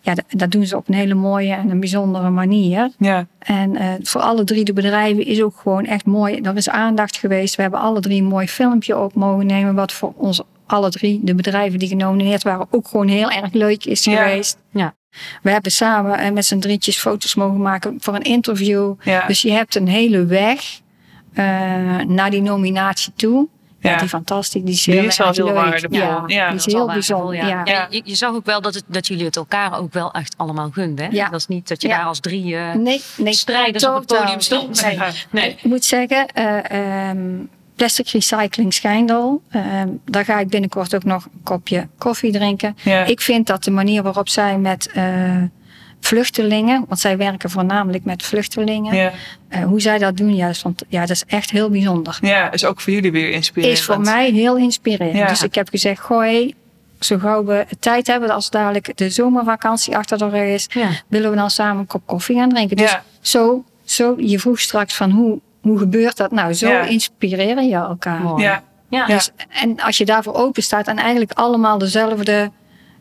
ja, 0.00 0.14
dat, 0.28 0.50
doen 0.50 0.66
ze 0.66 0.76
op 0.76 0.88
een 0.88 0.94
hele 0.94 1.14
mooie 1.14 1.52
en 1.54 1.70
een 1.70 1.80
bijzondere 1.80 2.30
manier. 2.30 2.90
Ja. 2.98 3.26
En 3.38 3.76
eh, 3.76 3.88
voor 4.02 4.20
alle 4.20 4.44
drie 4.44 4.64
de 4.64 4.72
bedrijven 4.72 5.26
is 5.26 5.42
ook 5.42 5.56
gewoon 5.56 5.84
echt 5.84 6.04
mooi. 6.04 6.40
Er 6.40 6.56
is 6.56 6.68
aandacht 6.68 7.16
geweest. 7.16 7.56
We 7.56 7.62
hebben 7.62 7.80
alle 7.80 8.00
drie 8.00 8.20
een 8.20 8.28
mooi 8.28 8.48
filmpje 8.48 8.98
op 8.98 9.14
mogen 9.14 9.46
nemen. 9.46 9.74
Wat 9.74 9.92
voor 9.92 10.12
ons 10.16 10.42
alle 10.66 10.90
drie, 10.90 11.20
de 11.22 11.34
bedrijven 11.34 11.78
die 11.78 11.88
genomineerd 11.88 12.42
waren, 12.42 12.66
ook 12.70 12.88
gewoon 12.88 13.08
heel 13.08 13.30
erg 13.30 13.52
leuk 13.52 13.84
is 13.84 14.04
Ja. 14.04 14.16
geweest. 14.22 14.58
Ja. 14.70 14.94
We 15.42 15.50
hebben 15.50 15.72
samen 15.72 16.18
eh, 16.18 16.30
met 16.32 16.44
z'n 16.44 16.58
drietjes 16.58 16.96
foto's 16.96 17.34
mogen 17.34 17.60
maken 17.62 17.96
voor 18.00 18.14
een 18.14 18.22
interview. 18.22 18.94
Ja. 19.02 19.26
Dus 19.26 19.42
je 19.42 19.50
hebt 19.52 19.74
een 19.74 19.88
hele 19.88 20.24
weg 20.24 20.80
eh, 21.32 21.44
naar 22.06 22.30
die 22.30 22.42
nominatie 22.42 23.12
toe. 23.16 23.48
Ja, 23.80 23.90
Ja. 23.90 23.96
die 23.96 24.08
fantastisch. 24.08 24.62
Die 24.62 24.74
is 24.74 24.82
Die 24.84 24.94
heel 24.94 25.04
is 25.04 25.16
heel 25.18 25.32
leuk. 25.44 25.54
waardevol. 25.54 25.96
Ja, 25.98 26.24
Ja. 26.26 26.48
die 26.48 26.56
is 26.56 26.62
Dat 26.62 26.66
is 26.66 26.72
heel 26.72 26.86
bijzonder. 26.86 27.34
Ja. 27.34 27.60
Ja, 27.64 27.86
je, 27.90 28.00
je 28.04 28.14
zag 28.14 28.34
ook 28.34 28.44
wel 28.46 28.60
dat, 28.60 28.74
het, 28.74 28.84
dat 28.86 29.06
jullie 29.06 29.24
het 29.24 29.36
elkaar 29.36 29.78
ook 29.78 29.92
wel 29.92 30.12
echt 30.12 30.34
allemaal 30.36 30.70
gunden. 30.70 31.04
Hè? 31.04 31.10
Ja. 31.10 31.28
Dat 31.28 31.40
is 31.40 31.46
niet 31.46 31.68
dat 31.68 31.82
je 31.82 31.88
Ja. 31.88 31.96
daar 31.96 32.06
als 32.06 32.20
drie 32.20 32.56
eh, 32.56 32.74
Nee, 32.74 33.00
nee, 33.16 33.32
strijders 33.32 33.86
op 33.86 33.94
het 33.94 34.06
podium 34.06 34.40
stond. 34.40 34.82
Nee. 34.82 34.98
Nee. 35.30 35.50
Ik 35.50 35.64
moet 35.64 35.84
zeggen, 35.84 36.26
eh, 36.28 37.08
ehm, 37.08 37.18
Plastic 37.76 38.08
Recycling 38.08 38.74
Schijndel, 38.74 39.42
ehm, 39.50 39.88
daar 40.04 40.24
ga 40.24 40.38
ik 40.38 40.48
binnenkort 40.48 40.94
ook 40.94 41.04
nog 41.04 41.24
een 41.24 41.42
kopje 41.42 41.88
koffie 41.98 42.32
drinken. 42.32 42.76
Ja. 42.82 43.04
Ik 43.04 43.20
vind 43.20 43.46
dat 43.46 43.64
de 43.64 43.70
manier 43.70 44.02
waarop 44.02 44.28
zij 44.28 44.58
met, 44.58 44.90
eh, 44.94 45.42
vluchtelingen, 46.00 46.84
want 46.88 47.00
zij 47.00 47.16
werken 47.16 47.50
voornamelijk 47.50 48.04
met 48.04 48.22
vluchtelingen. 48.22 48.94
Ja. 48.96 49.12
Eh, 49.48 49.64
hoe 49.64 49.80
zij 49.80 49.98
dat 49.98 50.16
doen, 50.16 50.34
ja, 50.36 50.48
is, 50.48 50.62
want, 50.62 50.82
ja, 50.88 51.00
dat 51.00 51.10
is 51.10 51.24
echt 51.26 51.50
heel 51.50 51.70
bijzonder. 51.70 52.18
ja, 52.22 52.52
is 52.52 52.64
ook 52.64 52.80
voor 52.80 52.92
jullie 52.92 53.12
weer 53.12 53.30
inspirerend. 53.30 53.78
Is 53.78 53.84
voor 53.84 54.00
mij 54.00 54.30
heel 54.30 54.56
inspirerend. 54.56 55.16
Ja. 55.16 55.28
Dus 55.28 55.42
ik 55.42 55.54
heb 55.54 55.68
gezegd, 55.68 56.00
gooi, 56.00 56.54
zo 57.00 57.18
gauw 57.18 57.44
we 57.44 57.66
tijd 57.80 58.06
hebben, 58.06 58.30
als 58.30 58.50
dadelijk 58.50 58.96
de 58.96 59.10
zomervakantie 59.10 59.96
achter 59.96 60.18
de 60.18 60.28
rug 60.28 60.48
is, 60.48 60.68
willen 61.08 61.30
we 61.30 61.36
dan 61.36 61.50
samen 61.50 61.78
een 61.78 61.86
kop 61.86 62.02
koffie 62.06 62.36
gaan 62.36 62.48
drinken. 62.48 62.76
Dus 62.76 62.98
zo, 63.20 63.64
zo, 63.84 64.14
je 64.18 64.38
vroeg 64.38 64.60
straks 64.60 64.94
van 64.94 65.10
hoe, 65.10 65.40
hoe 65.64 65.78
gebeurt 65.78 66.16
dat? 66.16 66.30
Nou, 66.30 66.52
zo 66.52 66.68
Ja. 66.68 66.80
inspireren 66.82 67.68
je 67.68 67.74
elkaar. 67.74 68.20
Mooi. 68.20 68.42
Ja, 68.42 68.62
Ja. 68.88 69.06
Ja. 69.06 69.14
Dus, 69.14 69.30
en 69.48 69.80
als 69.80 69.96
je 69.98 70.04
daarvoor 70.04 70.34
open 70.34 70.62
staat 70.62 70.86
en 70.86 70.96
eigenlijk 70.98 71.32
allemaal 71.32 71.78
dezelfde, 71.78 72.50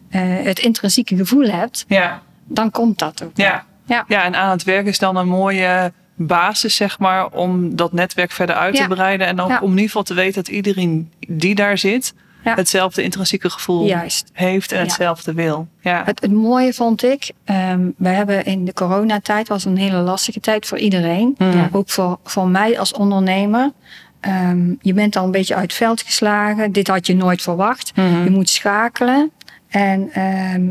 eh, 0.09 0.21
het 0.43 0.59
intrinsieke 0.59 1.15
gevoel 1.15 1.47
hebt, 1.49 1.85
ja, 1.87 2.21
dan 2.45 2.71
komt 2.71 2.99
dat 2.99 3.23
ook. 3.23 3.31
ja. 3.33 3.65
Ja. 3.85 4.05
Ja, 4.07 4.23
en 4.23 4.35
aan 4.35 4.49
het 4.49 4.63
werk 4.63 4.85
is 4.85 4.99
dan 4.99 5.15
een 5.15 5.27
mooie 5.27 5.91
basis, 6.15 6.75
zeg 6.75 6.99
maar, 6.99 7.27
om 7.29 7.75
dat 7.75 7.93
netwerk 7.93 8.31
verder 8.31 8.55
uit 8.55 8.75
te 8.75 8.87
breiden. 8.87 9.27
En 9.27 9.39
ook 9.41 9.49
Ja. 9.49 9.55
om 9.59 9.63
in 9.65 9.69
ieder 9.71 9.85
geval 9.85 10.03
te 10.03 10.13
weten 10.13 10.33
dat 10.43 10.47
iedereen 10.53 11.11
die 11.27 11.55
daar 11.55 11.77
zit, 11.77 12.13
Ja. 12.43 12.55
hetzelfde 12.55 13.03
intrinsieke 13.03 13.49
gevoel 13.49 13.85
Juist. 13.85 14.29
heeft 14.33 14.71
en 14.71 14.79
hetzelfde 14.79 15.33
wil. 15.33 15.67
Ja. 15.81 16.01
Het, 16.05 16.21
het 16.21 16.31
mooie 16.31 16.73
vond 16.73 17.03
ik, 17.03 17.31
ehm, 17.45 17.89
we 17.97 18.09
hebben 18.09 18.45
in 18.45 18.65
de 18.65 18.73
coronatijd, 18.73 19.47
was 19.47 19.65
een 19.65 19.77
hele 19.77 19.97
lastige 19.97 20.39
tijd 20.39 20.65
voor 20.65 20.77
iedereen. 20.77 21.35
Mhm. 21.37 21.67
Ook 21.71 21.89
voor, 21.89 22.19
voor 22.23 22.47
mij 22.47 22.79
als 22.79 22.93
ondernemer. 22.93 23.71
Ehm, 24.19 24.73
je 24.81 24.93
bent 24.93 25.15
al 25.15 25.25
een 25.25 25.31
beetje 25.31 25.55
uit 25.55 25.63
het 25.63 25.73
veld 25.73 26.01
geslagen. 26.01 26.71
Dit 26.71 26.87
had 26.87 27.07
je 27.07 27.15
nooit 27.15 27.41
verwacht. 27.41 27.91
Mhm. 27.95 28.23
Je 28.23 28.29
moet 28.29 28.49
schakelen. 28.49 29.31
En 29.69 30.09
ehm, 30.11 30.61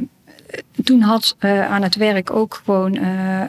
toen 0.84 1.00
had 1.00 1.36
eh, 1.38 1.70
aan 1.72 1.82
het 1.82 1.94
werk 1.96 2.30
ook 2.30 2.60
gewoon, 2.64 2.94
eh, 2.96 3.42
eh, 3.42 3.48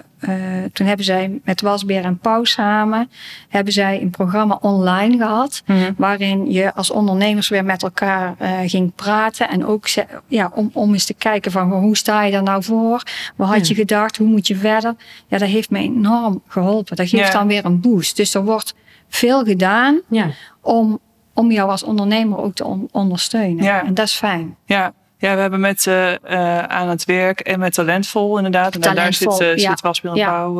toen 0.73 0.87
hebben 0.87 1.05
zij 1.05 1.39
met 1.43 1.61
Wasbeer 1.61 2.03
en 2.03 2.17
Pauw 2.17 2.43
samen, 2.43 3.09
hebben 3.49 3.73
zij 3.73 4.01
een 4.01 4.09
programma 4.09 4.57
online 4.61 5.17
gehad. 5.17 5.61
Mhm. 5.65 5.91
Waarin 5.97 6.51
je 6.51 6.73
als 6.73 6.89
ondernemers 6.91 7.49
weer 7.49 7.65
met 7.65 7.83
elkaar 7.83 8.35
ging 8.65 8.95
praten. 8.95 9.49
En 9.49 9.65
ook 9.65 9.87
ja, 10.27 10.51
om, 10.55 10.69
om 10.73 10.93
eens 10.93 11.05
te 11.05 11.13
kijken 11.13 11.51
van 11.51 11.71
hoe 11.71 11.97
sta 11.97 12.23
je 12.23 12.31
daar 12.31 12.43
nou 12.43 12.63
voor? 12.63 13.03
Wat 13.35 13.47
had 13.47 13.67
je 13.67 13.75
gedacht? 13.75 14.17
Hoe 14.17 14.27
moet 14.27 14.47
je 14.47 14.55
verder? 14.55 14.95
Ja, 15.27 15.37
dat 15.37 15.49
heeft 15.49 15.69
me 15.69 15.79
enorm 15.79 16.41
geholpen. 16.47 16.95
Dat 16.95 17.09
geeft 17.09 17.27
Ja. 17.27 17.31
dan 17.39 17.47
weer 17.47 17.65
een 17.65 17.79
boost. 17.81 18.15
Dus 18.15 18.33
er 18.33 18.43
wordt 18.43 18.75
veel 19.09 19.43
gedaan 19.43 19.99
Ja. 20.09 20.27
om, 20.61 20.99
om 21.33 21.51
jou 21.51 21.69
als 21.69 21.83
ondernemer 21.83 22.37
ook 22.37 22.53
te 22.53 22.65
on- 22.65 22.89
ondersteunen. 22.91 23.63
Ja. 23.63 23.85
En 23.85 23.93
dat 23.93 24.05
is 24.05 24.13
fijn. 24.13 24.55
Ja. 24.65 24.93
Ja, 25.29 25.35
we 25.35 25.41
hebben 25.41 25.59
met 25.59 25.87
eh, 25.87 26.13
eh, 26.13 26.63
aan 26.63 26.89
het 26.89 27.05
werk 27.05 27.39
en 27.39 27.59
met 27.59 27.73
Talentvol 27.73 28.37
inderdaad. 28.37 28.73
En 28.75 28.81
daar- 28.81 28.95
daar 28.95 29.13
zit, 29.13 29.21
Talentvol, 29.29 29.47
eh, 29.47 29.57
ja. 29.57 29.69
zit 29.69 29.81
en 30.03 30.15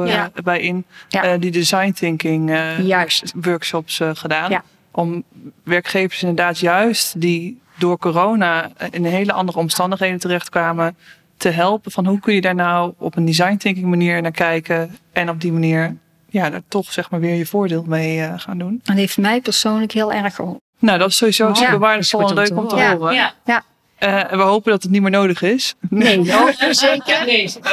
Ja. 0.08 0.32
Ja. 0.34 0.42
bij 0.44 0.60
in. 0.60 0.86
Ja. 1.08 1.24
Eh, 1.24 1.40
die 1.40 1.52
design 1.52 1.92
thinking 1.92 2.50
eh, 2.52 2.80
Juist. 2.80 3.34
workshops 3.36 4.00
eh, 4.00 4.10
gedaan. 4.14 4.50
Ja. 4.52 4.64
Om 4.92 5.24
werkgevers 5.64 6.22
inderdaad 6.22 6.60
juist 6.60 7.22
die 7.22 7.62
door 7.78 7.98
corona 7.98 8.70
in 8.92 9.06
hele 9.06 9.34
andere 9.34 9.58
omstandigheden 9.60 10.20
terechtkwamen 10.20 10.96
te 11.38 11.50
helpen. 11.50 11.92
Van 11.92 12.06
hoe 12.06 12.20
kun 12.20 12.34
je 12.34 12.42
daar 12.42 12.56
nou 12.56 12.94
op 12.98 13.16
een 13.16 13.26
design 13.26 13.58
thinking 13.58 13.86
manier 13.86 14.22
naar 14.22 14.32
kijken. 14.32 14.96
En 15.14 15.30
op 15.30 15.42
die 15.42 15.52
manier 15.52 15.96
ja, 16.30 16.50
daar 16.50 16.62
toch 16.68 16.92
zeg 16.92 17.10
maar 17.10 17.20
weer 17.20 17.36
je 17.36 17.46
voordeel 17.46 17.84
mee 17.88 18.22
eh, 18.22 18.34
gaan 18.38 18.58
doen. 18.58 18.80
Dat 18.84 18.96
heeft 18.96 19.18
mij 19.18 19.42
persoonlijk 19.42 19.92
heel 19.92 20.12
erg 20.14 20.36
geholpen. 20.36 20.62
Nou, 20.80 21.00
dat 21.00 21.10
is 21.10 21.18
sowieso 21.18 21.48
Ja. 21.48 21.54
super 21.54 21.80
waardevol 21.80 22.30
en 22.30 22.36
leuk 22.36 22.46
te 22.46 22.54
om 22.56 22.68
te 22.68 22.76
horen. 22.76 22.98
horen. 22.98 23.14
Ja. 23.14 23.34
Ja. 23.46 23.64
Eh, 24.04 24.32
en 24.32 24.38
we 24.38 24.44
hopen 24.44 24.72
dat 24.72 24.84
het 24.84 24.92
niet 24.92 25.02
meer 25.02 25.12
nodig 25.12 25.42
is. 25.42 25.76
Nee, 25.90 26.20
oh, 26.34 26.48
zeker. 26.70 27.26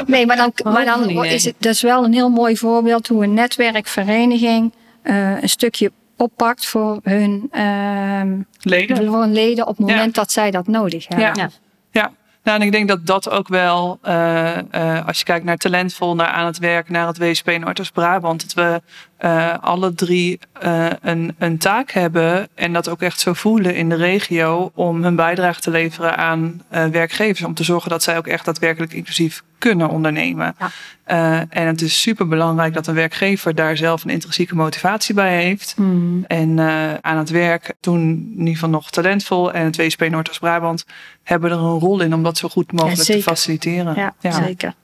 Nee, 0.06 0.26
maar 0.26 0.36
dan, 0.36 0.52
maar 0.62 0.84
dan 0.84 1.06
nee. 1.14 1.34
is 1.34 1.44
het 1.44 1.54
dat 1.58 1.72
is 1.72 1.82
wel 1.82 2.04
een 2.04 2.12
heel 2.12 2.28
mooi 2.28 2.56
voorbeeld 2.56 3.08
hoe 3.08 3.24
een 3.24 3.34
netwerkvereniging 3.34 4.72
eh, 5.02 5.42
een 5.42 5.48
stukje 5.48 5.92
oppakt 6.16 6.66
voor 6.66 7.00
hun, 7.02 7.48
ehm, 7.50 8.38
Leden. 8.60 9.06
voor 9.06 9.20
hun 9.20 9.32
leden 9.32 9.66
op 9.66 9.76
het 9.76 9.88
Ja. 9.88 9.94
moment 9.94 10.14
dat 10.14 10.32
zij 10.32 10.50
dat 10.50 10.66
nodig 10.66 11.08
hebben. 11.08 11.26
Ja. 11.26 11.32
Ja. 11.34 11.50
Ja, 11.90 12.12
nou, 12.42 12.60
en 12.60 12.66
ik 12.66 12.72
denk 12.72 12.88
dat 12.88 13.06
dat 13.06 13.30
ook 13.30 13.48
wel, 13.48 13.98
eh, 14.02 14.58
eh, 14.58 15.06
als 15.06 15.18
je 15.18 15.24
kijkt 15.24 15.44
naar 15.44 15.56
talentvol, 15.56 16.14
naar 16.14 16.26
aan 16.26 16.46
het 16.46 16.58
werk, 16.58 16.88
naar 16.88 17.06
het 17.06 17.18
WSP 17.18 17.46
Noordoost-Brabant, 17.58 18.42
dat 18.42 18.54
we 18.54 18.82
eh, 19.20 19.54
alle 19.60 19.94
drie 19.94 20.38
eh, 20.60 20.86
een, 21.00 21.34
een 21.38 21.58
taak 21.58 21.90
hebben 21.90 22.48
en 22.54 22.72
dat 22.72 22.88
ook 22.88 23.02
echt 23.02 23.20
zo 23.20 23.32
voelen 23.32 23.74
in 23.74 23.88
de 23.88 23.94
regio 23.94 24.70
om 24.74 25.02
hun 25.02 25.16
bijdrage 25.16 25.60
te 25.60 25.70
leveren 25.70 26.16
aan 26.16 26.62
eh, 26.68 26.86
werkgevers. 26.86 27.42
Om 27.42 27.54
te 27.54 27.64
zorgen 27.64 27.90
dat 27.90 28.02
zij 28.02 28.16
ook 28.16 28.26
echt 28.26 28.44
daadwerkelijk 28.44 28.92
inclusief 28.92 29.42
kunnen 29.58 29.88
ondernemen. 29.88 30.54
Ja. 30.58 30.70
Eh, 31.04 31.38
en 31.48 31.66
het 31.66 31.80
is 31.80 32.00
super 32.00 32.28
belangrijk 32.28 32.74
dat 32.74 32.86
een 32.86 32.94
werkgever 32.94 33.54
daar 33.54 33.76
zelf 33.76 34.04
een 34.04 34.10
intrinsieke 34.10 34.54
motivatie 34.54 35.14
bij 35.14 35.42
heeft. 35.42 35.72
Hmm. 35.76 36.24
En 36.26 36.58
eh, 36.58 36.94
aan 36.94 37.18
het 37.18 37.30
werk, 37.30 37.74
toen 37.80 38.00
in 38.32 38.38
ieder 38.38 38.54
geval 38.54 38.68
nog 38.68 38.90
talentvol 38.90 39.52
en 39.52 39.64
het 39.64 39.76
WSP 39.76 40.08
Noordoost-Brabant 40.08 40.84
hebben 41.22 41.50
er 41.50 41.56
een 41.56 41.78
rol 41.78 42.00
in 42.00 42.14
om 42.14 42.22
dat 42.22 42.38
zo 42.38 42.48
goed 42.48 42.72
mogelijk 42.72 43.00
te 43.00 43.22
faciliteren. 43.22 44.12
Ja, 44.20 44.32
zeker. 44.32 44.74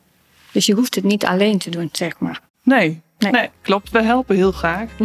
Dus 0.53 0.67
je 0.67 0.75
hoeft 0.75 0.95
het 0.95 1.05
niet 1.05 1.25
alleen 1.25 1.59
te 1.59 1.71
doen, 1.71 1.89
zeg 1.93 2.19
maar. 2.19 2.41
Nee, 2.67 3.03
nee. 3.19 3.33
Nee. 3.33 3.51
klopt. 3.63 3.91
We 3.91 4.03
helpen 4.03 4.37
heel 4.37 4.53
graag. 4.53 4.89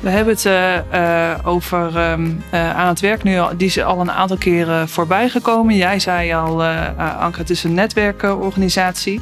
We 0.00 0.10
hebben 0.10 0.34
het 0.34 0.46
eh, 0.46 1.32
eh, 1.32 1.38
over 1.46 1.96
ehm, 1.96 2.30
eh, 2.50 2.76
aan 2.76 2.88
het 2.88 3.00
werk 3.00 3.22
nu 3.22 3.38
al, 3.38 3.56
die 3.56 3.66
is 3.66 3.82
al 3.82 4.00
een 4.00 4.10
aantal 4.10 4.36
keren 4.36 4.88
voorbij 4.88 5.28
gekomen. 5.28 5.76
Jij 5.76 5.98
zei 5.98 6.32
al, 6.32 6.64
Anke, 6.64 7.38
het 7.38 7.50
is 7.50 7.64
een 7.64 7.74
netwerkorganisatie. 7.74 9.20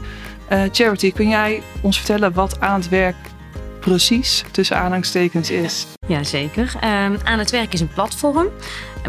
Eh, 0.48 0.62
Charity, 0.72 1.12
kun 1.12 1.28
jij 1.28 1.62
ons 1.80 1.96
vertellen 1.96 2.32
wat 2.32 2.60
aan 2.60 2.80
het 2.80 2.88
werk 2.88 3.16
precies 3.80 4.44
tussen 4.50 4.76
aanhalingstekens 4.76 5.50
is? 5.50 5.86
Jazeker. 6.06 6.72
Ehm 6.80 7.16
aan 7.24 7.38
het 7.38 7.50
werk 7.50 7.72
is 7.72 7.80
een 7.80 7.92
platform 7.94 8.48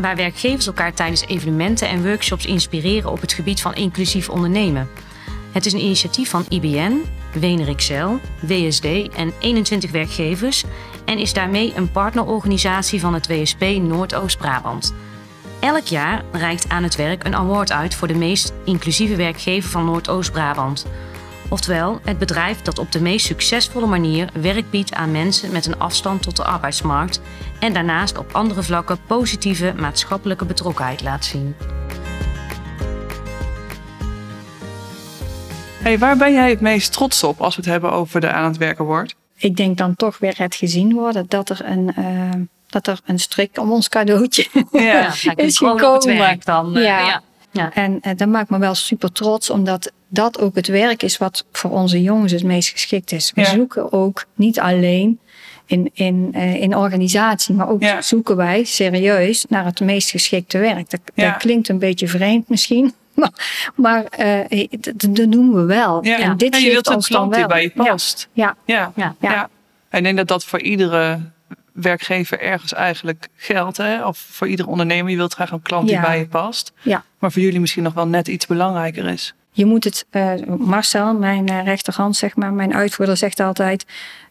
waar 0.01 0.15
werkgevers 0.15 0.67
elkaar 0.67 0.93
tijdens 0.93 1.27
evenementen 1.27 1.89
en 1.89 2.03
workshops 2.03 2.45
inspireren 2.45 3.11
op 3.11 3.21
het 3.21 3.33
gebied 3.33 3.61
van 3.61 3.75
inclusief 3.75 4.29
ondernemen. 4.29 4.89
Het 5.51 5.65
is 5.65 5.73
een 5.73 5.83
initiatief 5.83 6.29
van 6.29 6.45
IBN, 6.49 7.01
Wener 7.33 7.75
XL, 7.75 8.07
WSD 8.39 8.85
en 9.15 9.33
21 9.39 9.91
werkgevers 9.91 10.63
en 11.05 11.17
is 11.17 11.33
daarmee 11.33 11.73
een 11.75 11.91
partnerorganisatie 11.91 12.99
van 12.99 13.13
het 13.13 13.27
WSP 13.27 13.61
Noordoost-Brabant. 13.61 14.93
Elk 15.59 15.85
jaar 15.85 16.23
reikt 16.31 16.69
aan 16.69 16.83
het 16.83 16.95
werk 16.95 17.23
een 17.23 17.35
award 17.35 17.71
uit 17.71 17.95
voor 17.95 18.07
de 18.07 18.15
meest 18.15 18.53
inclusieve 18.65 19.15
werkgever 19.15 19.69
van 19.69 19.85
Noordoost-Brabant. 19.85 20.85
Oftewel, 21.49 21.99
het 22.03 22.17
bedrijf 22.17 22.61
dat 22.61 22.79
op 22.79 22.91
de 22.91 23.01
meest 23.01 23.25
succesvolle 23.25 23.87
manier 23.87 24.29
werk 24.41 24.69
biedt 24.69 24.93
aan 24.93 25.11
mensen 25.11 25.51
met 25.51 25.65
een 25.65 25.79
afstand 25.79 26.21
tot 26.21 26.35
de 26.35 26.43
arbeidsmarkt 26.43 27.21
en 27.59 27.73
daarnaast 27.73 28.17
op 28.17 28.31
andere 28.31 28.63
vlakken 28.63 28.99
positieve 29.07 29.73
maatschappelijke 29.77 30.45
betrokkenheid 30.45 31.01
laat 31.01 31.25
zien. 31.25 31.55
Hey, 35.83 35.97
waar 35.99 36.17
ben 36.17 36.33
jij 36.33 36.49
het 36.49 36.61
meest 36.61 36.91
trots 36.93 37.23
op 37.23 37.41
als 37.41 37.55
we 37.55 37.61
het 37.61 37.71
hebben 37.71 37.91
over 37.91 38.21
de 38.21 38.31
aan 38.31 38.45
het 38.47 38.57
werken 38.57 38.85
wordt? 38.85 39.15
Ik 39.37 39.55
denk 39.55 39.77
dan 39.77 39.95
toch 39.95 40.17
weer 40.17 40.33
het 40.37 40.55
gezien 40.55 40.93
worden 40.93 41.25
dat 41.27 41.49
er 41.49 41.59
een, 41.65 41.93
eh, 41.95 42.31
dat 42.69 42.87
er 42.87 42.99
een 43.05 43.19
strik 43.19 43.57
om 43.59 43.71
ons 43.71 43.89
cadeautje 43.89 44.47
Ja, 44.71 45.07
is 45.35 45.57
gewoon 45.57 45.73
op 45.73 45.79
het 45.79 46.03
gekomen. 46.03 46.17
werk 46.17 46.45
dan. 46.45 46.75
eh, 46.77 46.83
Ja. 46.83 46.99
ja. 46.99 47.21
Ja. 47.51 47.73
En 47.73 47.97
eh, 48.01 48.11
dat 48.15 48.27
maakt 48.27 48.49
me 48.49 48.57
wel 48.59 48.75
super 48.75 49.11
trots, 49.11 49.49
omdat 49.49 49.91
dat 50.07 50.39
ook 50.39 50.55
het 50.55 50.67
werk 50.67 51.03
is 51.03 51.17
wat 51.17 51.45
voor 51.51 51.71
onze 51.71 52.01
jongens 52.01 52.31
het 52.31 52.43
meest 52.43 52.69
geschikt 52.69 53.11
is. 53.11 53.31
We 53.35 53.41
Ja. 53.41 53.47
zoeken 53.49 53.91
ook 53.91 54.25
niet 54.35 54.59
alleen 54.59 55.19
in, 55.65 55.89
in, 55.93 56.29
eh, 56.33 56.61
in 56.61 56.75
organisatie, 56.75 57.55
maar 57.55 57.69
ook 57.69 57.81
Ja. 57.81 58.01
zoeken 58.01 58.35
wij 58.35 58.63
serieus 58.63 59.45
naar 59.49 59.65
het 59.65 59.79
meest 59.79 60.09
geschikte 60.09 60.57
werk. 60.57 60.89
Dat, 60.89 60.99
Ja. 61.13 61.29
dat 61.29 61.37
klinkt 61.37 61.69
een 61.69 61.79
beetje 61.79 62.07
vreemd 62.07 62.49
misschien, 62.49 62.93
maar, 63.17 63.31
maar 63.75 64.03
eh, 64.03 64.67
dat, 64.79 65.31
doen 65.31 65.53
we 65.53 65.61
wel. 65.61 66.05
Ja. 66.05 66.19
En 66.19 66.37
dit 66.37 66.53
En 66.53 66.61
je 66.61 66.71
wilt 66.71 66.87
een 66.87 67.01
klant 67.01 67.33
die 67.33 67.47
bij 67.47 67.61
je 67.61 67.69
past. 67.69 68.29
Ja, 68.33 68.55
Ja. 68.65 68.91
Ja. 69.19 69.49
En 69.89 69.97
ik 69.97 70.03
denk 70.03 70.17
dat 70.17 70.27
dat 70.27 70.45
voor 70.45 70.61
iedere 70.61 71.19
werkgever 71.73 72.39
ergens 72.39 72.73
eigenlijk 72.73 73.27
geldt. 73.35 73.77
Hè? 73.77 74.05
Of 74.05 74.17
voor 74.17 74.47
iedere 74.47 74.69
ondernemer. 74.69 75.11
Je 75.11 75.17
wilt 75.17 75.33
graag 75.33 75.51
een 75.51 75.61
klant 75.61 75.87
die 75.87 75.99
bij 75.99 76.19
je 76.19 76.27
past. 76.27 76.71
ja. 76.81 77.03
Maar 77.19 77.31
voor 77.31 77.41
jullie 77.41 77.59
misschien 77.59 77.83
nog 77.83 77.93
wel 77.93 78.07
net 78.07 78.27
iets 78.27 78.45
belangrijker 78.45 79.05
is. 79.05 79.33
Je 79.51 79.65
moet 79.65 79.83
het, 79.83 80.05
eh, 80.09 80.33
Marcel, 80.57 81.13
mijn 81.13 81.63
rechterhand, 81.63 82.15
zeg 82.15 82.35
maar, 82.35 82.53
mijn 82.53 82.73
uitvoerder 82.73 83.17
zegt 83.17 83.39
altijd, 83.39 83.85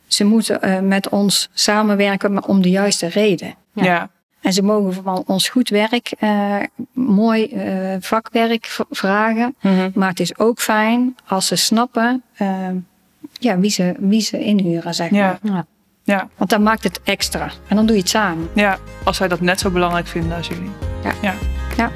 ze 0.07 0.25
moeten 0.25 0.63
eh, 0.63 0.81
met 0.81 1.09
ons 1.09 1.49
samenwerken, 1.53 2.33
maar 2.33 2.43
om 2.43 2.63
de 2.63 2.71
juiste 2.71 3.07
reden. 3.07 3.55
Ja. 3.73 3.85
Ja. 3.85 4.11
En 4.41 4.53
ze 4.53 4.63
mogen 4.63 5.03
van 5.03 5.23
ons 5.27 5.49
goed 5.49 5.69
werk, 5.69 6.13
eh, 6.19 6.57
mooi 6.93 7.45
eh, 7.45 7.97
vakwerk 8.01 8.79
vragen. 8.91 9.55
Mhm. 9.61 9.91
Maar 9.95 10.09
het 10.09 10.21
is 10.21 10.39
ook 10.39 10.61
fijn 10.61 11.17
als 11.27 11.47
ze 11.47 11.57
snappen 11.57 12.23
eh, 12.37 12.69
ja, 13.33 13.59
wie, 13.59 13.71
ze, 13.71 13.95
wie 13.99 14.21
ze 14.21 14.39
inhuren, 14.39 14.95
zeg 14.95 15.11
maar. 15.11 15.21
Ja. 15.21 15.39
Ja. 15.43 15.67
Ja. 16.05 16.29
Want 16.37 16.51
dan 16.51 16.63
maakt 16.63 16.85
het 16.85 17.01
extra. 17.05 17.51
En 17.69 17.77
dan 17.77 17.87
doe 17.87 17.95
je 17.95 18.01
het 18.01 18.11
samen. 18.11 18.49
ja, 18.55 18.79
als 19.05 19.17
zij 19.17 19.29
dat 19.29 19.41
net 19.41 19.61
zo 19.61 19.71
belangrijk 19.71 20.07
vinden 20.07 20.37
als 20.37 20.49
jullie. 20.49 20.71
Ja. 21.03 21.13
ja. 21.23 21.35
Ja. 21.77 21.91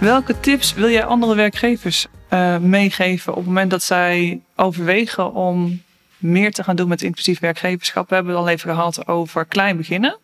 Welke 0.00 0.40
tips 0.40 0.74
wil 0.74 0.90
jij 0.90 1.04
andere 1.04 1.34
werkgevers 1.34 2.06
uh, 2.32 2.58
meegeven 2.58 3.32
op 3.32 3.38
het 3.38 3.46
moment 3.46 3.70
dat 3.70 3.82
zij 3.82 4.40
overwegen 4.56 5.34
om 5.34 5.82
meer 6.18 6.52
te 6.52 6.64
gaan 6.64 6.76
doen 6.76 6.88
met 6.88 7.02
inclusief 7.02 7.40
werkgeverschap? 7.40 8.08
We 8.08 8.14
hebben 8.14 8.32
het 8.32 8.42
al 8.42 8.48
even 8.48 8.74
gehad 8.74 9.06
over 9.06 9.44
klein 9.44 9.76
beginnen. 9.76 10.18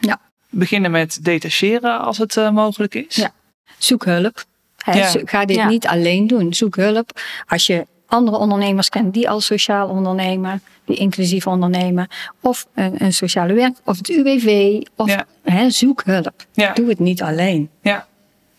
Ja. 0.00 0.20
Beginnen 0.48 0.90
met 0.90 1.24
detacheren 1.24 2.00
als 2.00 2.18
het 2.18 2.36
uh, 2.36 2.50
mogelijk 2.50 2.94
is. 2.94 3.16
Ja. 3.16 3.32
Zoek 3.78 4.04
hulp. 4.04 4.44
ja. 4.92 5.12
Ga 5.24 5.44
dit 5.44 5.66
niet 5.66 5.86
alleen 5.86 6.26
doen. 6.26 6.54
Zoek 6.54 6.76
hulp. 6.76 7.20
Als 7.46 7.66
je 7.66 7.86
andere 8.06 8.36
ondernemers 8.36 8.88
kent 8.88 9.14
die 9.14 9.28
al 9.28 9.40
sociaal 9.40 9.88
ondernemen, 9.88 10.62
die 10.84 10.96
inclusief 10.96 11.46
ondernemen, 11.46 12.08
of 12.40 12.66
een, 12.74 12.94
een 13.04 13.12
sociale 13.12 13.52
werk, 13.52 13.76
of 13.84 13.96
het 13.96 14.08
UWV, 14.08 14.80
of 14.96 15.16
hè, 15.42 15.70
zoek 15.70 16.02
hulp. 16.04 16.46
Doe 16.74 16.88
het 16.88 16.98
niet 16.98 17.22
alleen. 17.22 17.70
Ja. 17.82 18.06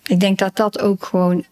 Ik 0.06 0.20
denk 0.20 0.38
dat 0.38 0.56
dat 0.56 0.80
ook 0.80 1.06
gewoon 1.06 1.46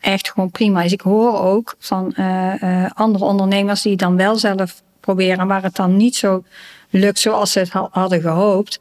echt 0.00 0.30
gewoon 0.30 0.50
prima 0.50 0.82
is. 0.82 0.92
Ik 0.92 1.00
hoor 1.00 1.38
ook 1.40 1.74
van 1.78 2.14
uh, 2.16 2.62
uh, 2.62 2.90
andere 2.94 3.24
ondernemers 3.24 3.82
die 3.82 3.96
dan 3.96 4.16
wel 4.16 4.36
zelf 4.36 4.82
proberen, 5.00 5.46
waar 5.46 5.62
het 5.62 5.76
dan 5.76 5.96
niet 5.96 6.16
zo 6.16 6.44
lukt 6.90 7.18
zoals 7.18 7.52
ze 7.52 7.58
het 7.58 7.70
hadden 7.90 8.20
gehoopt. 8.20 8.80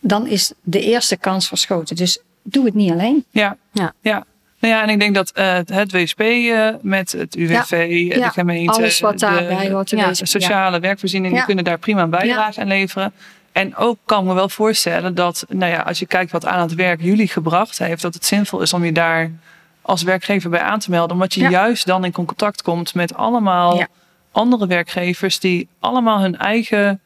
Dan 0.00 0.26
is 0.26 0.52
de 0.62 0.80
eerste 0.80 1.16
kans 1.16 1.48
verschoten. 1.48 1.96
Dus 1.96 2.18
doe 2.42 2.64
het 2.64 2.74
niet 2.74 2.90
alleen. 2.90 3.24
Ja, 3.30 3.56
ja. 3.72 3.92
ja. 4.00 4.24
Nou 4.58 4.74
ja, 4.74 4.82
en 4.82 4.88
ik 4.88 5.00
denk 5.00 5.14
dat 5.14 5.32
uh, 5.38 5.58
het 5.64 5.92
WSP 5.92 6.20
uh, 6.20 6.68
met 6.80 7.12
het 7.12 7.34
UWV, 7.34 7.86
ja, 8.08 8.26
de 8.26 8.30
gemeente, 8.32 8.72
alles 8.72 9.00
wat 9.00 9.18
daarbij 9.18 9.70
hoort, 9.70 9.88
de, 9.88 9.96
de 9.96 10.26
sociale 10.26 10.80
werkvoorziening, 10.80 11.34
die 11.34 11.44
kunnen 11.44 11.64
daar 11.64 11.78
prima 11.78 12.02
een 12.02 12.10
bijdrage 12.10 12.60
aan 12.60 12.66
leveren. 12.66 13.12
En 13.52 13.76
ook 13.76 13.98
kan 14.04 14.24
me 14.24 14.34
wel 14.34 14.48
voorstellen 14.48 15.14
dat, 15.14 15.44
nou 15.48 15.72
ja, 15.72 15.80
als 15.80 15.98
je 15.98 16.06
kijkt 16.06 16.30
wat 16.30 16.46
aan 16.46 16.60
het 16.60 16.74
werk 16.74 17.02
jullie 17.02 17.28
gebracht 17.28 17.78
heeft, 17.78 18.02
dat 18.02 18.14
het 18.14 18.24
zinvol 18.24 18.60
is 18.60 18.72
om 18.72 18.84
je 18.84 18.92
daar 18.92 19.30
als 19.82 20.02
werkgever 20.02 20.50
bij 20.50 20.60
aan 20.60 20.78
te 20.78 20.90
melden. 20.90 21.12
Omdat 21.12 21.34
je 21.34 21.48
juist 21.48 21.86
dan 21.86 22.04
in 22.04 22.12
contact 22.12 22.62
komt 22.62 22.94
met 22.94 23.14
allemaal 23.14 23.86
andere 24.32 24.66
werkgevers 24.66 25.40
die 25.40 25.68
allemaal 25.78 26.20
hun 26.20 26.38
eigen 26.38 27.00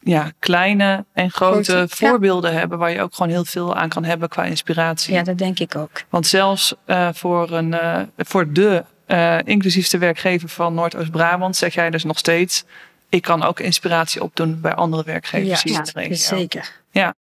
ja, 0.00 0.32
kleine 0.38 1.04
en 1.12 1.30
grote, 1.30 1.86
voorbeelden 1.88 2.52
hebben 2.52 2.78
waar 2.78 2.90
je 2.90 3.02
ook 3.02 3.14
gewoon 3.14 3.32
heel 3.32 3.44
veel 3.44 3.76
aan 3.76 3.88
kan 3.88 4.04
hebben 4.04 4.28
qua 4.28 4.44
inspiratie. 4.44 5.14
Ja, 5.14 5.22
dat 5.22 5.38
denk 5.38 5.58
ik 5.58 5.76
ook. 5.76 6.02
Want 6.08 6.26
zelfs 6.26 6.74
uh, 6.86 7.08
voor, 7.12 7.50
een, 7.50 7.72
uh, 7.72 8.00
voor 8.16 8.52
de 8.52 8.84
uh, 9.06 9.38
inclusiefste 9.44 9.98
werkgever 9.98 10.48
van 10.48 10.74
Noordoost-Brabant 10.74 11.56
zeg 11.56 11.74
jij 11.74 11.90
dus 11.90 12.04
nog 12.04 12.18
steeds 12.18 12.64
ik 13.08 13.22
kan 13.22 13.42
ook 13.42 13.60
inspiratie 13.60 14.22
opdoen 14.22 14.60
bij 14.60 14.74
andere 14.74 15.02
werkgevers 15.02 15.62
ja, 15.62 15.82
de 15.82 16.14
Zeker. 16.14 16.80
Ja. 16.90 17.14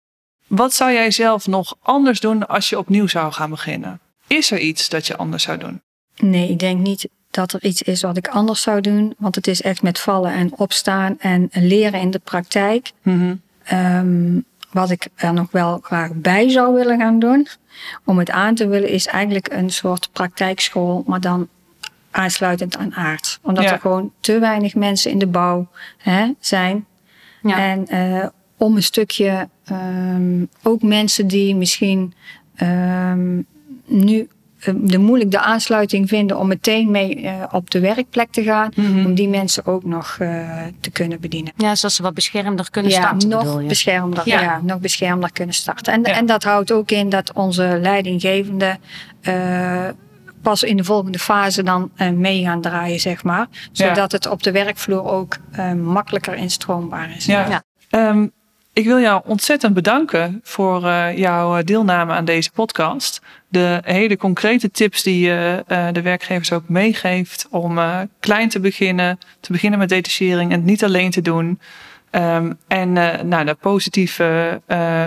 Wat 0.48 0.74
zou 0.74 0.92
jij 0.92 1.12
zelf 1.12 1.48
nog 1.48 1.76
anders 1.82 2.20
doen 2.20 2.48
als 2.48 2.70
je 2.70 2.78
opnieuw 2.78 3.08
zou 3.08 3.32
gaan 3.32 3.50
beginnen? 3.50 4.00
Is 4.28 4.52
er 4.52 4.60
iets 4.60 4.90
dat 4.90 5.08
je 5.08 5.18
anders 5.18 5.44
zou 5.44 5.58
doen? 5.58 5.82
Nee, 6.18 6.50
ik 6.50 6.60
denk 6.60 6.80
niet 6.80 7.10
dat 7.30 7.54
er 7.54 7.64
iets 7.64 7.82
is 7.82 8.02
wat 8.02 8.18
ik 8.18 8.28
anders 8.28 8.62
zou 8.62 8.82
doen. 8.82 9.14
Want 9.18 9.36
het 9.36 9.48
is 9.48 9.62
echt 9.62 9.82
met 9.82 10.00
vallen 10.00 10.32
en 10.32 10.58
opstaan 10.58 11.20
en 11.20 11.50
leren 11.52 12.00
in 12.00 12.12
de 12.12 12.20
praktijk. 12.20 12.92
Mm 13.02 13.44
um, 13.72 14.46
wat 14.72 14.90
ik 14.90 15.08
er 15.16 15.34
nog 15.34 15.52
wel 15.52 15.80
graag 15.82 16.12
bij 16.14 16.50
zou 16.50 16.74
willen 16.74 17.00
gaan 17.00 17.20
doen, 17.20 17.48
om 18.04 18.18
het 18.18 18.30
aan 18.30 18.56
te 18.56 18.68
willen, 18.68 18.90
is 18.90 19.08
eigenlijk 19.08 19.52
een 19.52 19.70
soort 19.70 20.10
praktijkschool, 20.12 21.04
maar 21.08 21.22
dan 21.22 21.48
aansluitend 22.12 22.78
aan 22.78 22.94
aard. 22.94 23.40
Omdat 23.42 23.66
er 23.66 23.80
gewoon 23.80 24.12
te 24.20 24.40
weinig 24.40 24.76
mensen 24.76 25.12
in 25.12 25.20
de 25.20 25.28
bouw 25.28 25.68
hè, 25.98 26.32
zijn. 26.40 26.86
Ja. 27.42 27.58
En 27.58 27.88
uh, 27.92 28.26
om 28.58 28.76
een 28.76 28.84
stukje 28.84 29.50
um, 29.72 30.50
ook 30.64 30.82
mensen 30.82 31.28
die 31.28 31.56
misschien 31.56 32.14
um, 32.62 33.46
nu 33.86 34.28
uh, 34.66 34.76
de 34.78 34.98
moeilijk 34.98 35.32
de 35.32 35.40
aansluiting 35.40 36.10
vinden 36.10 36.40
om 36.40 36.48
meteen 36.48 36.92
mee 36.92 37.24
uh, 37.24 37.44
op 37.52 37.70
de 37.70 37.80
werkplek 37.80 38.32
te 38.32 38.44
gaan, 38.44 38.72
mm 38.76 38.86
-hmm. 38.86 39.06
om 39.06 39.16
die 39.16 39.30
mensen 39.30 39.66
ook 39.66 39.84
nog 39.84 40.16
te 40.80 40.92
kunnen 40.92 41.20
bedienen. 41.20 41.54
Ja, 41.58 41.76
zodat 41.76 41.92
ze 41.92 42.02
wat 42.02 42.14
beschermder 42.14 42.72
kunnen 42.72 42.92
ja, 42.92 43.02
starten. 43.02 43.30
Nog 43.30 43.66
beschermder, 43.66 44.30
ja. 44.30 44.42
ja. 44.42 44.62
nog 44.64 44.80
beschermder 44.80 45.32
kunnen 45.32 45.56
starten. 45.56 45.94
En, 45.94 46.04
en 46.04 46.26
dat 46.26 46.44
houdt 46.44 46.72
ook 46.72 46.92
in 46.92 47.10
dat 47.10 47.34
onze 47.34 47.80
leidinggevende 47.82 48.78
pas 50.46 50.64
in 50.64 50.78
de 50.78 50.84
volgende 50.84 51.20
fase 51.20 51.64
dan 51.64 51.92
uh, 51.98 52.10
mee 52.10 52.44
gaan 52.44 52.62
draaien, 52.62 53.00
zeg 53.00 53.24
maar. 53.24 53.48
Zodat 53.72 54.12
het 54.12 54.28
op 54.28 54.44
de 54.44 54.52
werkvloer 54.52 55.04
ook 55.04 55.38
uh, 55.60 55.74
makkelijker 55.74 56.36
instroombaar 56.36 57.16
is. 57.16 57.26
Ja. 57.26 57.48
ja. 57.90 58.10
Um, 58.10 58.32
ik 58.74 58.86
wil 58.86 59.00
jou 59.00 59.22
ontzettend 59.26 59.74
bedanken 59.74 60.40
voor 60.44 60.84
uh, 60.84 61.18
jouw 61.18 61.64
deelname 61.64 62.14
aan 62.14 62.26
deze 62.26 62.52
podcast. 62.52 63.22
De 63.56 63.82
hele 63.84 64.18
concrete 64.18 64.72
tips 64.72 65.04
die 65.04 65.20
je 65.20 65.64
de 65.92 66.02
werkgevers 66.02 66.52
ook 66.52 66.70
meegeeft 66.70 67.48
om 67.50 67.80
klein 68.20 68.50
te 68.50 68.60
beginnen, 68.60 69.20
te 69.40 69.52
beginnen 69.52 69.80
met 69.80 69.90
detachering 69.90 70.52
en 70.52 70.58
het 70.58 70.66
niet 70.66 70.84
alleen 70.84 71.12
te 71.12 71.22
doen. 71.22 71.60
Um, 72.12 72.58
en 72.68 72.94
nou, 73.28 73.46
de 73.46 73.58
positieve 73.60 74.62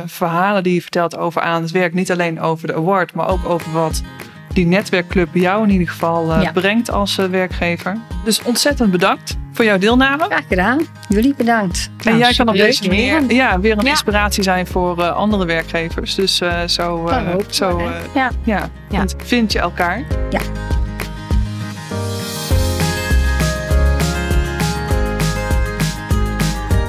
verhalen 0.06 0.62
die 0.62 0.74
je 0.74 0.82
vertelt 0.82 1.16
over 1.16 1.42
aan 1.42 1.62
het 1.62 1.70
werk, 1.70 1.94
niet 1.94 2.10
alleen 2.10 2.40
over 2.40 2.66
de 2.66 2.74
award, 2.74 3.14
maar 3.14 3.28
ook 3.28 3.48
over 3.48 3.72
wat 3.72 4.02
die 4.52 4.66
netwerkclub 4.66 5.34
jou 5.34 5.64
in 5.64 5.70
ieder 5.70 5.88
geval 5.88 6.50
brengt 6.52 6.90
als 6.90 7.16
werkgever. 7.16 7.96
Dus 8.24 8.42
ontzettend 8.42 8.90
bedankt 8.90 9.36
voor 9.58 9.66
jouw 9.66 9.78
deelname. 9.78 10.24
Graag 10.24 10.44
gedaan. 10.48 10.80
Jullie 11.08 11.34
bedankt. 11.34 11.90
En 11.96 12.04
nou, 12.04 12.18
jij 12.18 12.34
kan 12.34 12.48
op 12.48 12.54
deze 12.54 12.88
manier 12.88 13.32
ja, 13.32 13.60
weer 13.60 13.78
een 13.78 13.84
ja. 13.84 13.90
inspiratie 13.90 14.42
zijn 14.42 14.66
voor 14.66 14.98
uh, 14.98 15.16
andere 15.16 15.46
werkgevers. 15.46 16.14
Dus 16.14 16.36
zo, 16.36 16.66
zo 16.66 17.10
ja. 18.14 18.30
Ja, 18.44 18.70
ja. 18.88 19.04
vind 19.16 19.52
je 19.52 19.58
elkaar. 19.58 20.04
Ja. 20.30 20.40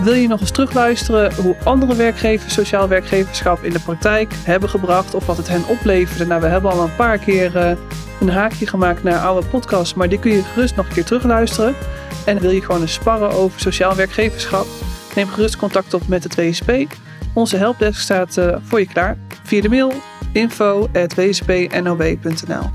Wil 0.04 0.14
je 0.14 0.28
nog 0.28 0.40
eens 0.40 0.52
terugluisteren 0.52 1.34
hoe 1.34 1.56
andere 1.64 1.96
werkgevers 1.96 2.54
sociaal 2.54 2.88
werkgeverschap 2.88 3.64
in 3.64 3.74
de 3.74 3.80
praktijk 3.80 4.34
hebben 4.44 4.70
gebracht 4.70 5.14
of 5.14 5.26
wat 5.26 5.38
het 5.38 5.48
hen 5.48 5.68
opleverde? 5.68 6.26
Nou, 6.26 6.42
we 6.42 6.48
hebben 6.48 6.72
al 6.72 6.84
een 6.84 6.96
paar 6.96 7.18
keer 7.18 7.56
uh, 7.56 7.72
een 8.20 8.30
haakje 8.30 8.68
gemaakt 8.68 9.04
naar 9.04 9.20
oude 9.20 9.48
podcasts, 9.48 9.94
maar 9.94 10.10
die 10.10 10.20
kun 10.20 10.32
je 10.32 10.44
gerust 10.44 10.76
nog 10.76 10.88
een 10.88 10.94
keer 10.94 11.06
terugluisteren. 11.06 11.76
En 12.30 12.40
wil 12.40 12.52
je 12.52 12.62
gewoon 12.62 12.82
eens 12.82 12.94
sparren 12.94 13.32
over 13.32 13.60
sociaal 13.60 13.96
werkgeverschap? 13.96 14.66
Neem 15.16 15.28
gerust 15.28 15.58
contact 15.58 15.94
op 15.94 16.08
met 16.08 16.24
het 16.24 16.36
WSP. 16.36 16.72
Onze 17.34 17.58
helpdesk 17.58 18.02
staat 18.02 18.38
uh, 18.38 18.56
voor 18.62 18.80
je 18.80 18.88
klaar 18.88 19.18
via 19.44 19.62
de 19.62 19.70
mail 19.70 19.94
info.wspnob.nl 20.32 22.70